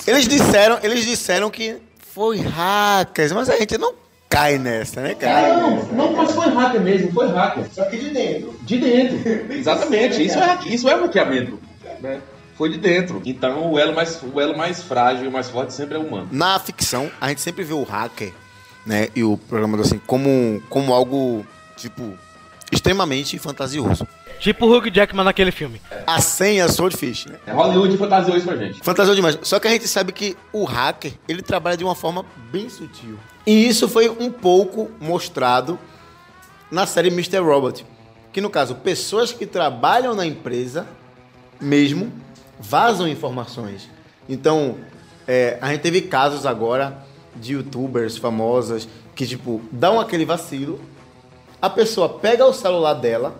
Eles 0.06 0.28
disseram, 0.28 0.78
eles 0.82 1.04
disseram 1.04 1.50
que 1.50 1.76
foi 1.98 2.38
hackers, 2.38 3.32
mas 3.32 3.50
a 3.50 3.56
gente 3.56 3.76
não 3.76 3.92
cai 4.34 4.58
nessa, 4.58 5.00
né, 5.00 5.14
cara? 5.14 5.56
Não, 5.56 5.84
não, 5.92 6.12
mas 6.12 6.32
foi 6.32 6.48
hacker 6.48 6.80
mesmo, 6.80 7.12
foi 7.12 7.28
hacker. 7.28 7.66
Só 7.72 7.84
que 7.84 7.96
de 7.96 8.10
dentro. 8.10 8.54
De 8.62 8.78
dentro. 8.78 9.16
Exatamente. 9.54 10.24
Isso 10.24 10.38
é, 10.38 10.58
isso 10.66 10.88
é 10.88 10.94
hackeamento. 10.94 11.58
Né? 12.00 12.20
Foi 12.56 12.68
de 12.68 12.78
dentro. 12.78 13.22
Então 13.24 13.72
o 13.72 13.78
elo, 13.78 13.94
mais, 13.94 14.20
o 14.22 14.40
elo 14.40 14.56
mais 14.56 14.82
frágil 14.82 15.26
e 15.26 15.30
mais 15.30 15.48
forte 15.48 15.72
sempre 15.72 15.94
é 15.94 15.98
o 15.98 16.02
humano. 16.02 16.28
Na 16.32 16.58
ficção, 16.58 17.10
a 17.20 17.28
gente 17.28 17.40
sempre 17.40 17.64
vê 17.64 17.74
o 17.74 17.84
hacker, 17.84 18.32
né, 18.84 19.08
e 19.14 19.24
o 19.24 19.36
programador 19.36 19.86
assim, 19.86 20.00
como, 20.06 20.62
como 20.68 20.92
algo, 20.92 21.46
tipo, 21.76 22.12
extremamente 22.70 23.38
fantasioso. 23.38 24.06
Tipo 24.38 24.66
o 24.66 24.76
Hugh 24.76 24.90
Jackman 24.92 25.24
naquele 25.24 25.52
filme. 25.52 25.80
A 26.06 26.20
senha 26.20 26.68
Swordfish, 26.68 27.26
né? 27.26 27.38
É 27.46 27.52
Hollywood 27.52 27.96
fantasiou 27.96 28.36
isso 28.36 28.46
pra 28.46 28.56
gente. 28.56 28.80
Fantasioso 28.82 29.16
demais. 29.16 29.38
Só 29.42 29.58
que 29.58 29.68
a 29.68 29.70
gente 29.70 29.86
sabe 29.88 30.12
que 30.12 30.36
o 30.52 30.64
hacker, 30.64 31.12
ele 31.28 31.40
trabalha 31.40 31.76
de 31.76 31.84
uma 31.84 31.94
forma 31.94 32.26
bem 32.52 32.68
sutil. 32.68 33.16
E 33.46 33.66
isso 33.68 33.88
foi 33.88 34.08
um 34.08 34.30
pouco 34.30 34.90
mostrado 35.00 35.78
na 36.70 36.86
série 36.86 37.08
Mr. 37.08 37.38
Robot. 37.38 37.84
Que 38.32 38.40
no 38.40 38.50
caso, 38.50 38.76
pessoas 38.76 39.32
que 39.32 39.46
trabalham 39.46 40.14
na 40.14 40.26
empresa 40.26 40.86
mesmo 41.60 42.12
vazam 42.58 43.06
informações. 43.06 43.88
Então, 44.28 44.76
é, 45.26 45.58
a 45.60 45.70
gente 45.70 45.82
teve 45.82 46.02
casos 46.02 46.46
agora 46.46 47.04
de 47.36 47.54
youtubers 47.54 48.16
famosas 48.16 48.88
que, 49.14 49.26
tipo, 49.26 49.62
dão 49.70 50.00
aquele 50.00 50.24
vacilo, 50.24 50.80
a 51.60 51.70
pessoa 51.70 52.08
pega 52.08 52.44
o 52.44 52.52
celular 52.52 52.94
dela, 52.94 53.38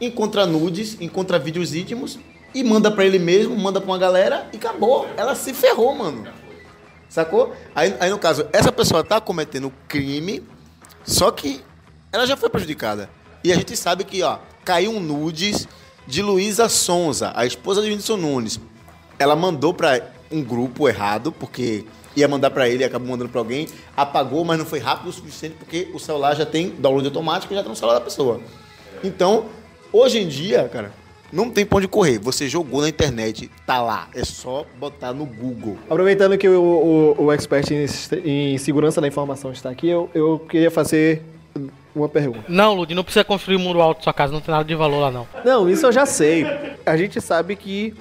encontra 0.00 0.46
nudes, 0.46 1.00
encontra 1.00 1.38
vídeos 1.38 1.74
íntimos 1.74 2.18
e 2.54 2.62
manda 2.62 2.90
pra 2.90 3.04
ele 3.04 3.18
mesmo, 3.18 3.56
manda 3.56 3.80
pra 3.80 3.90
uma 3.90 3.98
galera 3.98 4.48
e 4.52 4.56
acabou. 4.56 5.06
Ela 5.16 5.34
se 5.34 5.52
ferrou, 5.52 5.94
mano. 5.94 6.26
Sacou? 7.16 7.56
Aí, 7.74 7.96
aí 7.98 8.10
no 8.10 8.18
caso, 8.18 8.46
essa 8.52 8.70
pessoa 8.70 9.02
tá 9.02 9.18
cometendo 9.18 9.72
crime, 9.88 10.46
só 11.02 11.30
que 11.30 11.64
ela 12.12 12.26
já 12.26 12.36
foi 12.36 12.50
prejudicada. 12.50 13.08
E 13.42 13.50
a 13.50 13.56
gente 13.56 13.74
sabe 13.74 14.04
que, 14.04 14.22
ó, 14.22 14.36
caiu 14.62 14.90
um 14.90 15.00
nudes 15.00 15.66
de 16.06 16.20
Luísa 16.20 16.68
Sonza, 16.68 17.32
a 17.34 17.46
esposa 17.46 17.80
de 17.80 17.88
Whindersson 17.88 18.18
Nunes. 18.18 18.60
Ela 19.18 19.34
mandou 19.34 19.72
pra 19.72 19.98
um 20.30 20.44
grupo 20.44 20.86
errado, 20.86 21.32
porque 21.32 21.86
ia 22.14 22.28
mandar 22.28 22.50
pra 22.50 22.68
ele 22.68 22.84
acabou 22.84 23.08
mandando 23.08 23.30
pra 23.30 23.40
alguém, 23.40 23.66
apagou, 23.96 24.44
mas 24.44 24.58
não 24.58 24.66
foi 24.66 24.78
rápido 24.78 25.08
o 25.08 25.12
suficiente 25.14 25.56
porque 25.58 25.88
o 25.94 25.98
celular 25.98 26.36
já 26.36 26.44
tem 26.44 26.68
download 26.68 27.06
automático 27.06 27.50
e 27.54 27.56
já 27.56 27.62
tá 27.62 27.68
no 27.70 27.76
celular 27.76 27.94
da 27.94 28.04
pessoa. 28.04 28.42
Então, 29.02 29.46
hoje 29.90 30.18
em 30.18 30.28
dia, 30.28 30.68
cara, 30.70 30.92
não 31.32 31.50
tem 31.50 31.64
pra 31.66 31.78
onde 31.78 31.88
correr. 31.88 32.18
Você 32.18 32.48
jogou 32.48 32.80
na 32.80 32.88
internet, 32.88 33.50
tá 33.66 33.80
lá. 33.80 34.08
É 34.14 34.24
só 34.24 34.64
botar 34.78 35.12
no 35.12 35.24
Google. 35.24 35.76
Aproveitando 35.88 36.36
que 36.38 36.48
o, 36.48 37.14
o, 37.18 37.24
o 37.24 37.32
expert 37.32 37.70
em, 37.70 38.54
em 38.54 38.58
segurança 38.58 39.00
da 39.00 39.08
informação 39.08 39.52
está 39.52 39.70
aqui, 39.70 39.88
eu, 39.88 40.10
eu 40.14 40.38
queria 40.38 40.70
fazer 40.70 41.22
uma 41.94 42.08
pergunta. 42.08 42.44
Não, 42.48 42.74
Lud, 42.74 42.94
não 42.94 43.02
precisa 43.02 43.24
construir 43.24 43.56
um 43.56 43.60
muro 43.60 43.80
alto 43.80 43.98
na 43.98 44.04
sua 44.04 44.12
casa, 44.12 44.32
não 44.32 44.40
tem 44.40 44.52
nada 44.52 44.64
de 44.64 44.74
valor 44.74 45.00
lá 45.00 45.10
não. 45.10 45.26
Não, 45.44 45.68
isso 45.68 45.86
eu 45.86 45.92
já 45.92 46.04
sei. 46.04 46.46
A 46.84 46.96
gente 46.96 47.20
sabe 47.20 47.56
que 47.56 47.94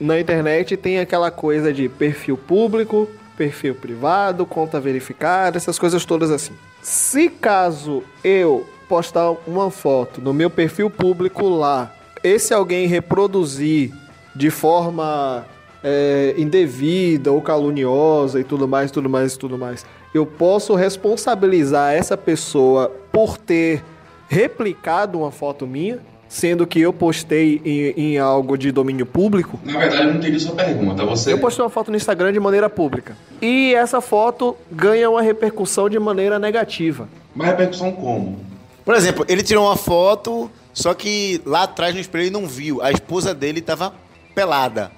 na 0.00 0.18
internet 0.18 0.76
tem 0.76 0.98
aquela 0.98 1.30
coisa 1.30 1.72
de 1.72 1.88
perfil 1.88 2.36
público, 2.36 3.08
perfil 3.36 3.74
privado, 3.74 4.46
conta 4.46 4.80
verificada, 4.80 5.56
essas 5.56 5.78
coisas 5.78 6.04
todas 6.04 6.30
assim. 6.30 6.52
Se 6.80 7.28
caso 7.28 8.02
eu 8.22 8.66
postar 8.88 9.32
uma 9.46 9.70
foto 9.70 10.20
no 10.20 10.32
meu 10.32 10.48
perfil 10.48 10.88
público 10.88 11.48
lá, 11.48 11.94
esse 12.22 12.52
alguém 12.52 12.86
reproduzir 12.86 13.92
de 14.34 14.50
forma 14.50 15.44
é, 15.82 16.34
indevida 16.36 17.32
ou 17.32 17.40
caluniosa 17.40 18.40
e 18.40 18.44
tudo 18.44 18.68
mais, 18.68 18.90
tudo 18.90 19.08
mais, 19.08 19.36
tudo 19.36 19.58
mais, 19.58 19.84
eu 20.14 20.26
posso 20.26 20.74
responsabilizar 20.74 21.94
essa 21.94 22.16
pessoa 22.16 22.90
por 23.12 23.38
ter 23.38 23.82
replicado 24.28 25.18
uma 25.18 25.30
foto 25.30 25.66
minha, 25.66 25.98
sendo 26.28 26.66
que 26.66 26.80
eu 26.80 26.92
postei 26.92 27.60
em, 27.64 28.12
em 28.12 28.18
algo 28.18 28.56
de 28.56 28.70
domínio 28.70 29.04
público. 29.04 29.58
Na 29.64 29.78
verdade, 29.78 30.02
eu 30.02 30.08
não 30.08 30.14
entendi 30.16 30.38
sua 30.38 30.54
pergunta. 30.54 31.04
Você... 31.04 31.32
Eu 31.32 31.38
postei 31.38 31.64
uma 31.64 31.70
foto 31.70 31.90
no 31.90 31.96
Instagram 31.96 32.32
de 32.32 32.38
maneira 32.38 32.70
pública. 32.70 33.16
E 33.42 33.74
essa 33.74 34.00
foto 34.00 34.56
ganha 34.70 35.10
uma 35.10 35.22
repercussão 35.22 35.88
de 35.88 35.98
maneira 35.98 36.38
negativa. 36.38 37.08
Mas 37.34 37.48
repercussão 37.48 37.90
como? 37.92 38.38
Por 38.84 38.94
exemplo, 38.94 39.24
ele 39.28 39.42
tirou 39.42 39.66
uma 39.66 39.76
foto, 39.76 40.50
só 40.72 40.94
que 40.94 41.40
lá 41.44 41.64
atrás 41.64 41.94
no 41.94 42.00
espelho 42.00 42.24
ele 42.24 42.30
não 42.30 42.46
viu. 42.46 42.82
A 42.82 42.90
esposa 42.90 43.34
dele 43.34 43.60
tava 43.60 43.92
pelada. 44.34 44.90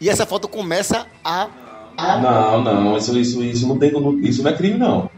E 0.00 0.08
essa 0.08 0.26
foto 0.26 0.48
começa 0.48 1.06
a. 1.24 1.48
Não, 2.20 2.62
não, 2.62 2.96
isso, 2.96 3.18
isso, 3.18 3.42
isso 3.42 3.66
não 3.66 3.78
tem 3.78 3.90
isso 4.22 4.42
não 4.42 4.50
é 4.50 4.54
crime, 4.54 4.78
não. 4.78 5.10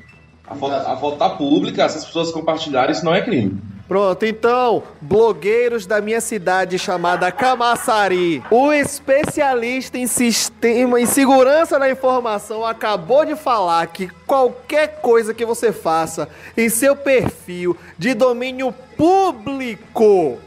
A 0.46 0.54
foto, 0.54 0.72
a 0.72 0.96
foto 0.96 1.16
tá 1.18 1.30
pública, 1.30 1.88
se 1.88 1.98
as 1.98 2.04
pessoas 2.04 2.30
compartilharem, 2.30 2.92
isso 2.92 3.04
não 3.04 3.14
é 3.14 3.20
crime. 3.20 3.60
Pronto, 3.88 4.26
então, 4.26 4.82
blogueiros 5.00 5.86
da 5.86 5.98
minha 5.98 6.20
cidade 6.20 6.78
chamada 6.78 7.32
Camaçari, 7.32 8.44
o 8.50 8.70
especialista 8.70 9.96
em 9.96 10.06
sistema, 10.06 11.00
em 11.00 11.06
segurança 11.06 11.78
da 11.78 11.90
informação, 11.90 12.66
acabou 12.66 13.24
de 13.24 13.34
falar 13.34 13.86
que 13.86 14.08
qualquer 14.26 15.00
coisa 15.00 15.32
que 15.32 15.46
você 15.46 15.72
faça 15.72 16.28
em 16.54 16.68
seu 16.68 16.94
perfil 16.94 17.74
de 17.96 18.12
domínio 18.12 18.74
público 18.94 20.38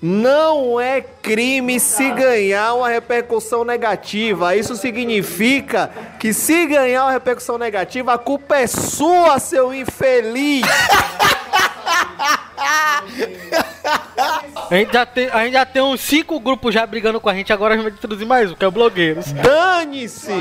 não 0.00 0.80
é 0.80 1.00
crime 1.00 1.80
se 1.80 2.10
ganhar 2.10 2.74
uma 2.74 2.88
repercussão 2.88 3.64
negativa. 3.64 4.54
Isso 4.54 4.76
significa 4.76 5.90
que 6.18 6.32
se 6.32 6.66
ganhar 6.66 7.04
uma 7.04 7.12
repercussão 7.12 7.58
negativa, 7.58 8.14
a 8.14 8.18
culpa 8.18 8.56
é 8.56 8.66
sua, 8.66 9.38
seu 9.38 9.74
infeliz. 9.74 10.66
A 14.70 14.74
gente, 14.74 14.92
já 14.92 15.06
tem, 15.06 15.28
a 15.28 15.44
gente 15.44 15.52
já 15.52 15.64
tem 15.64 15.82
uns 15.82 16.00
cinco 16.00 16.40
grupos 16.40 16.74
já 16.74 16.84
brigando 16.84 17.20
com 17.20 17.28
a 17.28 17.34
gente, 17.34 17.52
agora 17.52 17.74
a 17.74 17.76
gente 17.76 17.84
vai 17.84 17.92
introduzir 17.92 18.26
mais 18.26 18.50
um, 18.50 18.54
que 18.54 18.64
é 18.64 18.68
o 18.68 18.70
Blogueiros. 18.70 19.32
Dane-se! 19.32 20.32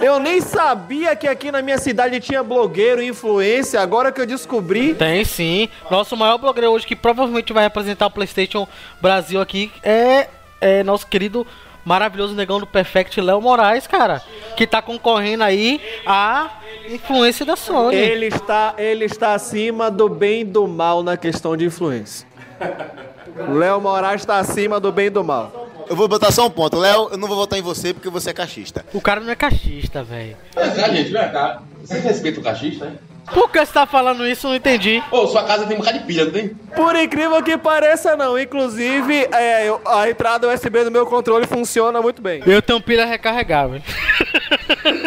Eu 0.00 0.20
nem 0.20 0.40
sabia 0.40 1.16
que 1.16 1.26
aqui 1.26 1.50
na 1.50 1.60
minha 1.60 1.78
cidade 1.78 2.20
tinha 2.20 2.42
blogueiro, 2.44 3.02
influência, 3.02 3.80
agora 3.80 4.12
que 4.12 4.20
eu 4.20 4.26
descobri. 4.26 4.94
Tem 4.94 5.24
sim. 5.24 5.68
Nosso 5.90 6.16
maior 6.16 6.38
blogueiro 6.38 6.70
hoje, 6.70 6.86
que 6.86 6.94
provavelmente 6.94 7.52
vai 7.52 7.64
representar 7.64 8.06
o 8.06 8.10
PlayStation 8.10 8.68
Brasil 9.00 9.40
aqui, 9.40 9.72
é, 9.82 10.28
é 10.60 10.84
nosso 10.84 11.06
querido 11.06 11.44
maravilhoso 11.84 12.34
negão 12.34 12.58
do 12.58 12.66
Perfect, 12.66 13.20
Léo 13.20 13.40
Moraes, 13.40 13.86
cara. 13.86 14.22
Que 14.56 14.66
tá 14.66 14.80
concorrendo 14.80 15.44
aí 15.44 15.80
a 16.06 16.50
influência 16.88 17.44
da 17.44 17.56
Sony. 17.56 17.96
Ele 17.96 18.26
está, 18.26 18.74
ele 18.78 19.04
está 19.04 19.34
acima 19.34 19.90
do 19.90 20.08
bem 20.08 20.40
e 20.40 20.44
do 20.44 20.66
mal 20.66 21.02
na 21.02 21.16
questão 21.16 21.56
de 21.56 21.64
influência. 21.66 22.26
Léo 23.58 23.80
Moraes 23.80 24.20
está 24.22 24.38
acima 24.38 24.78
do 24.78 24.92
bem 24.92 25.06
e 25.06 25.10
do 25.10 25.24
mal. 25.24 25.68
Eu 25.88 25.96
vou 25.96 26.08
botar 26.08 26.30
só 26.32 26.46
um 26.46 26.50
ponto. 26.50 26.78
Léo, 26.78 27.08
eu 27.12 27.18
não 27.18 27.28
vou 27.28 27.36
votar 27.36 27.58
em 27.58 27.62
você 27.62 27.92
porque 27.92 28.08
você 28.08 28.30
é 28.30 28.32
cachista. 28.32 28.84
O 28.94 29.00
cara 29.00 29.20
não 29.20 29.30
é 29.30 29.36
cachista, 29.36 30.02
velho. 30.02 30.36
É, 30.56 30.90
gente, 30.94 31.14
é, 31.16 31.28
tá? 31.28 31.62
Você 31.82 31.98
respeita 31.98 32.40
o 32.40 32.42
cachista, 32.42 32.86
né? 32.86 32.96
Por 33.32 33.50
que 33.50 33.58
você 33.64 33.72
tá 33.72 33.86
falando 33.86 34.26
isso? 34.26 34.46
Eu 34.46 34.50
não 34.50 34.56
entendi. 34.56 35.02
Ô, 35.10 35.26
sua 35.26 35.44
casa 35.44 35.66
tem 35.66 35.76
um 35.76 35.80
bocado 35.80 35.98
de 35.98 36.04
pilha, 36.04 36.26
não 36.26 36.32
tem? 36.32 36.48
Por 36.48 36.94
incrível 36.96 37.42
que 37.42 37.56
pareça, 37.56 38.14
não. 38.16 38.38
Inclusive, 38.38 39.28
é, 39.32 39.66
eu- 39.68 39.80
a 39.86 40.08
entrada 40.08 40.46
USB 40.48 40.84
do 40.84 40.90
meu 40.90 41.06
controle 41.06 41.46
funciona 41.46 42.00
muito 42.02 42.20
bem. 42.20 42.42
Eu 42.46 42.60
tenho 42.60 42.80
pilha 42.82 43.06
recarregável. 43.06 43.80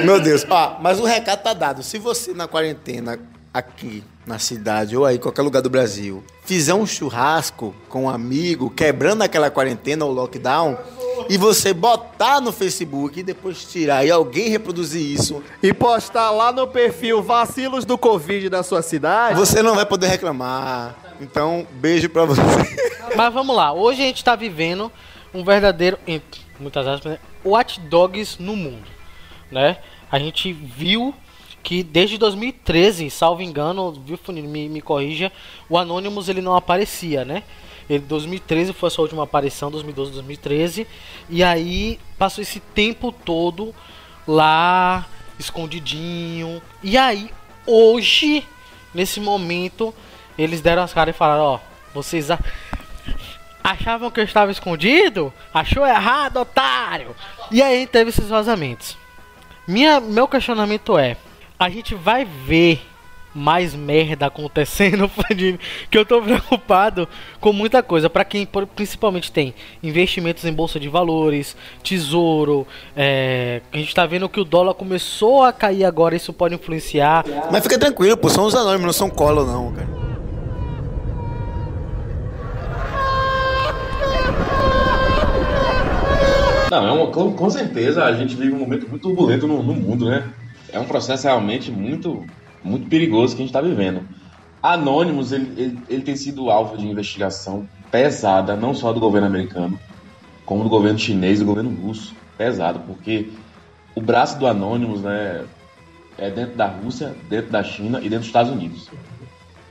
Meu 0.04 0.20
Deus. 0.20 0.46
Ó, 0.50 0.78
mas 0.82 1.00
o 1.00 1.06
recado 1.06 1.42
tá 1.44 1.54
dado. 1.54 1.84
Se 1.84 2.00
você 2.00 2.34
na 2.34 2.48
quarentena 2.48 3.20
aqui 3.54 4.04
na 4.28 4.38
cidade 4.38 4.96
ou 4.96 5.06
aí 5.06 5.16
em 5.16 5.20
qualquer 5.20 5.42
lugar 5.42 5.62
do 5.62 5.70
Brasil 5.70 6.24
fizer 6.48 6.74
um 6.74 6.86
churrasco 6.86 7.76
com 7.90 8.06
um 8.06 8.10
amigo, 8.10 8.70
quebrando 8.70 9.22
aquela 9.22 9.52
quarentena 9.52 10.06
ou 10.06 10.14
lockdown, 10.14 10.78
e 11.28 11.38
você 11.38 11.74
botar 11.74 12.40
no 12.40 12.54
Facebook 12.54 13.20
e 13.20 13.24
depois 13.24 13.66
tirar 13.66 14.06
e 14.06 14.12
alguém 14.12 14.48
reproduzir 14.48 15.02
isso, 15.02 15.44
E 15.62 15.74
postar 15.74 16.32
lá 16.32 16.54
no 16.54 16.66
perfil 16.66 17.22
vacilos 17.22 17.84
do 17.84 17.98
Covid 17.98 18.48
da 18.48 18.64
sua 18.64 18.82
cidade. 18.82 19.38
você 19.38 19.62
não 19.62 19.76
vai 19.76 19.86
poder 19.86 20.08
reclamar. 20.08 20.96
Então, 21.20 21.68
beijo 21.74 22.08
pra 22.08 22.24
você. 22.24 22.42
Mas 23.14 23.34
vamos 23.34 23.54
lá, 23.54 23.74
hoje 23.74 24.02
a 24.02 24.06
gente 24.06 24.24
tá 24.24 24.34
vivendo 24.34 24.90
um 25.34 25.44
verdadeiro, 25.44 26.00
entre 26.08 26.42
muitas 26.58 26.88
aspas, 26.88 27.12
né, 27.12 27.20
watch 27.44 27.78
dogs 27.82 28.38
no 28.40 28.56
mundo, 28.56 28.88
né? 29.52 29.80
A 30.10 30.18
gente 30.18 30.54
viu 30.54 31.14
que 31.68 31.84
desde 31.84 32.18
2013, 32.18 33.10
salvo 33.10 33.42
engano, 33.42 33.92
viu, 33.92 34.18
Funino, 34.18 34.48
me, 34.48 34.70
me 34.70 34.80
corrija, 34.80 35.30
o 35.68 35.78
Anonymous 35.78 36.30
ele 36.30 36.42
não 36.42 36.56
aparecia, 36.56 37.26
né? 37.26 37.44
Ele 37.90 38.00
2013 38.00 38.72
foi 38.72 38.88
a 38.88 38.90
sua 38.90 39.02
última 39.02 39.24
aparição, 39.24 39.70
2012, 39.70 40.14
2013, 40.14 40.88
e 41.30 41.44
aí 41.44 42.00
passou 42.18 42.42
esse 42.42 42.62
tempo 42.62 43.12
todo 43.12 43.76
lá 44.26 45.06
escondidinho. 45.38 46.62
E 46.82 46.98
aí 46.98 47.30
hoje, 47.66 48.46
nesse 48.94 49.20
momento, 49.20 49.94
eles 50.38 50.62
deram 50.62 50.84
as 50.84 50.94
caras 50.94 51.14
e 51.14 51.18
falaram, 51.18 51.44
ó, 51.44 51.60
vocês 51.94 52.32
a- 52.32 52.40
achavam 53.62 54.10
que 54.10 54.22
eu 54.22 54.24
estava 54.24 54.52
escondido? 54.54 55.34
Achou 55.54 55.86
errado, 55.86 56.38
otário! 56.38 57.14
E 57.52 57.62
aí 57.62 57.86
teve 57.86 58.12
esses 58.12 58.30
vazamentos. 58.30 58.96
Minha, 59.68 60.00
meu 60.00 60.30
questionamento 60.30 60.98
é: 60.98 61.18
a 61.60 61.70
gente 61.70 61.96
vai 61.96 62.24
ver 62.24 62.82
mais 63.34 63.76
merda 63.76 64.26
acontecendo, 64.26 65.10
que 65.92 65.98
eu 65.98 66.06
tô 66.06 66.22
preocupado 66.22 67.08
com 67.40 67.54
muita 67.54 67.84
coisa. 67.84 68.10
Pra 68.10 68.26
quem 68.26 68.48
principalmente 68.76 69.32
tem 69.32 69.54
investimentos 69.82 70.44
em 70.46 70.52
bolsa 70.52 70.80
de 70.80 70.90
valores, 70.90 71.56
tesouro, 71.84 72.66
é, 72.96 73.62
a 73.72 73.78
gente 73.78 73.94
tá 73.94 74.06
vendo 74.06 74.28
que 74.28 74.40
o 74.40 74.44
dólar 74.44 74.74
começou 74.74 75.44
a 75.44 75.54
cair 75.54 75.86
agora, 75.86 76.16
isso 76.16 76.34
pode 76.34 76.56
influenciar. 76.56 77.24
Mas 77.52 77.64
fica 77.64 77.78
tranquilo, 77.78 78.18
pô, 78.18 78.30
são 78.30 78.46
os 78.46 78.56
anônimos, 78.56 78.86
não 78.86 78.94
são 78.94 79.10
cola 79.10 79.46
não, 79.46 79.72
cara. 79.72 80.08
Não, 86.70 86.88
é 86.88 86.92
uma, 86.92 87.08
com, 87.08 87.32
com 87.32 87.50
certeza 87.50 88.04
a 88.04 88.14
gente 88.14 88.36
vive 88.36 88.54
um 88.54 88.60
momento 88.60 88.90
muito 88.90 89.02
turbulento 89.02 89.48
no, 89.48 89.64
no 89.64 89.74
mundo, 89.74 90.10
né? 90.10 90.24
É 90.78 90.80
um 90.80 90.86
processo 90.86 91.26
realmente 91.26 91.72
muito, 91.72 92.24
muito 92.64 92.88
perigoso 92.88 93.36
que 93.36 93.42
a 93.42 93.46
gente 93.46 93.50
está 93.50 93.62
vivendo. 93.62 94.02
Anonymous, 94.62 95.32
ele, 95.32 95.54
ele, 95.60 95.80
ele 95.90 96.02
tem 96.04 96.16
sido 96.16 96.50
alvo 96.52 96.78
de 96.78 96.88
investigação 96.88 97.68
pesada, 97.92 98.56
não 98.56 98.74
só 98.74 98.94
do 98.94 99.00
governo 99.00 99.28
americano, 99.28 99.80
como 100.46 100.64
do 100.64 100.70
governo 100.70 101.00
chinês 101.00 101.40
e 101.40 101.44
do 101.44 101.48
governo 101.48 101.70
russo. 101.82 102.14
Pesado, 102.38 102.80
porque 102.86 103.30
o 103.96 104.02
braço 104.02 104.38
do 104.38 104.46
Anonymous, 104.46 105.02
né, 105.02 105.46
é 106.18 106.30
dentro 106.30 106.56
da 106.56 106.68
Rússia, 106.68 107.16
dentro 107.28 107.52
da 107.52 107.64
China 107.64 107.98
e 108.00 108.04
dentro 108.04 108.20
dos 108.20 108.28
Estados 108.28 108.52
Unidos. 108.52 108.88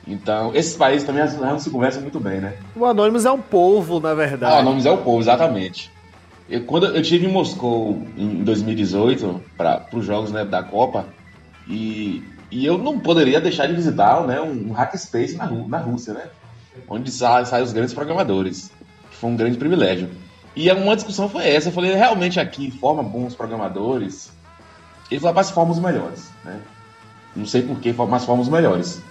Então, 0.08 0.52
esses 0.54 0.76
países 0.76 1.06
também 1.06 1.24
não 1.40 1.58
se 1.58 1.70
conversam 1.70 2.02
muito 2.02 2.18
bem, 2.20 2.40
né? 2.40 2.54
O 2.74 2.84
Anonymous 2.84 3.24
é 3.24 3.30
um 3.30 3.40
povo, 3.40 4.00
na 4.00 4.10
Ah, 4.10 4.14
verdade. 4.14 4.60
o 4.60 4.64
nome 4.64 4.84
é 4.86 4.90
o 4.90 4.98
povo, 4.98 5.20
exatamente. 5.20 5.90
Eu, 6.48 6.64
quando 6.64 6.86
eu 6.86 7.00
estive 7.00 7.26
em 7.26 7.32
Moscou 7.32 8.06
em 8.16 8.44
2018 8.44 9.42
para 9.56 9.86
os 9.92 10.04
jogos 10.04 10.30
né, 10.30 10.44
da 10.44 10.62
Copa 10.62 11.06
e, 11.68 12.22
e 12.50 12.64
eu 12.64 12.78
não 12.78 13.00
poderia 13.00 13.40
deixar 13.40 13.66
de 13.66 13.74
visitar 13.74 14.24
né, 14.26 14.40
um, 14.40 14.70
hackspace 14.72 15.36
na, 15.36 15.50
na 15.50 15.78
Rússia, 15.78 16.14
né? 16.14 16.26
Onde 16.88 17.10
sa- 17.10 17.44
saem 17.44 17.64
os 17.64 17.72
grandes 17.72 17.92
programadores, 17.94 18.70
que 19.10 19.16
foi 19.16 19.30
um 19.30 19.36
grande 19.36 19.58
privilégio. 19.58 20.08
E 20.54 20.70
uma 20.70 20.94
discussão 20.94 21.28
foi 21.28 21.48
essa, 21.48 21.68
eu 21.68 21.72
falei, 21.72 21.94
realmente 21.94 22.38
aqui 22.38 22.70
forma 22.70 23.02
bons 23.02 23.34
programadores? 23.34 24.30
Ele 25.10 25.20
falou, 25.20 25.34
mas 25.34 25.50
forma 25.50 25.72
os 25.72 25.80
melhores, 25.80 26.30
né? 26.44 26.60
Não 27.34 27.44
sei 27.46 27.62
porquê, 27.62 27.92
mas 28.08 28.24
forma 28.24 28.42
os 28.42 28.48
melhores. 28.48 29.02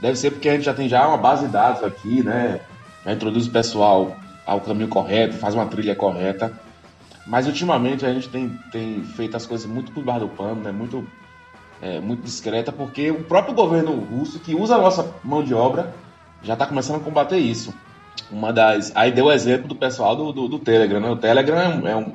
Deve 0.00 0.16
ser 0.16 0.32
porque 0.32 0.48
a 0.48 0.54
gente 0.54 0.64
já 0.64 0.74
tem 0.74 0.88
já 0.88 1.06
uma 1.06 1.16
base 1.16 1.46
de 1.46 1.52
dados 1.52 1.82
aqui, 1.84 2.22
né? 2.22 2.60
Já 3.04 3.12
introduz 3.12 3.46
o 3.46 3.50
pessoal 3.50 4.16
ao 4.44 4.60
caminho 4.60 4.88
correto, 4.88 5.36
faz 5.36 5.54
uma 5.54 5.66
trilha 5.66 5.94
correta. 5.94 6.52
Mas 7.26 7.46
ultimamente 7.46 8.04
a 8.04 8.12
gente 8.12 8.28
tem, 8.28 8.50
tem 8.70 9.02
feito 9.02 9.36
as 9.36 9.46
coisas 9.46 9.66
muito 9.66 9.92
por 9.92 10.04
baixo 10.04 10.20
do 10.20 10.28
pano, 10.28 10.62
né? 10.62 10.70
Muito, 10.72 11.06
é, 11.80 11.98
muito 12.00 12.22
discreta, 12.22 12.70
porque 12.70 13.10
o 13.10 13.24
próprio 13.24 13.54
governo 13.54 13.92
russo, 13.94 14.38
que 14.38 14.54
usa 14.54 14.74
a 14.74 14.78
nossa 14.78 15.10
mão 15.24 15.42
de 15.42 15.54
obra, 15.54 15.94
já 16.42 16.52
está 16.52 16.66
começando 16.66 16.96
a 16.96 17.00
combater 17.04 17.38
isso. 17.38 17.72
Uma 18.30 18.52
das. 18.52 18.92
Aí 18.94 19.10
deu 19.10 19.26
o 19.26 19.32
exemplo 19.32 19.66
do 19.68 19.74
pessoal 19.74 20.14
do, 20.14 20.32
do, 20.32 20.48
do 20.48 20.58
Telegram, 20.58 21.00
né? 21.00 21.08
O 21.10 21.16
Telegram 21.16 21.58
é 21.60 21.68
um, 21.68 21.88
é 21.88 21.96
um- 21.96 22.12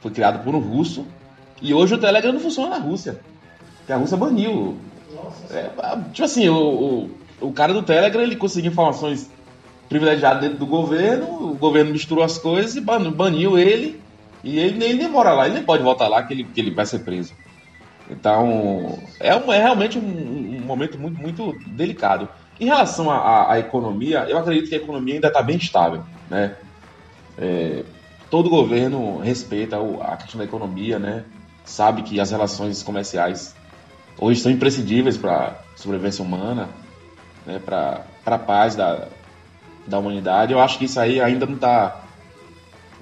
foi 0.00 0.10
criado 0.10 0.42
por 0.42 0.54
um 0.54 0.58
russo 0.58 1.06
e 1.60 1.72
hoje 1.74 1.94
o 1.94 1.98
Telegram 1.98 2.32
não 2.32 2.40
funciona 2.40 2.70
na 2.70 2.78
Rússia. 2.78 3.20
Porque 3.78 3.92
a 3.92 3.96
Rússia 3.96 4.16
baniu. 4.16 4.76
É, 5.50 5.70
tipo 6.12 6.24
assim, 6.24 6.48
o, 6.48 6.56
o, 7.40 7.46
o 7.48 7.52
cara 7.52 7.72
do 7.72 7.82
Telegram 7.82 8.22
ele 8.22 8.36
conseguiu 8.36 8.70
informações 8.72 9.30
privilegiadas 9.88 10.40
dentro 10.42 10.58
do 10.58 10.66
governo, 10.66 11.50
o 11.50 11.54
governo 11.54 11.92
misturou 11.92 12.24
as 12.24 12.38
coisas 12.38 12.74
e 12.74 12.80
ban- 12.80 13.10
baniu 13.10 13.58
ele. 13.58 14.00
E 14.44 14.58
ele, 14.58 14.78
nem 14.94 15.08
mora 15.08 15.32
lá, 15.32 15.46
ele 15.46 15.54
nem 15.54 15.64
pode 15.64 15.82
voltar 15.82 16.08
lá 16.08 16.22
que 16.22 16.32
ele, 16.34 16.44
que 16.44 16.60
ele 16.60 16.70
vai 16.70 16.86
ser 16.86 17.00
preso. 17.00 17.32
Então, 18.10 18.98
é, 19.18 19.34
um- 19.34 19.52
é 19.52 19.58
realmente 19.58 19.98
um, 19.98 20.02
um 20.02 20.60
momento 20.64 20.98
muito, 20.98 21.20
muito 21.20 21.58
delicado. 21.66 22.28
Em 22.60 22.66
relação 22.66 23.10
à- 23.10 23.58
economia, 23.58 24.24
eu 24.28 24.38
acredito 24.38 24.68
que 24.68 24.74
a 24.74 24.78
economia 24.78 25.14
ainda 25.14 25.28
está 25.28 25.42
bem 25.42 25.56
estável. 25.56 26.04
Né? 26.30 26.56
É, 27.36 27.82
todo 28.30 28.48
governo 28.48 29.18
respeita 29.18 29.76
a 30.02 30.16
questão 30.16 30.38
da 30.38 30.44
economia, 30.44 30.98
né? 30.98 31.24
sabe 31.64 32.02
que 32.02 32.20
as 32.20 32.30
relações 32.30 32.82
comerciais 32.82 33.54
hoje 34.18 34.40
são 34.40 34.52
imprescindíveis 34.52 35.16
para 35.16 35.48
a 35.48 35.54
sobrevivência 35.76 36.24
humana, 36.24 36.68
né? 37.44 37.58
para 37.58 38.04
a 38.24 38.38
paz 38.38 38.76
da, 38.76 39.08
da 39.86 39.98
humanidade. 39.98 40.52
Eu 40.52 40.60
acho 40.60 40.78
que 40.78 40.84
isso 40.84 40.98
aí 41.00 41.20
ainda 41.20 41.44
não 41.44 41.56
está 41.56 42.05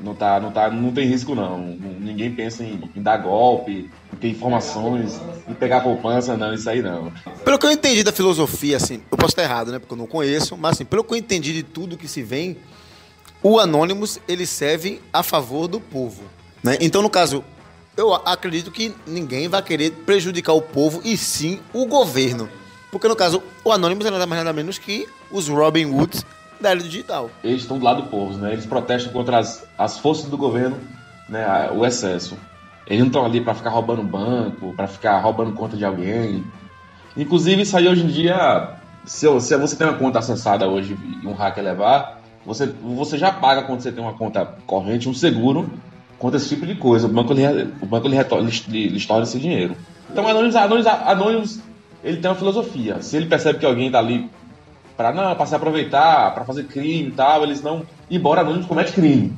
não 0.04 0.14
tá, 0.14 0.38
não 0.38 0.52
tá, 0.52 0.70
não 0.70 0.92
tem 0.92 1.06
risco 1.06 1.34
não. 1.34 1.58
Ninguém 1.58 2.30
pensa 2.30 2.62
em, 2.62 2.82
em 2.94 3.02
dar 3.02 3.16
golpe, 3.16 3.90
em 4.12 4.16
ter 4.16 4.28
informações, 4.28 5.18
em 5.48 5.54
pegar 5.54 5.80
poupança, 5.80 6.36
não, 6.36 6.52
isso 6.52 6.68
aí 6.68 6.82
não. 6.82 7.10
Pelo 7.44 7.58
que 7.58 7.66
eu 7.66 7.70
entendi 7.70 8.04
da 8.04 8.12
filosofia, 8.12 8.76
assim, 8.76 9.02
eu 9.10 9.16
posso 9.16 9.32
estar 9.32 9.42
errado, 9.42 9.72
né? 9.72 9.78
Porque 9.78 9.94
eu 9.94 9.98
não 9.98 10.06
conheço, 10.06 10.56
mas 10.56 10.72
assim, 10.72 10.84
pelo 10.84 11.02
que 11.02 11.14
eu 11.14 11.16
entendi 11.16 11.54
de 11.54 11.62
tudo 11.62 11.96
que 11.96 12.06
se 12.06 12.22
vem, 12.22 12.58
o 13.42 13.58
Anonymous 13.58 14.20
ele 14.28 14.44
serve 14.44 15.00
a 15.12 15.22
favor 15.22 15.66
do 15.66 15.80
povo, 15.80 16.22
né? 16.62 16.76
Então, 16.80 17.00
no 17.00 17.08
caso, 17.08 17.42
eu 17.96 18.12
acredito 18.12 18.70
que 18.70 18.94
ninguém 19.06 19.48
vai 19.48 19.62
querer 19.62 19.90
prejudicar 19.90 20.52
o 20.52 20.60
povo 20.60 21.00
e 21.04 21.16
sim 21.16 21.60
o 21.72 21.86
governo. 21.86 22.48
Porque 22.90 23.08
no 23.08 23.16
caso, 23.16 23.42
o 23.64 23.72
Anonymous 23.72 24.06
é 24.06 24.10
nada 24.10 24.26
mais 24.26 24.44
nada 24.44 24.52
menos 24.54 24.78
que 24.78 25.08
os 25.30 25.48
Robin 25.48 25.86
Hoods 25.86 26.24
da 26.60 26.70
era 26.70 26.80
digital. 26.80 27.30
Eles 27.42 27.62
estão 27.62 27.78
do 27.78 27.84
lado 27.84 28.02
do 28.02 28.08
povo, 28.08 28.36
né? 28.38 28.52
Eles 28.52 28.66
protestam 28.66 29.12
contra 29.12 29.38
as, 29.38 29.66
as 29.78 29.98
forças 29.98 30.30
do 30.30 30.36
governo, 30.36 30.76
né? 31.28 31.70
O 31.72 31.84
excesso. 31.84 32.36
Eles 32.86 33.00
não 33.00 33.06
estão 33.06 33.24
ali 33.24 33.40
para 33.40 33.54
ficar 33.54 33.70
roubando 33.70 34.02
banco, 34.02 34.74
para 34.74 34.86
ficar 34.86 35.18
roubando 35.20 35.52
conta 35.52 35.76
de 35.76 35.84
alguém. 35.84 36.44
Inclusive, 37.16 37.62
isso 37.62 37.76
aí 37.76 37.88
hoje 37.88 38.02
em 38.02 38.08
dia, 38.08 38.76
se, 39.04 39.26
se 39.40 39.56
você 39.56 39.76
tem 39.76 39.86
uma 39.86 39.96
conta 39.98 40.18
acessada 40.18 40.68
hoje 40.68 40.96
e 41.22 41.26
um 41.26 41.32
hacker 41.32 41.64
levar, 41.64 42.20
você, 42.44 42.66
você 42.66 43.16
já 43.16 43.32
paga 43.32 43.62
quando 43.62 43.80
você 43.80 43.90
tem 43.90 44.02
uma 44.02 44.12
conta 44.14 44.44
corrente, 44.66 45.08
um 45.08 45.14
seguro 45.14 45.70
contra 46.18 46.36
esse 46.36 46.48
tipo 46.48 46.66
de 46.66 46.74
coisa. 46.74 47.06
O 47.06 47.10
banco, 47.10 47.32
ele, 47.32 47.72
o 47.80 47.86
banco 47.86 48.06
ele, 48.06 48.16
retorna, 48.16 48.50
ele, 48.68 48.84
ele 48.84 48.96
esse 48.96 49.38
dinheiro. 49.38 49.76
Então, 50.10 50.26
Anonymous, 50.26 50.86
Anonymous, 50.86 51.60
ele 52.02 52.18
tem 52.18 52.30
uma 52.30 52.36
filosofia. 52.36 53.00
Se 53.00 53.16
ele 53.16 53.26
percebe 53.26 53.58
que 53.58 53.66
alguém 53.66 53.86
está 53.86 53.98
ali 53.98 54.28
para 54.96 55.12
não, 55.12 55.34
para 55.34 55.46
se 55.46 55.54
aproveitar, 55.54 56.32
para 56.34 56.44
fazer 56.44 56.64
crime 56.64 57.08
e 57.08 57.12
tal, 57.12 57.42
eles 57.42 57.62
não. 57.62 57.82
Embora 58.10 58.40
Anonymous 58.42 58.66
comete 58.66 58.92
crime, 58.92 59.32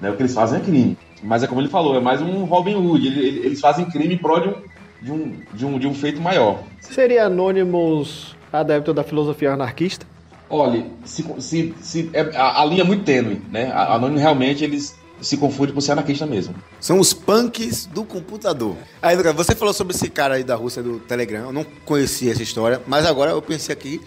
né? 0.00 0.10
O 0.10 0.16
que 0.16 0.22
eles 0.22 0.34
fazem 0.34 0.58
é 0.60 0.62
crime. 0.62 0.96
Mas 1.22 1.42
é 1.42 1.46
como 1.46 1.60
ele 1.60 1.68
falou, 1.68 1.94
é 1.96 2.00
mais 2.00 2.20
um 2.20 2.44
Robin 2.44 2.74
Hood. 2.74 3.06
Ele- 3.06 3.20
ele- 3.26 3.46
eles 3.46 3.60
fazem 3.60 3.84
crime 3.84 4.14
em 4.14 4.18
prol 4.18 4.40
de 4.40 4.48
um, 4.48 4.54
de 5.02 5.12
um, 5.12 5.36
de 5.54 5.66
um, 5.66 5.78
de 5.78 5.86
um 5.86 5.94
feito 5.94 6.20
maior. 6.20 6.60
Seria 6.80 7.26
Anonymous 7.26 8.34
adepto 8.52 8.92
da 8.92 9.04
filosofia 9.04 9.52
anarquista? 9.52 10.06
Olha, 10.50 10.84
se, 11.04 11.24
se, 11.38 11.74
se, 11.80 12.10
é- 12.12 12.36
a, 12.36 12.60
a 12.60 12.64
linha 12.64 12.82
é 12.82 12.84
muito 12.84 13.04
tênue, 13.04 13.40
né? 13.50 13.70
A, 13.72 13.94
Anonymous 13.94 14.20
realmente 14.20 14.64
eles 14.64 14.94
se 15.20 15.36
confundem 15.36 15.72
por 15.72 15.80
ser 15.80 15.92
anarquista 15.92 16.26
mesmo. 16.26 16.54
São 16.80 16.98
os 16.98 17.14
punks 17.14 17.86
do 17.86 18.04
computador. 18.04 18.74
Aí, 19.00 19.16
Lucas, 19.16 19.34
você 19.34 19.54
falou 19.54 19.72
sobre 19.72 19.94
esse 19.94 20.10
cara 20.10 20.34
aí 20.34 20.42
da 20.44 20.56
Rússia 20.56 20.82
do 20.82 20.98
Telegram. 20.98 21.44
Eu 21.46 21.52
não 21.52 21.64
conhecia 21.84 22.32
essa 22.32 22.42
história, 22.42 22.82
mas 22.88 23.06
agora 23.06 23.30
eu 23.30 23.40
pensei 23.40 23.72
aqui 23.72 24.00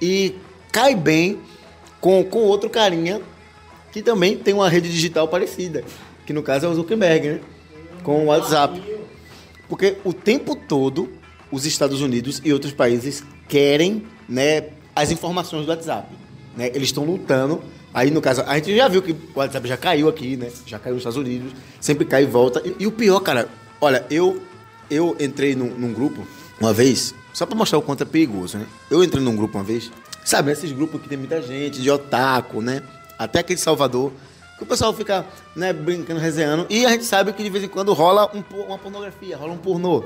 e 0.00 0.34
cai 0.74 0.96
bem 0.96 1.38
com, 2.00 2.24
com 2.24 2.40
outro 2.40 2.68
carinha 2.68 3.22
que 3.92 4.02
também 4.02 4.36
tem 4.36 4.52
uma 4.52 4.68
rede 4.68 4.90
digital 4.90 5.28
parecida, 5.28 5.84
que 6.26 6.32
no 6.32 6.42
caso 6.42 6.66
é 6.66 6.68
o 6.68 6.74
Zuckerberg, 6.74 7.28
né? 7.28 7.40
Com 8.02 8.24
o 8.24 8.26
WhatsApp. 8.26 8.82
Porque 9.68 9.98
o 10.04 10.12
tempo 10.12 10.56
todo 10.56 11.12
os 11.52 11.64
Estados 11.64 12.00
Unidos 12.00 12.42
e 12.44 12.52
outros 12.52 12.72
países 12.72 13.22
querem, 13.48 14.04
né, 14.28 14.70
as 14.96 15.12
informações 15.12 15.64
do 15.64 15.68
WhatsApp, 15.68 16.12
né? 16.56 16.72
Eles 16.74 16.88
estão 16.88 17.04
lutando. 17.04 17.62
Aí 17.94 18.10
no 18.10 18.20
caso, 18.20 18.42
a 18.44 18.56
gente 18.56 18.76
já 18.76 18.88
viu 18.88 19.00
que 19.00 19.12
o 19.12 19.18
WhatsApp 19.36 19.68
já 19.68 19.76
caiu 19.76 20.08
aqui, 20.08 20.36
né? 20.36 20.50
Já 20.66 20.80
caiu 20.80 20.94
nos 20.94 21.02
Estados 21.02 21.16
Unidos, 21.16 21.52
sempre 21.80 22.04
cai 22.04 22.24
e 22.24 22.26
volta. 22.26 22.60
E, 22.64 22.74
e 22.80 22.86
o 22.88 22.90
pior, 22.90 23.20
cara, 23.20 23.48
olha, 23.80 24.04
eu 24.10 24.42
eu 24.90 25.16
entrei 25.20 25.54
num, 25.54 25.70
num 25.70 25.92
grupo 25.92 26.26
uma 26.60 26.72
vez, 26.72 27.14
só 27.32 27.46
pra 27.46 27.56
mostrar 27.56 27.78
o 27.78 27.82
quanto 27.82 28.02
é 28.02 28.06
perigoso, 28.06 28.58
né? 28.58 28.66
Eu 28.90 29.04
entrei 29.04 29.22
num 29.22 29.36
grupo 29.36 29.56
uma 29.56 29.64
vez, 29.64 29.90
sabe, 30.24 30.50
esses 30.50 30.72
grupos 30.72 31.00
que 31.00 31.08
tem 31.08 31.18
muita 31.18 31.40
gente, 31.42 31.80
de 31.80 31.90
otaku, 31.90 32.60
né? 32.60 32.82
Até 33.18 33.40
aqui 33.40 33.54
de 33.54 33.60
Salvador, 33.60 34.12
que 34.56 34.62
o 34.62 34.66
pessoal 34.66 34.92
fica, 34.92 35.24
né, 35.54 35.72
brincando, 35.72 36.20
resenhando, 36.20 36.66
e 36.70 36.86
a 36.86 36.90
gente 36.90 37.04
sabe 37.04 37.32
que 37.32 37.42
de 37.42 37.50
vez 37.50 37.64
em 37.64 37.68
quando 37.68 37.92
rola 37.92 38.30
um, 38.34 38.42
uma 38.62 38.78
pornografia, 38.78 39.36
rola 39.36 39.52
um 39.52 39.58
pornô. 39.58 40.04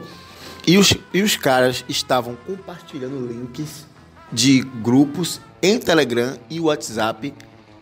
E 0.66 0.76
os, 0.76 0.94
e 1.14 1.22
os 1.22 1.36
caras 1.36 1.84
estavam 1.88 2.36
compartilhando 2.46 3.26
links 3.26 3.86
de 4.30 4.60
grupos 4.60 5.40
em 5.62 5.78
Telegram 5.78 6.36
e 6.50 6.60
WhatsApp 6.60 7.32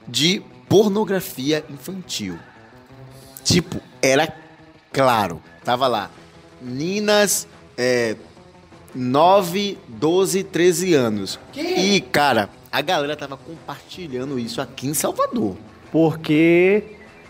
de 0.07 0.43
pornografia 0.69 1.65
infantil. 1.69 2.39
Tipo, 3.43 3.81
era 4.01 4.33
claro. 4.93 5.43
Tava 5.65 5.87
lá. 5.87 6.11
Ninas, 6.63 7.47
é, 7.77 8.17
9, 8.97 9.79
12, 9.89 10.43
13 10.45 10.95
anos. 10.95 11.39
E, 11.55 12.01
cara, 12.01 12.49
a 12.73 12.81
galera 12.81 13.15
tava 13.17 13.37
compartilhando 13.37 14.39
isso 14.39 14.61
aqui 14.61 14.89
em 14.89 14.95
Salvador. 14.95 15.57
Porque 15.93 16.83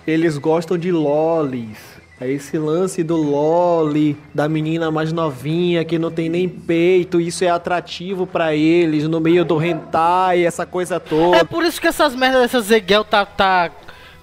eles 0.06 0.38
gostam 0.38 0.78
de 0.78 0.90
lolis. 0.92 1.76
É 2.18 2.30
esse 2.30 2.56
lance 2.56 3.02
do 3.02 3.14
loli, 3.16 4.16
da 4.34 4.48
menina 4.48 4.90
mais 4.90 5.12
novinha 5.12 5.84
que 5.84 5.98
não 5.98 6.10
tem 6.10 6.30
nem 6.30 6.48
peito, 6.48 7.20
isso 7.20 7.44
é 7.44 7.50
atrativo 7.50 8.26
pra 8.26 8.54
eles 8.54 9.06
no 9.06 9.20
meio 9.20 9.44
do 9.44 9.62
hentai, 9.62 10.42
essa 10.46 10.64
coisa 10.64 10.94
É 10.96 10.98
toda. 10.98 11.44
por 11.44 11.62
isso 11.62 11.78
que 11.78 11.86
essas 11.86 12.14
merdas 12.14 12.40
dessas 12.40 12.64
Zegel 12.64 13.04
tá, 13.04 13.26
tá 13.26 13.70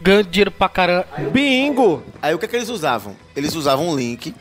ganhando 0.02 0.28
dinheiro 0.28 0.50
pra 0.50 0.68
caramba. 0.68 1.06
Bingo! 1.32 2.02
Aí 2.20 2.34
o 2.34 2.40
que 2.40 2.46
é 2.46 2.48
que 2.48 2.56
eles 2.56 2.70
usavam? 2.70 3.16
Eles 3.36 3.54
usavam 3.54 3.88
um 3.90 3.96
link. 3.96 4.34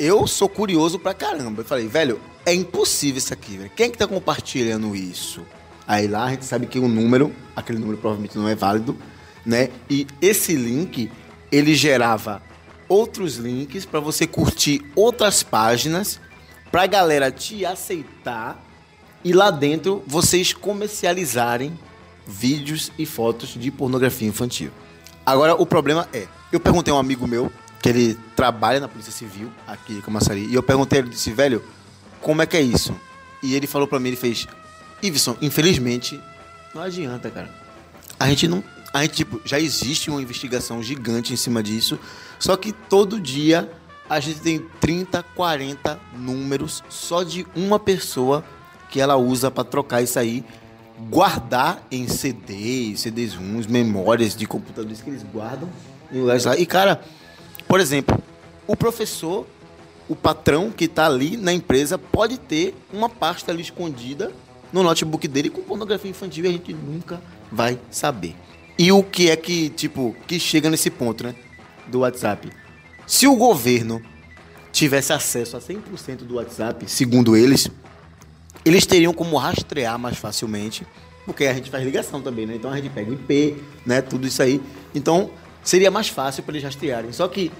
Eu 0.00 0.26
sou 0.26 0.48
curioso 0.48 0.98
pra 0.98 1.12
caramba. 1.12 1.60
Eu 1.60 1.64
falei, 1.66 1.86
velho, 1.86 2.18
é 2.46 2.54
impossível 2.54 3.18
isso 3.18 3.34
aqui, 3.34 3.58
velho. 3.58 3.70
Quem 3.76 3.84
é 3.84 3.88
que 3.90 3.98
tá 3.98 4.06
compartilhando 4.06 4.96
isso? 4.96 5.42
Aí 5.86 6.08
lá 6.08 6.24
a 6.24 6.30
gente 6.30 6.46
sabe 6.46 6.66
que 6.66 6.78
o 6.78 6.88
número, 6.88 7.30
aquele 7.54 7.78
número 7.78 7.98
provavelmente 7.98 8.38
não 8.38 8.48
é 8.48 8.54
válido, 8.54 8.96
né? 9.44 9.68
E 9.90 10.06
esse 10.22 10.56
link, 10.56 11.12
ele 11.52 11.74
gerava 11.74 12.40
outros 12.88 13.36
links 13.36 13.84
pra 13.84 14.00
você 14.00 14.26
curtir 14.26 14.82
outras 14.96 15.42
páginas, 15.42 16.18
pra 16.72 16.86
galera 16.86 17.30
te 17.30 17.66
aceitar 17.66 18.58
e 19.22 19.34
lá 19.34 19.50
dentro 19.50 20.02
vocês 20.06 20.54
comercializarem 20.54 21.78
vídeos 22.26 22.90
e 22.98 23.04
fotos 23.04 23.50
de 23.50 23.70
pornografia 23.70 24.26
infantil. 24.26 24.70
Agora, 25.26 25.54
o 25.54 25.66
problema 25.66 26.08
é, 26.10 26.26
eu 26.50 26.58
perguntei 26.58 26.90
a 26.90 26.96
um 26.96 26.98
amigo 26.98 27.26
meu, 27.26 27.52
que 27.80 27.88
ele 27.88 28.18
trabalha 28.36 28.80
na 28.80 28.88
Polícia 28.88 29.12
Civil, 29.12 29.50
aqui 29.66 29.94
em 29.94 30.00
Camaçari, 30.00 30.46
e 30.46 30.54
eu 30.54 30.62
perguntei, 30.62 30.98
ele 30.98 31.08
disse, 31.08 31.32
velho, 31.32 31.64
como 32.20 32.42
é 32.42 32.46
que 32.46 32.56
é 32.56 32.60
isso? 32.60 32.94
E 33.42 33.54
ele 33.54 33.66
falou 33.66 33.88
pra 33.88 33.98
mim, 33.98 34.08
ele 34.08 34.16
fez, 34.16 34.46
Iveson, 35.02 35.36
infelizmente, 35.40 36.20
não 36.74 36.82
adianta, 36.82 37.30
cara. 37.30 37.50
A 38.18 38.28
gente 38.28 38.46
não. 38.46 38.62
A 38.92 39.02
gente, 39.02 39.14
tipo, 39.14 39.40
já 39.44 39.58
existe 39.58 40.10
uma 40.10 40.20
investigação 40.20 40.82
gigante 40.82 41.32
em 41.32 41.36
cima 41.36 41.62
disso. 41.62 41.98
Só 42.38 42.56
que 42.56 42.72
todo 42.72 43.20
dia 43.20 43.70
a 44.08 44.18
gente 44.20 44.40
tem 44.40 44.58
30, 44.80 45.22
40 45.34 45.98
números 46.16 46.82
só 46.88 47.22
de 47.22 47.46
uma 47.54 47.78
pessoa 47.78 48.44
que 48.88 49.00
ela 49.00 49.16
usa 49.16 49.50
para 49.50 49.64
trocar 49.64 50.02
isso 50.02 50.18
aí. 50.18 50.44
Guardar 51.08 51.82
em 51.90 52.06
CD, 52.08 52.94
CDs 52.96 53.36
uns, 53.36 53.66
memórias 53.66 54.36
de 54.36 54.46
computadores 54.46 55.00
que 55.00 55.08
eles 55.08 55.22
guardam 55.22 55.68
em 56.12 56.20
lugares 56.20 56.44
lá. 56.44 56.56
E, 56.56 56.66
cara, 56.66 57.00
por 57.70 57.78
exemplo, 57.78 58.20
o 58.66 58.74
professor, 58.74 59.46
o 60.08 60.16
patrão 60.16 60.72
que 60.72 60.86
está 60.86 61.06
ali 61.06 61.36
na 61.36 61.52
empresa, 61.52 61.96
pode 61.96 62.36
ter 62.36 62.74
uma 62.92 63.08
pasta 63.08 63.52
ali 63.52 63.62
escondida 63.62 64.32
no 64.72 64.82
notebook 64.82 65.28
dele 65.28 65.50
com 65.50 65.62
pornografia 65.62 66.10
infantil 66.10 66.46
e 66.46 66.48
a 66.48 66.50
gente 66.50 66.74
nunca 66.74 67.22
vai 67.48 67.78
saber. 67.88 68.34
E 68.76 68.90
o 68.90 69.04
que 69.04 69.30
é 69.30 69.36
que, 69.36 69.68
tipo, 69.68 70.16
que 70.26 70.40
chega 70.40 70.68
nesse 70.68 70.90
ponto, 70.90 71.22
né? 71.22 71.36
Do 71.86 72.00
WhatsApp. 72.00 72.50
Se 73.06 73.28
o 73.28 73.36
governo 73.36 74.02
tivesse 74.72 75.12
acesso 75.12 75.56
a 75.56 75.60
100% 75.60 76.24
do 76.24 76.34
WhatsApp, 76.34 76.90
segundo 76.90 77.36
eles, 77.36 77.70
eles 78.64 78.84
teriam 78.84 79.14
como 79.14 79.36
rastrear 79.36 79.96
mais 79.96 80.18
facilmente, 80.18 80.84
porque 81.24 81.46
a 81.46 81.54
gente 81.54 81.70
faz 81.70 81.84
ligação 81.84 82.20
também, 82.20 82.46
né? 82.46 82.56
Então 82.56 82.72
a 82.72 82.74
gente 82.74 82.90
pega 82.90 83.12
IP, 83.12 83.62
né? 83.86 84.02
Tudo 84.02 84.26
isso 84.26 84.42
aí. 84.42 84.60
Então 84.92 85.30
seria 85.62 85.90
mais 85.90 86.08
fácil 86.08 86.42
para 86.42 86.52
eles 86.52 86.64
rastrearem. 86.64 87.12
Só 87.12 87.26
que 87.28 87.50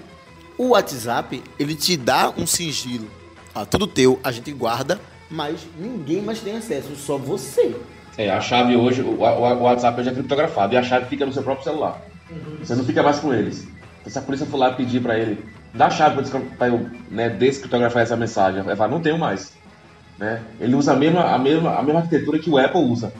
o 0.57 0.69
WhatsApp, 0.69 1.43
ele 1.57 1.75
te 1.75 1.97
dá 1.97 2.29
um 2.37 2.45
sigilo. 2.45 3.07
Ah, 3.53 3.65
tudo 3.65 3.85
teu, 3.87 4.19
a 4.23 4.31
gente 4.31 4.51
guarda, 4.51 4.99
mas 5.31 5.65
ninguém 5.79 6.21
mais 6.21 6.41
tem 6.41 6.57
acesso, 6.57 6.95
só 6.95 7.17
você. 7.17 7.75
É, 8.17 8.29
a 8.29 8.41
chave 8.41 8.75
hoje, 8.75 9.01
o, 9.01 9.21
o 9.21 9.61
WhatsApp 9.63 9.99
hoje 9.99 10.09
é 10.09 10.13
criptografado 10.13 10.73
e 10.73 10.77
a 10.77 10.83
chave 10.83 11.05
fica 11.05 11.25
no 11.25 11.31
seu 11.31 11.41
próprio 11.41 11.63
celular. 11.63 12.01
Você 12.59 12.75
não 12.75 12.83
fica 12.83 13.01
mais 13.01 13.19
com 13.19 13.33
eles. 13.33 13.67
Então, 14.01 14.11
se 14.11 14.19
a 14.19 14.21
polícia 14.21 14.45
for 14.45 14.57
lá 14.57 14.71
pedir 14.73 15.01
para 15.01 15.17
ele, 15.17 15.43
dá 15.73 15.87
a 15.87 15.89
chave 15.89 16.21
para 16.57 16.67
eu 16.67 16.89
né, 17.09 17.29
descriptografar 17.29 18.03
essa 18.03 18.17
mensagem, 18.17 18.61
ele 18.61 18.75
fala, 18.75 18.91
não 18.91 19.01
tenho 19.01 19.17
mais. 19.17 19.53
Né? 20.19 20.41
Ele 20.59 20.75
usa 20.75 20.91
a 20.91 20.95
mesma, 20.95 21.33
a, 21.33 21.39
mesma, 21.39 21.77
a 21.77 21.81
mesma 21.81 22.01
arquitetura 22.01 22.37
que 22.37 22.49
o 22.49 22.57
Apple 22.57 22.81
usa. 22.81 23.13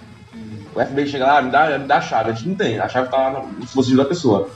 O 0.76 0.80
FBI 0.80 1.08
chega 1.08 1.26
lá, 1.26 1.42
me 1.42 1.52
dá, 1.52 1.78
me 1.80 1.88
dá 1.88 1.98
a 1.98 2.02
chave. 2.02 2.32
A 2.32 2.34
gente 2.34 2.50
não 2.50 2.56
tem, 2.56 2.80
a 2.80 2.88
chave 2.88 3.08
está 3.08 3.18
lá 3.18 3.42
no 3.42 3.60
dispositivo 3.60 4.04
da 4.04 4.08
pessoa. 4.08 4.50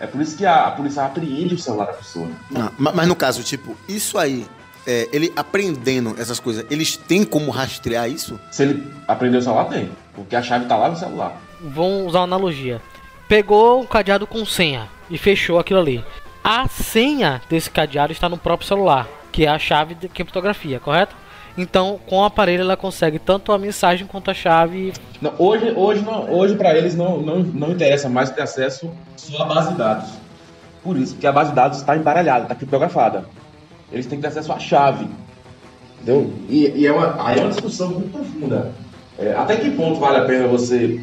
É 0.00 0.06
por 0.06 0.20
isso 0.20 0.36
que 0.36 0.46
a, 0.46 0.66
a 0.66 0.70
polícia 0.70 1.04
apreende 1.04 1.54
o 1.54 1.58
celular 1.58 1.86
da 1.86 1.92
pessoa. 1.94 2.28
Ah, 2.54 2.70
ma- 2.78 2.92
mas 2.92 3.08
no 3.08 3.16
caso, 3.16 3.42
tipo, 3.42 3.76
isso 3.88 4.16
aí, 4.18 4.46
é, 4.86 5.08
ele 5.12 5.32
aprendendo 5.34 6.14
essas 6.18 6.38
coisas, 6.38 6.64
eles 6.70 6.96
têm 6.96 7.24
como 7.24 7.50
rastrear 7.50 8.08
isso? 8.08 8.38
Se 8.50 8.62
ele 8.62 8.92
aprender 9.08 9.38
o 9.38 9.42
celular, 9.42 9.64
tem. 9.66 9.90
Porque 10.14 10.36
a 10.36 10.42
chave 10.42 10.64
está 10.64 10.76
lá 10.76 10.88
no 10.88 10.96
celular. 10.96 11.40
Vamos 11.60 12.06
usar 12.08 12.20
uma 12.20 12.24
analogia. 12.24 12.80
Pegou 13.28 13.80
um 13.82 13.86
cadeado 13.86 14.26
com 14.26 14.44
senha 14.46 14.88
e 15.10 15.18
fechou 15.18 15.58
aquilo 15.58 15.80
ali. 15.80 16.04
A 16.42 16.66
senha 16.68 17.42
desse 17.50 17.68
cadeado 17.68 18.12
está 18.12 18.28
no 18.28 18.38
próprio 18.38 18.66
celular, 18.68 19.06
que 19.32 19.44
é 19.44 19.48
a 19.48 19.58
chave 19.58 19.94
de 19.94 20.08
criptografia, 20.08 20.78
correto? 20.80 21.14
Então, 21.58 21.98
com 22.06 22.18
o 22.18 22.24
aparelho 22.24 22.60
ela 22.60 22.76
consegue 22.76 23.18
tanto 23.18 23.50
a 23.50 23.58
mensagem 23.58 24.06
quanto 24.06 24.30
a 24.30 24.34
chave. 24.34 24.92
Não, 25.20 25.34
hoje, 25.36 25.72
hoje, 25.74 26.02
não, 26.02 26.32
hoje 26.32 26.54
para 26.54 26.78
eles 26.78 26.94
não, 26.94 27.20
não, 27.20 27.40
não 27.40 27.72
interessa 27.72 28.08
mais 28.08 28.30
ter 28.30 28.42
acesso 28.42 28.88
só 29.16 29.42
à 29.42 29.44
base 29.44 29.72
de 29.72 29.78
dados. 29.78 30.10
Por 30.84 30.96
isso, 30.96 31.14
porque 31.14 31.26
a 31.26 31.32
base 31.32 31.50
de 31.50 31.56
dados 31.56 31.78
está 31.78 31.96
embaralhada, 31.96 32.44
está 32.44 32.54
criptografada. 32.54 33.24
Eles 33.90 34.06
têm 34.06 34.18
que 34.18 34.22
ter 34.22 34.28
acesso 34.28 34.52
à 34.52 34.58
chave. 34.60 35.08
Entendeu? 36.00 36.32
E, 36.48 36.68
e 36.76 36.86
é, 36.86 36.92
uma, 36.92 37.26
aí 37.26 37.40
é 37.40 37.42
uma 37.42 37.50
discussão 37.50 37.90
muito 37.90 38.12
profunda. 38.12 38.72
É, 39.18 39.32
até 39.34 39.56
que 39.56 39.68
ponto 39.72 39.98
vale 39.98 40.18
a 40.18 40.24
pena 40.24 40.46
você 40.46 41.02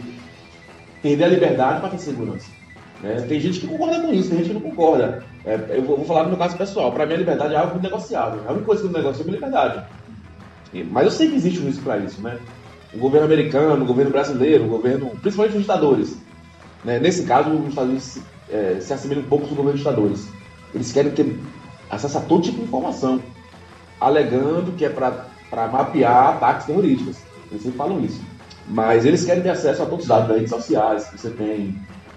perder 1.01 1.26
a 1.26 1.28
liberdade 1.28 1.82
para 1.82 1.89
ter 1.89 1.99
segurança? 1.99 2.49
né? 3.01 3.26
Tem 3.28 3.39
gente 3.39 3.60
que 3.60 3.68
concorda 3.68 3.99
com 3.99 4.14
isso, 4.14 4.30
tem 4.30 4.39
gente 4.39 4.47
que 4.47 4.53
não 4.53 4.62
concorda. 4.62 5.24
É, 5.45 5.60
eu 5.70 5.84
vou, 5.84 5.97
vou 5.97 6.06
falar 6.06 6.24
do 6.24 6.30
meu 6.30 6.38
caso 6.38 6.58
pessoal. 6.58 6.91
Para 6.91 7.06
mim, 7.06 7.14
a 7.14 7.18
liberdade 7.18 7.53
é 7.53 7.58
algo 7.58 7.80
negociável. 7.80 8.41
A 8.47 8.51
única 8.51 8.66
coisa 8.66 8.82
que 8.82 8.88
eu 8.88 8.93
negocio 8.93 9.20
é 9.20 9.24
a 9.24 9.26
minha 9.26 9.36
liberdade. 9.36 9.84
Mas 10.84 11.05
eu 11.05 11.11
sei 11.11 11.30
que 11.30 11.36
existe 11.36 11.59
um 11.59 11.65
risco 11.65 11.84
para 11.84 11.97
isso, 11.97 12.21
né? 12.21 12.39
O 12.93 12.97
governo 12.97 13.26
americano, 13.26 13.84
o 13.84 13.88
governo 13.88 14.11
brasileiro, 14.11 14.65
o 14.65 14.69
governo, 14.69 15.09
principalmente 15.21 15.55
os 15.55 15.61
ditadores. 15.61 16.17
Né? 16.84 16.99
Nesse 16.99 17.23
caso, 17.23 17.49
os 17.49 17.69
Estados 17.69 17.89
Unidos 17.89 18.03
se, 18.03 18.23
é, 18.49 18.78
se 18.80 18.93
assemelham 18.93 19.23
um 19.23 19.28
pouco 19.28 19.47
com 19.47 19.55
governo 19.55 19.73
dos 19.73 19.80
ditadores. 19.80 20.28
Eles 20.73 20.91
querem 20.91 21.11
ter 21.11 21.38
acesso 21.89 22.17
a 22.17 22.21
todo 22.21 22.43
tipo 22.43 22.57
de 22.57 22.63
informação, 22.63 23.21
alegando 23.99 24.71
que 24.73 24.86
é 24.86 24.89
para 24.89 25.67
mapear 25.67 26.36
ataques 26.36 26.67
terroristas. 26.67 27.17
Eles 27.49 27.63
sempre 27.63 27.78
falam 27.78 28.03
isso. 28.03 28.21
Mas 28.67 29.05
eles 29.05 29.23
querem 29.23 29.43
ter 29.43 29.49
acesso 29.49 29.84
a 29.84 29.86
todos 29.86 30.05
os 30.05 30.09
dados 30.09 30.28
das 30.28 30.38
redes 30.38 30.51
sociais 30.51 31.05
que 31.05 31.19
você 31.19 31.30
tem. 31.30 31.76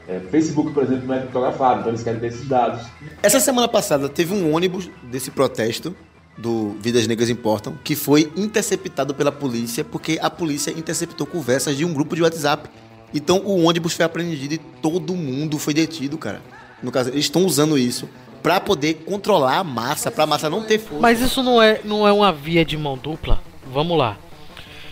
É, 0.08 0.20
Facebook, 0.30 0.72
por 0.72 0.82
exemplo, 0.82 1.06
não 1.06 1.14
é 1.14 1.18
criptografado, 1.18 1.80
então 1.80 1.90
eles 1.90 2.02
querem 2.02 2.18
ter 2.18 2.28
esses 2.28 2.48
dados. 2.48 2.86
Essa 3.22 3.40
semana 3.40 3.68
passada 3.68 4.08
teve 4.08 4.32
um 4.32 4.54
ônibus 4.54 4.88
desse 5.02 5.30
protesto 5.30 5.94
do 6.38 6.76
Vidas 6.80 7.06
Negras 7.06 7.28
Importam 7.28 7.76
que 7.82 7.96
foi 7.96 8.32
interceptado 8.36 9.12
pela 9.12 9.32
polícia 9.32 9.84
porque 9.84 10.18
a 10.22 10.30
polícia 10.30 10.70
interceptou 10.70 11.26
conversas 11.26 11.76
de 11.76 11.84
um 11.84 11.92
grupo 11.92 12.14
de 12.14 12.22
WhatsApp. 12.22 12.70
Então 13.12 13.38
o 13.44 13.64
ônibus 13.64 13.94
foi 13.94 14.04
apreendido 14.04 14.54
e 14.54 14.58
todo 14.58 15.14
mundo 15.14 15.58
foi 15.58 15.74
detido, 15.74 16.16
cara. 16.16 16.40
No 16.82 16.92
caso, 16.92 17.10
eles 17.10 17.24
estão 17.24 17.44
usando 17.44 17.76
isso 17.76 18.08
pra 18.42 18.60
poder 18.60 18.94
controlar 19.04 19.58
a 19.58 19.64
massa, 19.64 20.10
pra 20.10 20.26
massa 20.26 20.48
não 20.48 20.62
ter 20.62 20.78
força. 20.78 21.00
Mas 21.00 21.20
isso 21.20 21.42
não 21.42 21.60
é, 21.60 21.80
não 21.84 22.06
é 22.06 22.12
uma 22.12 22.32
via 22.32 22.64
de 22.64 22.76
mão 22.76 22.96
dupla? 22.96 23.42
Vamos 23.72 23.98
lá. 23.98 24.16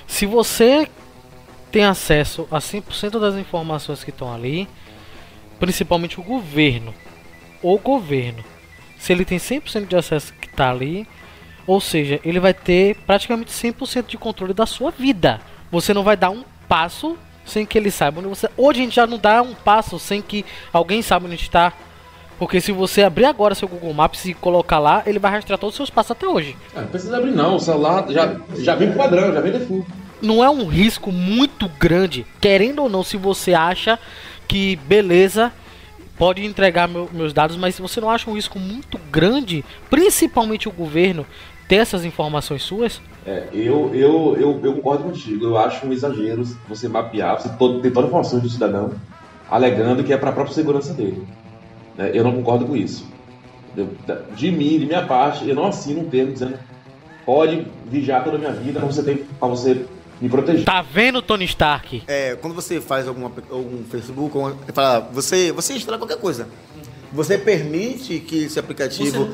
Se 0.07 0.27
você 0.27 0.89
tem 1.71 1.85
acesso 1.85 2.49
a 2.51 2.59
100% 2.59 3.21
das 3.21 3.35
informações 3.37 4.03
que 4.03 4.11
estão 4.11 4.33
ali, 4.33 4.69
principalmente 5.61 6.19
o 6.19 6.23
governo, 6.23 6.93
o 7.63 7.79
governo, 7.79 8.45
se 8.99 9.13
ele 9.13 9.25
tem 9.25 9.39
100% 9.39 9.87
de 9.87 9.97
acesso 9.97 10.33
que 10.41 10.49
está 10.49 10.71
ali, 10.71 11.07
ou 11.67 11.81
seja, 11.81 12.21
ele 12.25 12.39
vai 12.41 12.55
ter 12.55 12.97
praticamente 13.07 13.51
100% 13.51 14.07
de 14.07 14.17
controle 14.19 14.53
da 14.55 14.67
sua 14.67 14.91
vida. 14.91 15.41
Você 15.71 15.93
não 15.93 16.03
vai 16.05 16.17
dar 16.17 16.31
um 16.31 16.45
passo 16.69 17.17
sem 17.45 17.65
que 17.67 17.77
ele 17.79 17.91
saiba 17.91 18.21
onde 18.21 18.29
você. 18.29 18.49
Hoje 18.57 18.81
a 18.81 18.85
gente 18.85 18.95
já 18.97 19.07
não 19.07 19.19
dá 19.19 19.43
um 19.43 19.55
passo 19.55 19.99
sem 19.99 20.21
que 20.23 20.45
alguém 20.73 21.03
saiba 21.03 21.27
onde 21.27 21.35
está. 21.37 21.73
Porque 22.39 22.61
se 22.61 22.71
você 22.71 23.03
abrir 23.03 23.25
agora 23.25 23.55
seu 23.55 23.67
Google 23.67 23.95
Maps 23.95 24.25
e 24.27 24.35
colocar 24.35 24.79
lá, 24.79 25.03
ele 25.07 25.19
vai 25.19 25.31
rastrear 25.33 25.59
todos 25.59 25.73
os 25.75 25.77
seus 25.77 25.91
passos 25.91 26.11
até 26.13 26.29
hoje. 26.29 26.55
Ah, 26.75 26.83
não 26.83 26.89
precisa 26.89 27.17
abrir 27.17 27.31
não, 27.31 27.57
o 27.57 27.61
celular 27.61 28.05
já, 28.11 28.37
já 28.59 28.75
vem 28.75 28.91
com 28.93 28.99
padrão, 28.99 29.33
já 29.33 29.41
vem 29.41 29.53
default. 29.53 29.87
não 30.21 30.45
é 30.45 30.51
um 30.51 30.67
risco 30.67 31.11
muito 31.11 31.67
grande, 31.81 32.27
querendo 32.41 32.83
ou 32.83 32.89
não, 32.91 33.03
se 33.03 33.17
você 33.17 33.55
acha 33.55 33.99
que 34.47 34.77
beleza, 34.77 35.51
pode 36.19 36.45
entregar 36.45 36.87
meu- 36.89 37.09
meus 37.13 37.33
dados, 37.33 37.57
mas 37.57 37.75
se 37.75 37.81
você 37.81 38.01
não 38.03 38.11
acha 38.11 38.29
um 38.31 38.35
risco 38.35 38.59
muito 38.59 38.99
grande, 39.11 39.65
principalmente 39.89 40.69
o 40.69 40.73
governo 40.73 41.25
ter 41.69 41.77
essas 41.77 42.05
informações 42.05 42.63
suas, 42.63 43.01
É, 43.27 43.49
eu, 43.53 43.93
eu, 43.95 44.37
eu, 44.39 44.61
eu 44.63 44.75
concordo 44.75 45.05
contigo. 45.05 45.45
Eu 45.45 45.59
acho 45.59 45.85
um 45.87 45.93
exagero 45.93 46.45
você 46.69 46.89
mapear, 46.89 47.41
você 47.41 47.49
to- 47.49 47.81
ter 47.81 47.91
toda 47.91 48.07
a 48.07 48.09
informação 48.09 48.39
do 48.39 48.49
cidadão, 48.49 48.93
alegando 49.51 50.05
que 50.05 50.13
é 50.13 50.17
para 50.17 50.31
a 50.31 50.33
própria 50.33 50.55
segurança 50.55 50.95
dele. 50.95 51.27
Né? 51.97 52.11
Eu 52.15 52.23
não 52.23 52.33
concordo 52.33 52.67
com 52.67 52.77
isso. 52.77 53.05
Eu- 53.77 53.89
de 54.37 54.51
mim, 54.53 54.79
de 54.79 54.87
minha 54.87 55.05
parte, 55.05 55.49
eu 55.49 55.55
não 55.57 55.67
assino 55.67 56.01
um 56.03 56.09
termo 56.09 56.33
dizendo 56.33 56.57
pode 57.25 57.67
vigiar 57.91 58.23
toda 58.23 58.37
a 58.37 58.39
minha 58.39 58.53
vida 58.53 58.79
para 58.79 58.87
você, 58.89 59.03
ter- 59.03 59.27
pra 59.39 59.49
você 59.49 59.85
me 60.21 60.29
proteger. 60.29 60.65
tá 60.65 60.81
vendo 60.81 61.21
Tony 61.21 61.45
Stark? 61.47 62.05
É, 62.07 62.37
quando 62.37 62.55
você 62.55 62.81
faz 62.81 63.09
alguma, 63.09 63.31
algum 63.51 63.83
Facebook, 63.91 64.33
fala, 64.73 65.01
você, 65.13 65.51
você 65.51 65.75
instala 65.75 65.99
qualquer 65.99 66.19
coisa. 66.19 66.49
Você 67.13 67.39
permite 67.39 68.19
que 68.21 68.45
esse 68.45 68.59
aplicativo 68.59 69.29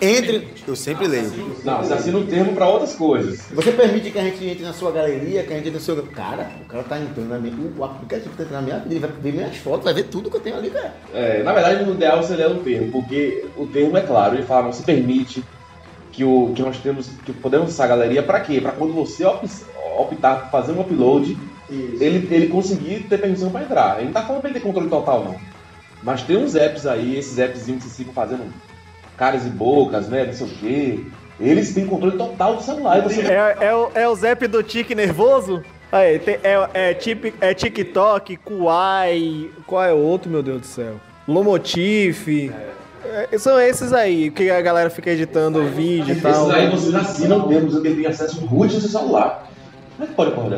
entre. 0.00 0.48
Eu 0.68 0.76
sempre 0.76 1.06
leio. 1.08 1.32
Não, 1.64 1.78
você 1.82 1.94
assina 1.94 2.18
um 2.18 2.26
termo 2.26 2.52
para 2.54 2.68
outras 2.68 2.94
coisas. 2.94 3.40
Você 3.52 3.72
permite 3.72 4.10
que 4.10 4.18
a 4.18 4.22
gente 4.22 4.44
entre 4.46 4.62
na 4.62 4.72
sua 4.72 4.92
galeria, 4.92 5.42
que 5.42 5.52
a 5.52 5.56
gente 5.56 5.68
entre 5.68 5.78
no 5.78 5.80
seu. 5.80 5.96
Cara, 6.04 6.50
o 6.62 6.64
cara 6.68 6.82
tá 6.84 6.98
entrando 6.98 7.28
na 7.28 7.38
minha. 7.38 7.54
O 7.76 7.84
aplicativo 7.84 8.34
tá 8.36 8.42
entrando 8.42 8.60
na 8.60 8.62
minha 8.62 8.78
vida, 8.80 8.94
ele 8.94 9.00
vai 9.00 9.10
ver 9.10 9.32
minhas 9.32 9.56
fotos, 9.56 9.84
vai 9.84 9.94
ver 9.94 10.04
tudo 10.04 10.30
que 10.30 10.36
eu 10.36 10.40
tenho 10.40 10.56
ali, 10.56 10.70
cara. 10.70 10.94
É, 11.14 11.42
na 11.42 11.52
verdade, 11.52 11.88
o 11.88 11.94
ideal 11.94 12.22
você 12.22 12.36
ler 12.36 12.50
o 12.50 12.56
termo, 12.56 12.92
porque 12.92 13.46
o 13.56 13.66
termo 13.66 13.96
é 13.96 14.02
claro, 14.02 14.34
ele 14.36 14.44
fala, 14.44 14.72
você 14.72 14.82
permite 14.82 15.42
que, 16.12 16.22
o, 16.22 16.52
que 16.54 16.62
nós 16.62 16.78
temos, 16.78 17.08
que 17.24 17.32
podemos 17.32 17.68
acessar 17.68 17.86
a 17.86 17.88
galeria 17.96 18.22
para 18.22 18.40
quê? 18.40 18.60
Para 18.60 18.72
quando 18.72 18.92
você 18.92 19.24
op- 19.24 19.46
optar 19.98 20.42
por 20.42 20.50
fazer 20.50 20.72
um 20.72 20.80
upload, 20.82 21.36
ele, 21.70 22.28
ele 22.30 22.48
conseguir 22.48 23.06
ter 23.08 23.18
permissão 23.18 23.50
para 23.50 23.62
entrar. 23.64 23.96
Ele 23.96 24.06
não 24.06 24.12
tá 24.12 24.22
falando 24.22 24.42
para 24.42 24.50
ele 24.50 24.60
ter 24.60 24.64
controle 24.66 24.88
total, 24.90 25.24
não. 25.24 25.55
Mas 26.02 26.22
tem 26.22 26.36
uns 26.36 26.54
apps 26.54 26.86
aí, 26.86 27.16
esses 27.18 27.38
appzinhos 27.38 27.84
que 27.84 27.90
ficam 27.90 28.12
fazendo 28.12 28.44
caras 29.16 29.46
e 29.46 29.48
bocas, 29.48 30.08
né, 30.08 30.24
não 30.26 30.32
sei 30.32 30.46
o 30.46 30.50
quê. 30.50 31.00
Eles 31.40 31.74
têm 31.74 31.86
controle 31.86 32.16
total 32.16 32.56
do 32.56 32.62
celular. 32.62 33.00
Você 33.02 33.20
É, 33.20 33.56
é, 33.60 33.74
o, 33.74 33.90
é 33.94 34.08
o 34.08 34.14
Zep 34.14 34.46
do 34.46 34.62
tique 34.62 34.94
nervoso? 34.94 35.62
Aí, 35.92 36.18
tem- 36.18 36.38
é, 36.42 36.68
é, 36.74 36.94
tip, 36.94 37.34
é 37.40 37.52
TikTok, 37.54 38.36
Kuai. 38.38 39.50
Qual 39.66 39.82
é 39.84 39.92
o 39.92 39.98
outro, 39.98 40.30
meu 40.30 40.42
Deus 40.42 40.60
do 40.62 40.66
céu? 40.66 40.94
Lomotif. 41.28 42.50
É, 43.04 43.38
são 43.38 43.60
esses 43.60 43.92
aí, 43.92 44.30
que 44.30 44.50
a 44.50 44.60
galera 44.60 44.90
fica 44.90 45.10
editando 45.10 45.64
vídeo 45.64 46.16
e 46.16 46.20
tal. 46.20 46.50
Esses 46.50 46.54
aí 46.54 46.70
vocês 46.70 46.94
assinam 46.94 47.40
o 47.40 47.48
termo 47.48 47.66
dizendo 47.66 47.82
que 47.82 47.88
ele 47.88 48.02
tem 48.02 48.10
acesso 48.10 48.44
root 48.46 48.74
no 48.74 48.80
seu 48.80 48.90
celular. 48.90 49.46
Como 49.96 50.04
é 50.04 50.06
que 50.08 50.14
pode 50.14 50.30
uma 50.32 50.42
porra 50.42 50.56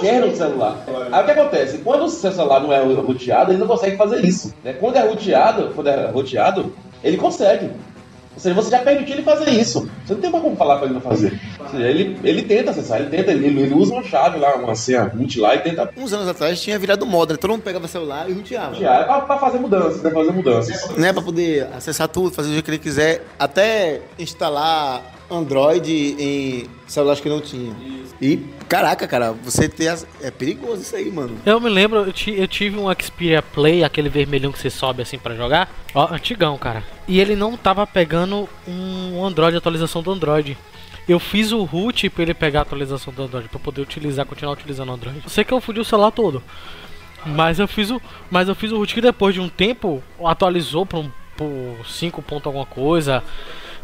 kernel 0.00 0.30
do 0.30 0.36
celular. 0.36 0.84
Aí 1.12 1.22
o 1.22 1.24
que 1.24 1.30
acontece? 1.32 1.78
Quando 1.78 2.04
o 2.04 2.08
seu 2.08 2.32
celular 2.32 2.60
não 2.60 2.72
é 2.72 2.82
roteado, 2.82 3.50
ele 3.52 3.58
não 3.58 3.66
consegue 3.66 3.96
fazer 3.96 4.24
isso. 4.24 4.54
Né? 4.62 4.72
Quando 4.74 4.96
é 4.96 5.06
roteado, 5.06 5.72
quando 5.74 5.88
é 5.88 6.06
roteado, 6.10 6.72
ele 7.02 7.16
consegue. 7.16 7.70
Ou 8.34 8.40
seja, 8.40 8.54
você 8.54 8.68
já 8.70 8.80
permitiu 8.80 9.14
ele 9.14 9.22
fazer 9.22 9.48
isso. 9.50 9.88
Você 10.04 10.12
não 10.14 10.20
tem 10.20 10.28
mais 10.28 10.42
como 10.42 10.56
falar 10.56 10.76
para 10.76 10.86
ele 10.86 10.94
não 10.94 11.00
fazer. 11.00 11.40
Ou 11.60 11.68
seja, 11.68 11.84
ele, 11.88 12.18
ele 12.24 12.42
tenta 12.42 12.72
acessar, 12.72 12.98
ele 13.00 13.08
tenta, 13.08 13.30
ele, 13.30 13.46
ele 13.46 13.74
usa 13.74 13.92
uma 13.92 14.02
chave 14.02 14.40
lá, 14.40 14.56
uma 14.56 14.74
senha 14.74 15.04
root 15.04 15.38
lá 15.38 15.54
e 15.54 15.60
tenta 15.60 15.88
Uns 15.96 16.12
anos 16.12 16.26
atrás 16.26 16.60
tinha 16.60 16.76
virado 16.76 17.06
moda, 17.06 17.34
né? 17.34 17.38
todo 17.40 17.52
mundo 17.52 17.62
pegava 17.62 17.86
celular 17.86 18.28
e 18.28 18.32
roteava. 18.32 18.72
rotear. 18.72 19.02
É 19.02 19.04
pra, 19.04 19.20
pra 19.20 19.38
fazer 19.38 19.58
mudanças, 19.58 20.02
né? 20.02 20.10
Fazer 20.10 20.32
mudanças. 20.32 20.96
Né, 20.96 21.12
pra 21.12 21.22
poder 21.22 21.68
acessar 21.76 22.08
tudo, 22.08 22.34
fazer 22.34 22.50
jeito 22.50 22.64
que 22.64 22.70
ele 22.72 22.78
quiser, 22.78 23.22
até 23.38 24.00
instalar 24.18 25.13
Android 25.34 25.90
em 26.18 26.66
celulares 26.86 27.20
que 27.20 27.28
não 27.28 27.40
tinha. 27.40 27.74
E, 28.20 28.36
caraca, 28.68 29.06
cara, 29.06 29.32
você 29.32 29.68
ter 29.68 29.88
as... 29.88 30.06
É 30.20 30.30
perigoso 30.30 30.82
isso 30.82 30.94
aí, 30.96 31.10
mano. 31.10 31.36
Eu 31.44 31.60
me 31.60 31.68
lembro, 31.68 31.98
eu, 31.98 32.34
eu 32.34 32.48
tive 32.48 32.78
um 32.78 32.86
Xperia 32.94 33.42
Play, 33.42 33.84
aquele 33.84 34.08
vermelhão 34.08 34.52
que 34.52 34.58
você 34.58 34.70
sobe 34.70 35.02
assim 35.02 35.18
pra 35.18 35.34
jogar. 35.34 35.70
Ó, 35.94 36.12
antigão, 36.12 36.56
cara. 36.56 36.84
E 37.06 37.20
ele 37.20 37.36
não 37.36 37.56
tava 37.56 37.86
pegando 37.86 38.48
um 38.66 39.24
Android, 39.24 39.56
atualização 39.56 40.02
do 40.02 40.12
Android. 40.12 40.56
Eu 41.06 41.18
fiz 41.18 41.52
o 41.52 41.62
root 41.64 42.08
pra 42.08 42.22
ele 42.22 42.34
pegar 42.34 42.60
a 42.60 42.62
atualização 42.62 43.12
do 43.12 43.22
Android, 43.24 43.48
pra 43.48 43.58
poder 43.58 43.82
utilizar, 43.82 44.24
continuar 44.24 44.52
utilizando 44.52 44.88
o 44.88 44.92
Android. 44.92 45.22
Sei 45.26 45.44
que 45.44 45.52
eu 45.52 45.60
fudi 45.60 45.80
o 45.80 45.84
celular 45.84 46.10
todo. 46.10 46.42
Mas 47.26 47.58
eu 47.58 47.68
fiz 47.68 47.90
o, 47.90 48.00
mas 48.30 48.48
eu 48.48 48.54
fiz 48.54 48.70
o 48.72 48.76
root 48.76 48.94
que 48.94 49.00
depois 49.00 49.34
de 49.34 49.40
um 49.40 49.48
tempo 49.48 50.02
atualizou 50.22 50.86
para 50.86 50.98
um 50.98 51.10
por 51.36 51.86
5 51.86 52.22
ponto 52.22 52.46
alguma 52.48 52.66
coisa, 52.66 53.22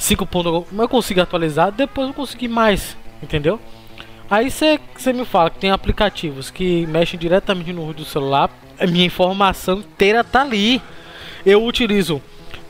5 0.01 0.26
ponto 0.26 0.48
alguma, 0.48 0.66
mas 0.72 0.80
eu 0.80 0.88
consegui 0.88 1.20
atualizar, 1.20 1.70
depois 1.70 2.09
eu 2.09 2.14
consegui 2.14 2.48
mais, 2.48 2.96
entendeu? 3.22 3.61
Aí 4.30 4.51
você 4.51 5.12
me 5.12 5.26
fala 5.26 5.51
que 5.51 5.59
tem 5.59 5.70
aplicativos 5.70 6.51
que 6.51 6.86
mexem 6.86 7.20
diretamente 7.20 7.70
no 7.72 7.92
do 7.92 8.05
celular, 8.05 8.48
a 8.78 8.86
minha 8.86 9.05
informação 9.05 9.80
inteira 9.80 10.24
tá 10.24 10.40
ali. 10.40 10.80
Eu 11.44 11.64
utilizo 11.64 12.22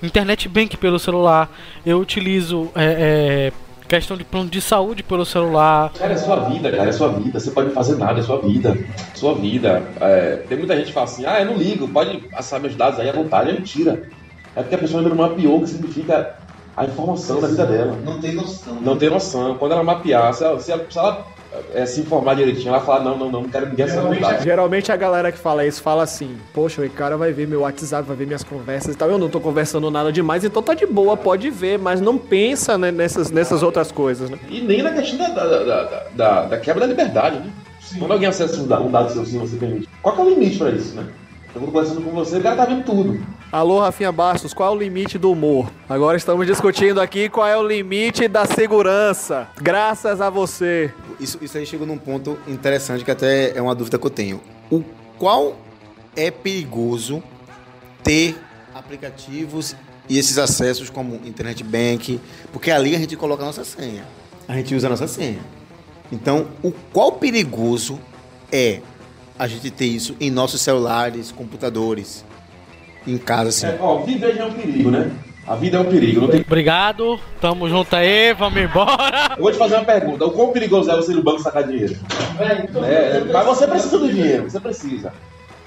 internet 0.03 0.49
bank 0.49 0.77
pelo 0.77 0.99
celular, 0.99 1.49
eu 1.87 2.01
utilizo 2.01 2.69
é, 2.75 3.53
é, 3.53 3.53
questão 3.87 4.17
de 4.17 4.25
plano 4.25 4.51
de 4.51 4.61
saúde 4.61 5.05
pelo 5.05 5.25
celular, 5.25 5.93
Cara, 5.97 6.15
é 6.15 6.17
sua 6.17 6.49
vida, 6.49 6.73
cara, 6.73 6.89
é 6.89 6.93
sua 6.93 7.09
vida. 7.13 7.39
Você 7.39 7.53
pode 7.53 7.71
fazer 7.71 7.97
nada, 7.97 8.19
é 8.19 8.23
sua 8.23 8.41
vida. 8.41 8.77
Sua 9.15 9.35
vida. 9.35 9.85
É, 10.01 10.37
tem 10.49 10.59
muita 10.59 10.75
gente 10.75 10.87
que 10.87 10.93
fala 10.93 11.07
assim, 11.07 11.25
ah, 11.27 11.41
eu 11.41 11.47
não 11.47 11.57
ligo, 11.57 11.87
pode 11.87 12.19
passar 12.29 12.59
meus 12.59 12.75
dados 12.75 12.99
aí 12.99 13.09
à 13.09 13.13
vontade. 13.13 13.51
É 13.51 13.53
mentira. 13.53 14.09
É 14.57 14.63
porque 14.63 14.75
a 14.75 14.79
pessoa 14.79 15.01
ainda 15.01 15.15
não 15.15 15.29
mapeou 15.29 15.59
o 15.59 15.61
que 15.61 15.69
significa 15.69 16.37
a 16.77 16.85
informação 16.85 17.41
da 17.41 17.49
vida 17.49 17.67
dela. 17.67 17.97
Não 18.05 18.21
tem 18.21 18.33
noção. 18.35 18.75
Não 18.81 18.97
tem 18.97 19.11
noção. 19.11 19.55
Quando 19.59 19.73
ela 19.73 19.83
mapear, 19.83 20.33
se 20.35 20.45
ela 20.45 20.59
se, 20.61 20.71
ela, 20.73 20.87
se, 20.89 20.99
ela, 20.99 21.27
é, 21.75 21.85
se 21.85 22.01
informar 22.01 22.37
direitinho, 22.37 22.69
ela 22.69 22.81
fala, 22.81 23.03
não, 23.05 23.19
não, 23.19 23.31
não, 23.31 23.43
não 23.43 23.49
quero 23.49 23.67
ninguém 23.69 23.87
dados. 23.87 24.43
Geralmente 24.45 24.91
a 24.93 24.97
galera 24.97 25.33
que 25.33 25.39
fala 25.39 25.67
isso 25.67 25.83
fala 25.83 26.03
assim: 26.05 26.37
Poxa, 26.55 26.81
o 26.83 26.91
cara 26.91 27.17
vai 27.17 27.33
ver 27.33 27.47
meu 27.49 27.63
WhatsApp, 27.63 28.07
vai 28.07 28.17
ver 28.17 28.27
minhas 28.27 28.45
conversas 28.45 28.95
e 28.95 28.99
tal. 28.99 29.11
Eu 29.11 29.19
não 29.19 29.29
tô 29.29 29.41
conversando 29.41 29.91
nada 29.91 30.13
demais, 30.13 30.45
então 30.45 30.63
tá 30.63 30.75
de 30.75 30.87
boa, 30.87 31.17
pode 31.17 31.51
ver, 31.51 31.79
mas 31.79 32.01
não 32.01 32.17
pensa 32.17 32.79
né, 32.79 32.91
nessas, 32.93 33.31
nessas 33.31 33.63
outras 33.63 33.91
coisas, 33.93 34.31
né? 34.31 34.39
E 34.49 34.61
nem 34.61 34.83
na 34.83 34.93
questão 34.93 35.19
da, 35.19 35.29
da, 35.29 35.45
da, 35.65 35.83
da- 35.85 36.03
da- 36.15 36.43
da 36.47 36.59
quebra 36.59 36.81
da 36.83 36.87
liberdade, 36.87 37.37
né? 37.39 37.51
Quando 37.99 38.13
alguém 38.13 38.29
acessa 38.29 38.61
um 38.61 38.67
dado, 38.69 38.85
um 38.85 38.91
dado 38.91 39.11
seu 39.13 39.27
sem 39.27 39.41
você 39.41 39.57
permite. 39.57 39.89
Qual 40.01 40.15
que 40.15 40.21
é 40.21 40.25
o 40.25 40.31
limite 40.31 40.59
pra 40.59 40.71
isso, 40.71 40.95
né? 40.95 41.05
Eu 41.53 41.61
tô 41.63 41.67
conversando 41.67 42.01
com 42.03 42.11
você, 42.13 42.37
o 42.39 42.41
cara 42.43 42.55
tá 42.55 42.65
vendo 42.67 42.85
tudo. 42.85 43.21
Alô, 43.53 43.81
Rafinha 43.81 44.13
Bastos, 44.13 44.55
qual 44.55 44.73
é 44.73 44.77
o 44.77 44.79
limite 44.79 45.19
do 45.19 45.33
humor? 45.33 45.69
Agora 45.89 46.17
estamos 46.17 46.47
discutindo 46.47 47.01
aqui 47.01 47.29
qual 47.29 47.49
é 47.49 47.57
o 47.57 47.67
limite 47.67 48.29
da 48.29 48.47
segurança. 48.47 49.49
Graças 49.61 50.21
a 50.21 50.31
você. 50.31 50.95
Isso, 51.19 51.37
isso 51.43 51.59
aí 51.59 51.67
chegou 51.67 51.85
num 51.85 51.99
ponto 51.99 52.39
interessante 52.47 53.05
que 53.05 53.11
até 53.11 53.59
é 53.59 53.61
uma 53.61 53.75
dúvida 53.75 53.99
que 53.99 54.07
eu 54.07 54.11
tenho. 54.11 54.41
O 54.71 54.85
qual 55.19 55.57
é 56.15 56.31
perigoso 56.31 57.21
ter 58.05 58.39
aplicativos 58.73 59.75
e 60.09 60.17
esses 60.17 60.39
acessos 60.39 60.89
como 60.89 61.17
internet 61.25 61.65
bank, 61.65 62.21
porque 62.53 62.71
ali 62.71 62.95
a 62.95 63.01
gente 63.01 63.17
coloca 63.17 63.43
a 63.43 63.47
nossa 63.47 63.65
senha. 63.65 64.05
A 64.47 64.55
gente 64.55 64.77
usa 64.77 64.87
a 64.87 64.91
nossa 64.91 65.09
senha. 65.09 65.41
Então, 66.13 66.47
o 66.63 66.71
qual 66.93 67.11
perigoso 67.11 67.99
é 68.53 68.81
a 69.37 69.49
gente 69.49 69.73
ter 69.73 69.87
isso 69.87 70.15
em 70.21 70.31
nossos 70.31 70.61
celulares, 70.61 71.33
computadores, 71.33 72.25
em 73.07 73.19
casa 73.19 73.49
assim? 73.49 73.67
É, 73.67 73.79
ó, 73.81 73.99
viver 73.99 74.35
já 74.35 74.45
é 74.45 74.47
um 74.47 74.53
perigo, 74.53 74.91
né? 74.91 75.11
A 75.47 75.57
vida 75.57 75.79
é 75.79 75.81
um 75.81 75.85
perigo. 75.85 76.21
Não 76.21 76.29
tem... 76.29 76.43
Obrigado, 76.43 77.19
tamo 77.41 77.69
junto 77.69 77.97
aí, 77.97 78.33
vamos 78.35 78.61
embora. 78.61 79.35
Eu 79.37 79.43
vou 79.43 79.51
te 79.51 79.59
fazer 79.59 79.77
uma 79.77 79.85
pergunta. 79.85 80.25
O 80.25 80.31
quão 80.31 80.53
perigoso 80.53 80.91
é 80.91 80.95
você 80.95 81.13
ir 81.13 81.17
no 81.17 81.23
banco 81.23 81.41
sacar 81.41 81.65
dinheiro? 81.65 81.97
É, 82.85 83.25
mas 83.33 83.47
você 83.47 83.67
precisa 83.67 83.99
do 83.99 84.09
dinheiro, 84.09 84.49
você 84.49 84.61
precisa. 84.61 85.13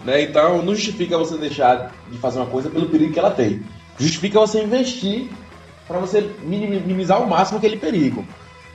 Né? 0.06 0.22
Então, 0.22 0.62
não 0.62 0.74
justifica 0.76 1.18
você 1.18 1.38
deixar 1.38 1.92
de 2.10 2.18
fazer 2.18 2.40
uma 2.40 2.46
coisa 2.46 2.70
pelo 2.70 2.86
perigo 2.88 3.12
que 3.12 3.20
ela 3.20 3.32
tem. 3.32 3.62
Justifica 3.98 4.40
você 4.40 4.64
investir 4.64 5.28
para 5.88 5.98
você 5.98 6.30
minim- 6.44 6.80
minimizar 6.80 7.18
ao 7.18 7.28
máximo 7.28 7.58
aquele 7.58 7.78
perigo. 7.78 8.26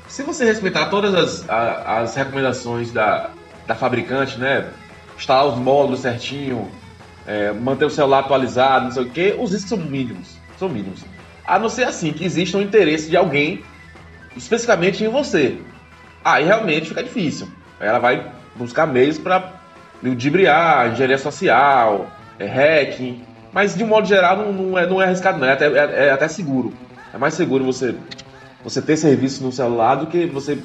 Se 0.09 0.23
você 0.23 0.45
respeitar 0.45 0.87
todas 0.87 1.15
as, 1.15 1.49
as 1.49 2.15
recomendações 2.15 2.91
da, 2.91 3.31
da 3.67 3.75
fabricante, 3.75 4.39
né? 4.39 4.69
Instalar 5.17 5.47
os 5.47 5.59
módulos 5.59 6.01
certinho, 6.01 6.69
é, 7.29 7.53
manter 7.53 7.85
o 7.85 7.91
celular 7.91 8.21
atualizado, 8.21 8.87
não 8.87 8.93
sei 8.93 9.03
o 9.03 9.11
que, 9.11 9.37
os 9.39 9.53
riscos 9.53 9.69
são 9.69 9.79
mínimos. 9.79 10.29
São 10.59 10.69
mínimos. 10.69 11.05
A 11.47 11.59
não 11.59 11.69
ser 11.69 11.85
assim 11.85 12.11
que 12.13 12.25
exista 12.25 12.57
um 12.57 12.63
interesse 12.63 13.09
de 13.11 13.17
alguém 13.17 13.63
especificamente 14.37 15.05
em 15.05 15.09
você. 15.09 15.59
Aí 16.25 16.45
realmente 16.45 16.89
fica 16.89 17.03
difícil. 17.03 17.49
Ela 17.79 17.99
vai 17.99 18.27
buscar 18.57 18.87
meios 18.87 19.19
para 19.19 19.53
ludibriar, 20.03 20.91
engenharia 20.93 21.19
social, 21.19 22.11
é, 22.39 22.47
hacking. 22.47 23.23
Mas 23.53 23.75
de 23.75 23.85
um 23.85 23.87
modo 23.87 24.07
geral 24.07 24.37
não, 24.37 24.53
não 24.53 24.79
é, 24.79 24.87
não 24.87 25.01
é 25.03 25.05
arriscado, 25.07 25.39
não. 25.39 25.47
É 25.47 25.53
até, 25.53 25.67
é- 25.67 26.07
é 26.07 26.11
até 26.11 26.29
seguro. 26.29 26.73
É 27.13 27.19
mais 27.19 27.35
seguro 27.35 27.65
você, 27.65 27.95
você 28.65 28.81
ter 28.83 28.97
serviço 28.97 29.43
no 29.45 29.53
celular 29.53 29.97
do 29.97 30.07
que 30.07 30.27
você 30.27 30.59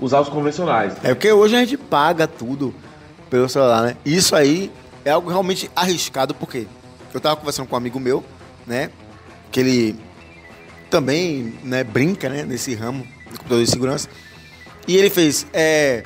usar 0.00 0.20
os 0.20 0.28
convencionais. 0.28 0.94
É 1.02 1.14
porque 1.14 1.30
hoje 1.32 1.56
a 1.56 1.60
gente 1.60 1.76
paga 1.76 2.26
tudo 2.26 2.74
pelo 3.30 3.48
celular, 3.48 3.82
né? 3.82 3.96
Isso 4.04 4.34
aí 4.34 4.70
é 5.04 5.10
algo 5.10 5.28
realmente 5.28 5.70
arriscado, 5.74 6.34
por 6.34 6.48
quê? 6.48 6.66
Eu 7.12 7.20
tava 7.20 7.36
conversando 7.36 7.68
com 7.68 7.74
um 7.74 7.78
amigo 7.78 8.00
meu, 8.00 8.24
né? 8.66 8.90
Que 9.52 9.60
ele 9.60 9.96
também 10.90 11.54
né, 11.62 11.84
brinca, 11.84 12.28
né? 12.28 12.44
Nesse 12.44 12.74
ramo 12.74 13.06
de 13.30 13.38
computador 13.38 13.64
de 13.64 13.70
segurança. 13.70 14.08
E 14.86 14.96
ele 14.96 15.10
fez, 15.10 15.46
é. 15.52 16.04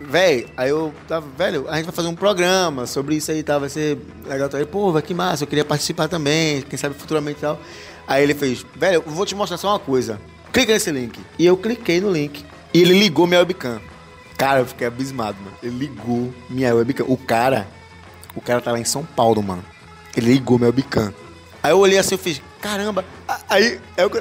Véi, 0.00 0.46
aí 0.56 0.70
eu 0.70 0.94
tava, 1.08 1.26
velho, 1.36 1.68
a 1.68 1.74
gente 1.74 1.86
vai 1.86 1.94
fazer 1.94 2.06
um 2.06 2.14
programa 2.14 2.86
sobre 2.86 3.16
isso 3.16 3.32
aí, 3.32 3.42
tá? 3.42 3.58
Vai 3.58 3.68
ser 3.68 3.98
legal. 4.26 4.48
Aí, 4.52 4.64
pô, 4.64 4.92
vai 4.92 5.02
que 5.02 5.12
massa, 5.12 5.42
eu 5.42 5.48
queria 5.48 5.64
participar 5.64 6.06
também, 6.06 6.62
quem 6.62 6.78
sabe 6.78 6.94
futuramente 6.94 7.38
e 7.38 7.40
tal. 7.40 7.58
Aí 8.06 8.22
ele 8.22 8.32
fez, 8.32 8.64
velho, 8.76 9.02
eu 9.04 9.12
vou 9.12 9.26
te 9.26 9.34
mostrar 9.34 9.58
só 9.58 9.70
uma 9.70 9.78
coisa. 9.78 10.20
Clica 10.52 10.72
nesse 10.72 10.90
link. 10.92 11.18
E 11.36 11.44
eu 11.44 11.56
cliquei 11.56 12.00
no 12.00 12.12
link. 12.12 12.44
E 12.72 12.80
ele 12.80 12.98
ligou 12.98 13.26
minha 13.26 13.40
webcam. 13.40 13.80
Cara, 14.36 14.60
eu 14.60 14.66
fiquei 14.66 14.86
abismado, 14.86 15.36
mano. 15.42 15.56
Ele 15.62 15.76
ligou 15.76 16.32
minha 16.48 16.74
webcam. 16.74 17.04
O 17.08 17.16
cara, 17.16 17.66
o 18.34 18.40
cara 18.40 18.60
tá 18.60 18.72
lá 18.72 18.78
em 18.78 18.84
São 18.84 19.04
Paulo, 19.04 19.42
mano. 19.42 19.64
Ele 20.16 20.32
ligou 20.32 20.58
minha 20.58 20.70
webcam. 20.70 21.12
Aí 21.62 21.72
eu 21.72 21.78
olhei 21.78 21.98
assim, 21.98 22.14
eu 22.14 22.18
fiz, 22.18 22.40
caramba. 22.60 23.04
Aí, 23.48 23.80
é 23.96 24.04
o 24.04 24.10
que 24.10 24.18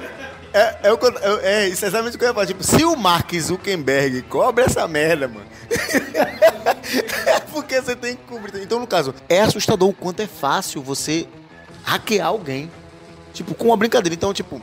é, 0.53 0.79
é, 0.83 0.91
o 0.91 0.95
é, 0.95 1.43
é, 1.43 1.63
é 1.65 1.67
exatamente 1.67 2.15
o 2.15 2.19
que 2.19 2.25
eu 2.25 2.29
ia 2.29 2.33
falar. 2.33 2.45
Tipo, 2.47 2.63
se 2.63 2.83
o 2.83 2.95
Mark 2.95 3.31
Zuckerberg 3.33 4.23
cobra 4.23 4.65
essa 4.65 4.87
merda, 4.87 5.27
mano. 5.27 5.45
é 7.27 7.39
porque 7.51 7.79
você 7.79 7.95
tem 7.95 8.15
que 8.15 8.23
cobrir. 8.23 8.61
Então, 8.61 8.79
no 8.79 8.87
caso, 8.87 9.13
é 9.29 9.41
assustador 9.41 9.89
o 9.89 9.93
quanto 9.93 10.21
é 10.21 10.27
fácil 10.27 10.81
você 10.81 11.27
hackear 11.83 12.27
alguém. 12.27 12.71
Tipo, 13.33 13.53
com 13.53 13.65
uma 13.65 13.77
brincadeira. 13.77 14.15
Então, 14.15 14.33
tipo, 14.33 14.61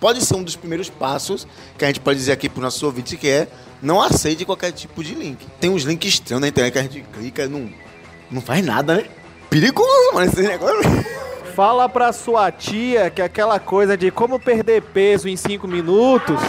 pode 0.00 0.24
ser 0.24 0.34
um 0.34 0.42
dos 0.42 0.56
primeiros 0.56 0.90
passos 0.90 1.46
que 1.78 1.84
a 1.84 1.88
gente 1.88 2.00
pode 2.00 2.18
dizer 2.18 2.32
aqui 2.32 2.48
para 2.48 2.58
os 2.58 2.64
nossos 2.64 2.82
ouvintes 2.82 3.18
que 3.18 3.28
é 3.28 3.46
não 3.80 4.00
aceite 4.00 4.44
qualquer 4.44 4.72
tipo 4.72 5.04
de 5.04 5.14
link. 5.14 5.46
Tem 5.60 5.70
uns 5.70 5.84
links 5.84 6.14
estranhos 6.14 6.40
na 6.40 6.48
internet 6.48 6.72
que 6.72 6.78
a 6.78 6.82
gente 6.82 7.02
clica 7.02 7.44
e 7.44 7.48
não, 7.48 7.70
não 8.30 8.40
faz 8.40 8.64
nada, 8.64 8.96
né? 8.96 9.04
Perigoso, 9.48 10.14
mano, 10.14 10.30
esse 10.30 10.42
negócio. 10.42 11.04
Fala 11.54 11.88
pra 11.88 12.12
sua 12.12 12.50
tia 12.52 13.10
que 13.10 13.20
aquela 13.20 13.58
coisa 13.58 13.96
de 13.96 14.10
como 14.10 14.38
perder 14.38 14.82
peso 14.82 15.28
em 15.28 15.36
5 15.36 15.66
minutos 15.66 16.40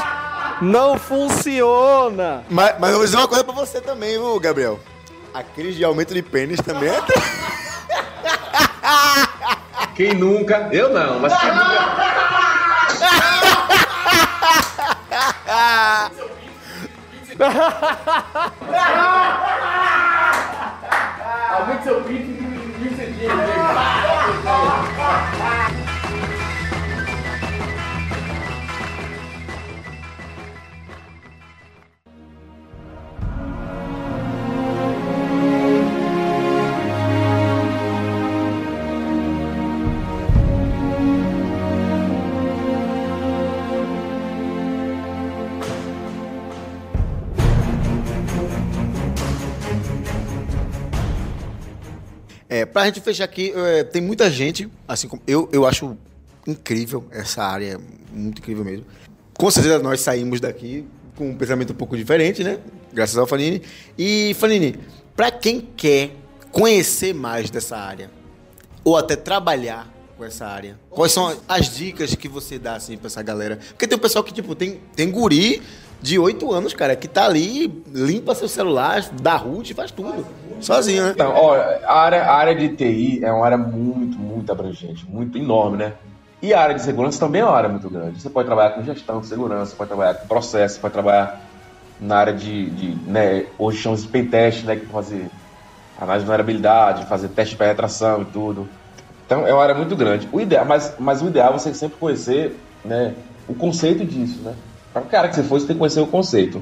não 0.61 0.97
funciona. 0.97 2.43
Mas, 2.49 2.75
mas 2.79 2.91
eu 2.91 2.97
vou 2.97 3.05
dizer 3.05 3.17
uma 3.17 3.27
coisa 3.27 3.43
pra 3.43 3.53
você 3.53 3.81
também, 3.81 4.11
viu, 4.11 4.39
Gabriel? 4.39 4.79
A 5.33 5.41
crise 5.41 5.77
de 5.77 5.83
aumento 5.83 6.13
de 6.13 6.21
pênis 6.21 6.61
também 6.61 6.89
é. 6.89 7.01
Quem 9.95 10.13
nunca? 10.13 10.69
Eu 10.71 10.93
não, 10.93 11.19
mas 11.19 11.33
quem 11.39 11.49
nunca. 11.49 12.11
Aumente 21.71 21.83
seu 21.85 22.03
É, 52.51 52.65
pra 52.65 52.83
gente 52.83 52.99
fechar 52.99 53.23
aqui, 53.23 53.53
é, 53.55 53.81
tem 53.81 54.01
muita 54.01 54.29
gente, 54.29 54.69
assim 54.85 55.07
como 55.07 55.21
eu, 55.25 55.47
eu 55.53 55.65
acho 55.65 55.97
incrível 56.45 57.05
essa 57.09 57.41
área, 57.41 57.79
muito 58.11 58.39
incrível 58.39 58.65
mesmo. 58.65 58.85
Com 59.37 59.49
certeza 59.49 59.79
nós 59.79 60.01
saímos 60.01 60.41
daqui 60.41 60.85
com 61.15 61.29
um 61.29 61.37
pensamento 61.37 61.71
um 61.71 61.75
pouco 61.77 61.95
diferente, 61.95 62.43
né? 62.43 62.59
Graças 62.91 63.17
ao 63.17 63.25
Fanini. 63.25 63.61
E, 63.97 64.35
Fanini, 64.37 64.77
pra 65.15 65.31
quem 65.31 65.61
quer 65.61 66.11
conhecer 66.51 67.13
mais 67.13 67.49
dessa 67.49 67.77
área, 67.77 68.11
ou 68.83 68.97
até 68.97 69.15
trabalhar 69.15 69.89
com 70.17 70.25
essa 70.25 70.45
área, 70.45 70.77
quais 70.89 71.13
são 71.13 71.33
as 71.47 71.73
dicas 71.73 72.13
que 72.15 72.27
você 72.27 72.59
dá, 72.59 72.75
assim, 72.75 72.97
pra 72.97 73.07
essa 73.07 73.23
galera? 73.23 73.59
Porque 73.69 73.87
tem 73.87 73.97
um 73.97 74.01
pessoal 74.01 74.25
que, 74.25 74.33
tipo, 74.33 74.55
tem, 74.55 74.81
tem 74.93 75.09
guri 75.09 75.61
de 76.01 76.17
8 76.17 76.51
anos, 76.51 76.73
cara, 76.73 76.95
que 76.95 77.07
tá 77.07 77.25
ali, 77.25 77.83
limpa 77.93 78.33
seu 78.33 78.47
celular, 78.47 79.05
dá 79.21 79.35
root, 79.35 79.73
faz 79.73 79.91
tudo. 79.91 80.25
Sozinho, 80.59 81.05
né? 81.05 81.11
Então, 81.11 81.33
ó, 81.35 81.55
a 81.55 81.93
área, 81.93 82.23
a 82.23 82.35
área 82.35 82.55
de 82.55 82.69
TI 82.69 83.23
é 83.23 83.31
uma 83.31 83.45
área 83.45 83.57
muito, 83.57 84.17
muito 84.17 84.51
abrangente, 84.51 85.05
muito 85.09 85.37
enorme, 85.37 85.77
né? 85.77 85.93
E 86.41 86.53
a 86.53 86.61
área 86.61 86.75
de 86.75 86.81
segurança 86.81 87.19
também 87.19 87.41
é 87.41 87.45
uma 87.45 87.55
área 87.55 87.69
muito 87.69 87.89
grande. 87.89 88.19
Você 88.19 88.29
pode 88.29 88.47
trabalhar 88.47 88.71
com 88.71 88.83
gestão 88.83 89.21
de 89.21 89.27
segurança, 89.27 89.75
pode 89.75 89.89
trabalhar 89.89 90.15
com 90.15 90.27
processo, 90.27 90.79
pode 90.79 90.93
trabalhar 90.93 91.39
na 91.99 92.17
área 92.17 92.33
de, 92.33 92.69
de 92.71 93.09
né, 93.09 93.45
hoje 93.59 93.77
chamamos 93.77 94.01
de 94.01 94.09
pentest, 94.09 94.63
né, 94.63 94.75
que 94.75 94.87
fazer 94.87 95.29
análise 95.99 96.23
de 96.23 96.25
vulnerabilidade, 96.25 97.05
fazer 97.05 97.27
teste 97.27 97.53
de 97.53 97.59
penetração 97.59 98.23
e 98.23 98.25
tudo. 98.25 98.67
Então 99.25 99.47
é 99.47 99.53
uma 99.53 99.61
área 99.61 99.75
muito 99.75 99.95
grande. 99.95 100.27
O 100.31 100.41
ideal, 100.41 100.65
mas, 100.65 100.95
mas 100.97 101.21
o 101.21 101.27
ideal 101.27 101.51
é 101.51 101.59
você 101.59 101.73
sempre 101.75 101.97
conhecer 101.99 102.57
né, 102.83 103.13
o 103.47 103.53
conceito 103.53 104.03
disso, 104.03 104.41
né? 104.41 104.55
Para 104.93 105.01
o 105.01 105.05
cara 105.05 105.27
que 105.27 105.35
você 105.35 105.43
for, 105.43 105.59
você 105.59 105.67
tem 105.67 105.75
que 105.75 105.79
conhecer 105.79 106.01
o 106.01 106.07
conceito. 106.07 106.61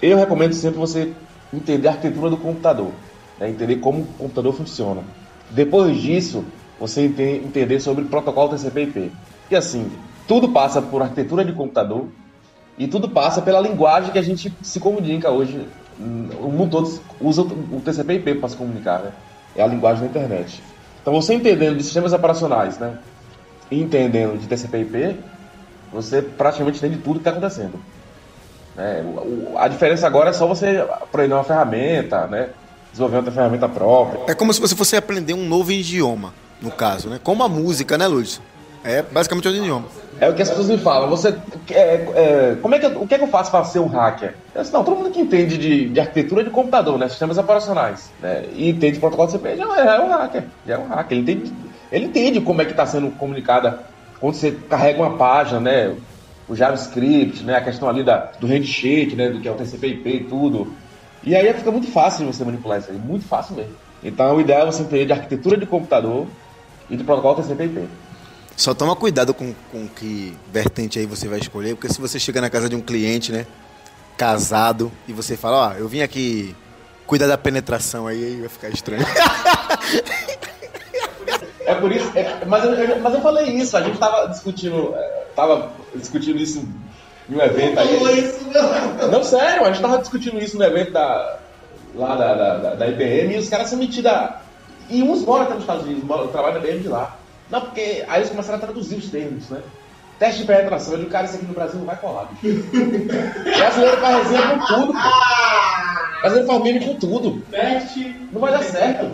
Eu 0.00 0.16
recomendo 0.16 0.52
sempre 0.52 0.78
você 0.78 1.12
entender 1.52 1.88
a 1.88 1.92
arquitetura 1.92 2.30
do 2.30 2.36
computador, 2.36 2.90
né, 3.38 3.48
entender 3.48 3.76
como 3.76 4.00
o 4.02 4.06
computador 4.18 4.54
funciona. 4.54 5.02
Depois 5.50 5.96
disso, 6.00 6.44
você 6.80 7.02
ente- 7.06 7.22
entender 7.22 7.80
sobre 7.80 8.04
protocolo 8.04 8.48
TCP/IP. 8.50 9.12
E 9.50 9.56
assim, 9.56 9.90
tudo 10.26 10.48
passa 10.48 10.80
por 10.82 11.02
arquitetura 11.02 11.44
de 11.44 11.52
computador 11.52 12.06
e 12.78 12.88
tudo 12.88 13.08
passa 13.08 13.40
pela 13.42 13.60
linguagem 13.60 14.10
que 14.10 14.18
a 14.18 14.22
gente 14.22 14.52
se 14.62 14.80
comunica 14.80 15.30
hoje. 15.30 15.68
O 15.98 16.48
mundo 16.48 16.70
todo 16.70 17.00
usa 17.20 17.42
o 17.42 17.80
TCP/IP 17.84 18.34
para 18.36 18.48
se 18.48 18.56
comunicar, 18.56 19.00
né? 19.00 19.12
É 19.54 19.62
a 19.62 19.66
linguagem 19.66 20.02
da 20.02 20.10
internet. 20.10 20.60
Então, 21.00 21.14
você 21.14 21.34
entendendo 21.34 21.76
de 21.76 21.84
sistemas 21.84 22.12
operacionais, 22.12 22.78
né? 22.78 22.98
E 23.70 23.80
entendendo 23.80 24.38
de 24.40 24.46
TCP/IP, 24.48 25.16
você 25.94 26.20
praticamente 26.20 26.78
entende 26.78 26.98
tudo 26.98 27.14
que 27.14 27.20
está 27.20 27.30
acontecendo. 27.30 27.78
né? 28.76 29.02
O- 29.06 29.54
a 29.56 29.68
diferença 29.68 30.04
agora 30.06 30.30
é 30.30 30.32
só 30.32 30.46
você 30.48 30.84
aprender 31.00 31.32
uma 31.32 31.44
ferramenta, 31.44 32.26
né? 32.26 32.48
Desenvolver 32.90 33.18
outra 33.18 33.32
ferramenta 33.32 33.68
própria. 33.68 34.20
É 34.26 34.34
como 34.34 34.52
se 34.52 34.60
você 34.60 34.74
fosse 34.74 34.96
aprender 34.96 35.32
um 35.34 35.46
novo 35.46 35.70
idioma, 35.70 36.34
no 36.60 36.70
caso, 36.72 37.08
né? 37.08 37.20
Como 37.22 37.42
a 37.44 37.48
música, 37.48 37.96
né, 37.96 38.06
Lúcio? 38.08 38.42
É 38.82 39.00
basicamente 39.02 39.46
outro 39.48 39.62
idioma. 39.62 39.86
É 40.20 40.28
o 40.28 40.34
que 40.34 40.42
as 40.42 40.48
pessoas 40.50 40.68
me 40.68 40.78
falam. 40.78 41.08
Você, 41.10 41.34
é, 41.70 41.74
é, 42.14 42.56
como 42.60 42.74
é 42.74 42.78
que, 42.78 42.86
eu- 42.86 43.00
o 43.02 43.06
que 43.06 43.14
é 43.14 43.18
que 43.18 43.24
eu 43.24 43.28
faço 43.28 43.50
para 43.50 43.64
ser 43.64 43.78
um 43.78 43.86
hacker? 43.86 44.34
Eu 44.54 44.60
disse, 44.62 44.72
não, 44.72 44.84
todo 44.84 44.96
mundo 44.96 45.10
que 45.10 45.20
entende 45.20 45.56
de, 45.56 45.88
de 45.88 46.00
arquitetura 46.00 46.42
de 46.44 46.50
computador, 46.50 46.98
né, 46.98 47.08
sistemas 47.08 47.38
operacionais, 47.38 48.10
né, 48.20 48.44
e 48.54 48.68
entende 48.70 48.98
protocolo 49.00 49.26
de 49.28 49.32
CP, 49.34 49.56
já 49.56 49.64
é, 49.64 49.84
já 49.84 49.94
é 49.96 50.00
um 50.00 50.10
hacker. 50.10 50.44
Já 50.66 50.74
é 50.74 50.78
um 50.78 50.86
hacker. 50.88 51.16
Ele 51.18 51.32
entende, 51.32 51.52
ele 51.90 52.04
entende 52.06 52.40
como 52.40 52.60
é 52.60 52.64
que 52.64 52.72
está 52.72 52.84
sendo 52.86 53.10
comunicada 53.12 53.80
quando 54.20 54.34
você 54.34 54.52
carrega 54.52 55.02
uma 55.02 55.16
página, 55.16 55.60
né, 55.60 55.96
o 56.48 56.54
JavaScript, 56.54 57.42
né, 57.42 57.56
a 57.56 57.64
questão 57.64 57.88
ali 57.88 58.02
da, 58.02 58.32
do 58.38 58.46
handshake, 58.46 59.14
né, 59.14 59.28
do 59.28 59.40
que 59.40 59.48
é 59.48 59.50
o 59.50 59.54
TCP/IP 59.54 60.08
e 60.08 60.24
tudo. 60.24 60.72
E 61.22 61.34
aí 61.34 61.52
fica 61.54 61.70
muito 61.70 61.90
fácil 61.90 62.26
você 62.26 62.44
manipular 62.44 62.78
isso 62.78 62.90
aí, 62.90 62.98
muito 62.98 63.26
fácil 63.26 63.56
mesmo. 63.56 63.74
Então 64.02 64.36
o 64.36 64.40
ideal 64.40 64.62
é 64.62 64.66
você 64.66 64.82
entender 64.82 65.06
de 65.06 65.12
arquitetura 65.12 65.56
de 65.56 65.66
computador 65.66 66.26
e 66.90 66.96
de 66.96 67.04
protocolo 67.04 67.36
TCP/IP. 67.36 67.88
Só 68.56 68.72
toma 68.72 68.94
cuidado 68.94 69.34
com, 69.34 69.52
com 69.72 69.88
que 69.88 70.34
vertente 70.52 70.98
aí 70.98 71.06
você 71.06 71.26
vai 71.26 71.38
escolher, 71.38 71.74
porque 71.74 71.92
se 71.92 72.00
você 72.00 72.20
chega 72.20 72.40
na 72.40 72.50
casa 72.50 72.68
de 72.68 72.76
um 72.76 72.80
cliente, 72.80 73.32
né, 73.32 73.46
casado, 74.16 74.92
e 75.08 75.12
você 75.12 75.36
fala, 75.36 75.70
ó, 75.70 75.72
eu 75.72 75.88
vim 75.88 76.02
aqui 76.02 76.54
cuidar 77.06 77.26
da 77.26 77.36
penetração 77.36 78.06
aí, 78.06 78.22
aí 78.22 78.40
vai 78.40 78.48
ficar 78.48 78.68
estranho. 78.68 79.04
É 81.66 81.74
por 81.74 81.90
isso, 81.92 82.10
é- 82.14 82.44
mas, 82.46 82.64
eu, 82.64 82.72
eu- 82.74 83.00
mas 83.00 83.14
eu 83.14 83.20
falei 83.20 83.46
isso, 83.52 83.76
a 83.76 83.80
gente 83.82 83.98
tava 83.98 84.28
discutindo, 84.28 84.92
é, 84.94 85.24
tava 85.34 85.70
discutindo 85.94 86.38
isso 86.38 86.66
em 87.28 87.34
um 87.34 87.40
evento 87.40 87.80
aí. 87.80 88.00
Não, 89.10 89.24
sério, 89.24 89.64
a 89.64 89.72
gente 89.72 89.80
tava 89.80 89.98
discutindo 89.98 90.38
isso 90.38 90.58
no 90.58 90.64
evento 90.64 90.92
da, 90.92 91.38
lá 91.94 92.14
da, 92.16 92.34
da, 92.34 92.56
da- 92.58 92.74
da 92.74 92.86
IBM 92.88 93.34
e 93.34 93.38
os 93.38 93.48
caras 93.48 93.68
são 93.68 93.78
metidos 93.78 94.10
a... 94.10 94.40
E 94.90 95.02
uns 95.02 95.22
moram 95.24 95.44
até 95.44 95.54
nos 95.54 95.62
Estados 95.62 95.84
Unidos, 95.84 96.04
moram, 96.04 96.26
trabalham 96.28 96.60
na 96.60 96.66
IBM 96.66 96.80
de 96.80 96.88
lá. 96.88 97.16
Não, 97.50 97.60
porque 97.62 98.04
aí 98.08 98.18
eles 98.20 98.28
começaram 98.30 98.58
a 98.58 98.60
traduzir 98.60 98.96
os 98.96 99.08
termos, 99.08 99.48
né? 99.48 99.60
Teste 100.18 100.42
de 100.42 100.46
penetração, 100.46 100.92
eu 100.92 100.98
digo, 101.00 101.10
cara, 101.10 101.24
isso 101.24 101.36
aqui 101.36 101.46
no 101.46 101.54
Brasil 101.54 101.78
não 101.78 101.86
vai 101.86 101.96
colar, 101.96 102.28
bicho. 102.40 102.62
Brasileiro 103.42 103.96
faz 103.98 104.16
resenha 104.28 104.48
com 104.48 104.66
tudo, 104.66 104.92
pô. 104.92 106.20
Brasileiro 106.20 106.46
faz 106.46 106.62
meme 106.62 106.84
com 106.84 106.94
tudo. 106.96 107.42
Teste. 107.50 108.16
Não 108.32 108.40
vai 108.40 108.52
dar 108.52 108.62
certo. 108.62 109.10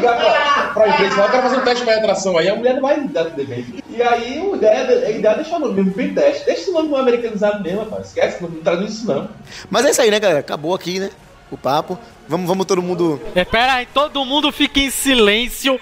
Ligar 0.00 0.16
pra, 0.16 0.70
pra 0.74 0.88
empresa 0.88 1.12
e 1.12 1.14
falar, 1.14 1.26
eu 1.26 1.30
quero 1.30 1.42
fazer 1.42 1.56
um 1.56 1.64
teste 1.64 1.84
de 1.84 1.90
penetração 1.90 2.38
aí, 2.38 2.48
a 2.48 2.56
mulher 2.56 2.74
não 2.74 2.82
vai 2.82 3.00
dar 3.08 3.24
tudo 3.26 3.46
bem. 3.46 3.66
E 3.88 4.02
aí 4.02 4.38
a 4.38 4.56
ideia, 4.56 5.06
a 5.06 5.10
ideia 5.10 5.32
é 5.32 5.36
deixar 5.36 5.56
o 5.56 5.60
nome 5.60 5.74
mesmo, 5.74 5.92
bem 5.92 6.14
teste. 6.14 6.46
Deixa 6.46 6.62
esse 6.62 6.70
nome 6.72 6.94
americanizado 6.94 7.62
mesmo, 7.62 7.80
rapaz. 7.80 8.08
Esquece, 8.08 8.42
não 8.42 8.50
traduz 8.50 8.92
isso 8.92 9.06
não. 9.06 9.28
Mas 9.68 9.84
é 9.84 9.90
isso 9.90 10.02
aí, 10.02 10.10
né, 10.10 10.18
galera? 10.18 10.40
Acabou 10.40 10.74
aqui, 10.74 10.98
né, 10.98 11.10
o 11.50 11.56
papo. 11.56 11.98
Vamos, 12.28 12.46
vamos 12.46 12.66
todo 12.66 12.80
mundo... 12.80 13.20
É, 13.34 13.44
pera 13.44 13.74
aí, 13.74 13.86
todo 13.92 14.24
mundo 14.24 14.52
fique 14.52 14.80
em 14.80 14.90
silêncio, 14.90 15.80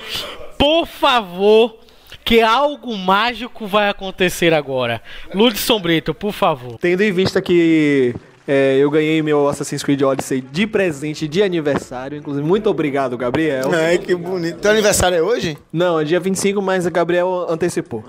por 0.58 0.86
favor, 0.86 1.76
que 2.24 2.40
algo 2.40 2.96
mágico 2.96 3.66
vai 3.66 3.88
acontecer 3.88 4.54
agora. 4.54 5.02
Ludson 5.34 5.78
Brito, 5.78 6.14
por 6.14 6.32
favor. 6.32 6.78
Tendo 6.78 7.02
em 7.02 7.12
vista 7.12 7.40
que 7.40 8.14
é, 8.50 8.78
eu 8.78 8.90
ganhei 8.90 9.20
meu 9.20 9.46
Assassin's 9.46 9.82
Creed 9.82 10.00
Odyssey 10.00 10.40
de 10.40 10.66
presente 10.66 11.28
de 11.28 11.42
aniversário, 11.42 12.16
inclusive, 12.16 12.46
muito 12.46 12.70
obrigado, 12.70 13.14
Gabriel. 13.14 13.70
Ai, 13.74 13.98
que 13.98 14.14
bonito. 14.14 14.58
Teu 14.60 14.70
aniversário 14.70 15.18
é 15.18 15.22
hoje? 15.22 15.58
Não, 15.70 16.00
é 16.00 16.04
dia 16.04 16.18
25, 16.18 16.62
mas 16.62 16.86
o 16.86 16.90
Gabriel 16.90 17.46
antecipou. 17.46 18.02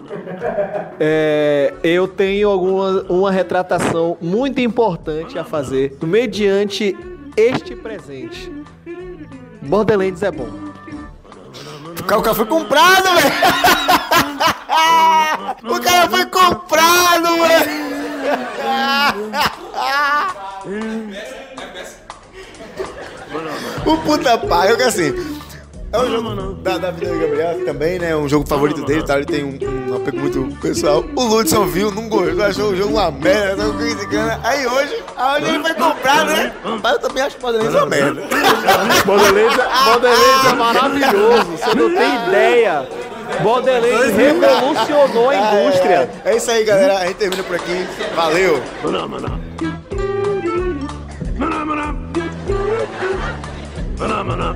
É, 0.98 1.74
eu 1.84 2.08
tenho 2.08 2.48
alguma 2.48 3.02
uma 3.10 3.32
retratação 3.32 4.18
muito 4.22 4.62
importante 4.62 5.38
a 5.38 5.44
fazer 5.44 5.98
mediante 6.02 6.96
este 7.36 7.76
presente. 7.76 8.50
Borderlands 9.62 10.24
é 10.24 10.32
bom. 10.32 10.48
O 12.00 12.04
cara, 12.06 12.22
o 12.22 12.24
cara 12.24 12.36
foi 12.36 12.46
comprado, 12.46 13.04
velho! 13.04 13.89
o 15.64 15.80
cara 15.80 16.10
foi 16.10 16.26
comprado, 16.26 17.36
velho! 17.38 17.90
o 23.86 23.98
puta 23.98 24.38
pai, 24.38 24.76
que 24.76 24.84
assim. 24.84 25.40
É 25.92 25.98
um 25.98 26.08
jogo 26.12 26.54
da, 26.62 26.78
da 26.78 26.92
vida 26.92 27.12
do 27.12 27.20
Gabriel 27.20 27.66
também, 27.66 27.98
né? 27.98 28.16
Um 28.16 28.30
jogo 28.30 28.48
favorito 28.48 28.86
dele, 28.86 29.02
tá? 29.02 29.16
Ele 29.18 29.26
tem 29.26 29.44
um, 29.44 29.58
um 29.90 29.96
apego 29.96 30.20
muito 30.20 30.56
pessoal. 30.62 31.04
O 31.16 31.24
Ludson 31.24 31.66
viu, 31.66 31.90
não 31.90 32.08
gostou, 32.08 32.44
achou 32.44 32.70
o 32.70 32.76
jogo 32.76 32.94
uma 32.94 33.10
merda, 33.10 33.64
tava 33.64 33.76
criticando. 33.76 34.40
Aí 34.44 34.68
hoje, 34.68 35.04
aonde 35.18 35.46
ele 35.46 35.64
foi 35.64 35.74
comprado, 35.74 36.28
né? 36.28 36.54
Mas 36.84 36.94
eu 36.94 37.00
também 37.00 37.24
acho 37.24 37.36
que 37.38 37.42
Borderlands 37.42 37.74
uma 37.76 37.86
merda. 37.88 38.22
Borderlands, 39.04 39.58
Borderlands 39.86 40.46
é 40.46 40.54
maravilhoso, 40.54 41.46
você 41.46 41.76
não 41.76 41.96
tem 41.96 42.28
ideia. 42.28 42.88
Borderlands 43.42 44.16
revolucionou 44.16 45.30
a 45.30 45.36
indústria. 45.36 46.10
É, 46.26 46.32
é 46.32 46.38
isso 46.38 46.52
aí, 46.52 46.64
galera. 46.64 47.00
A 47.00 47.08
gente 47.08 47.18
termina 47.18 47.44
por 47.44 47.56
aqui. 47.56 47.88
Valeu! 48.16 48.62
Phenomena. 48.82 49.40
Phenomena. 53.98 54.56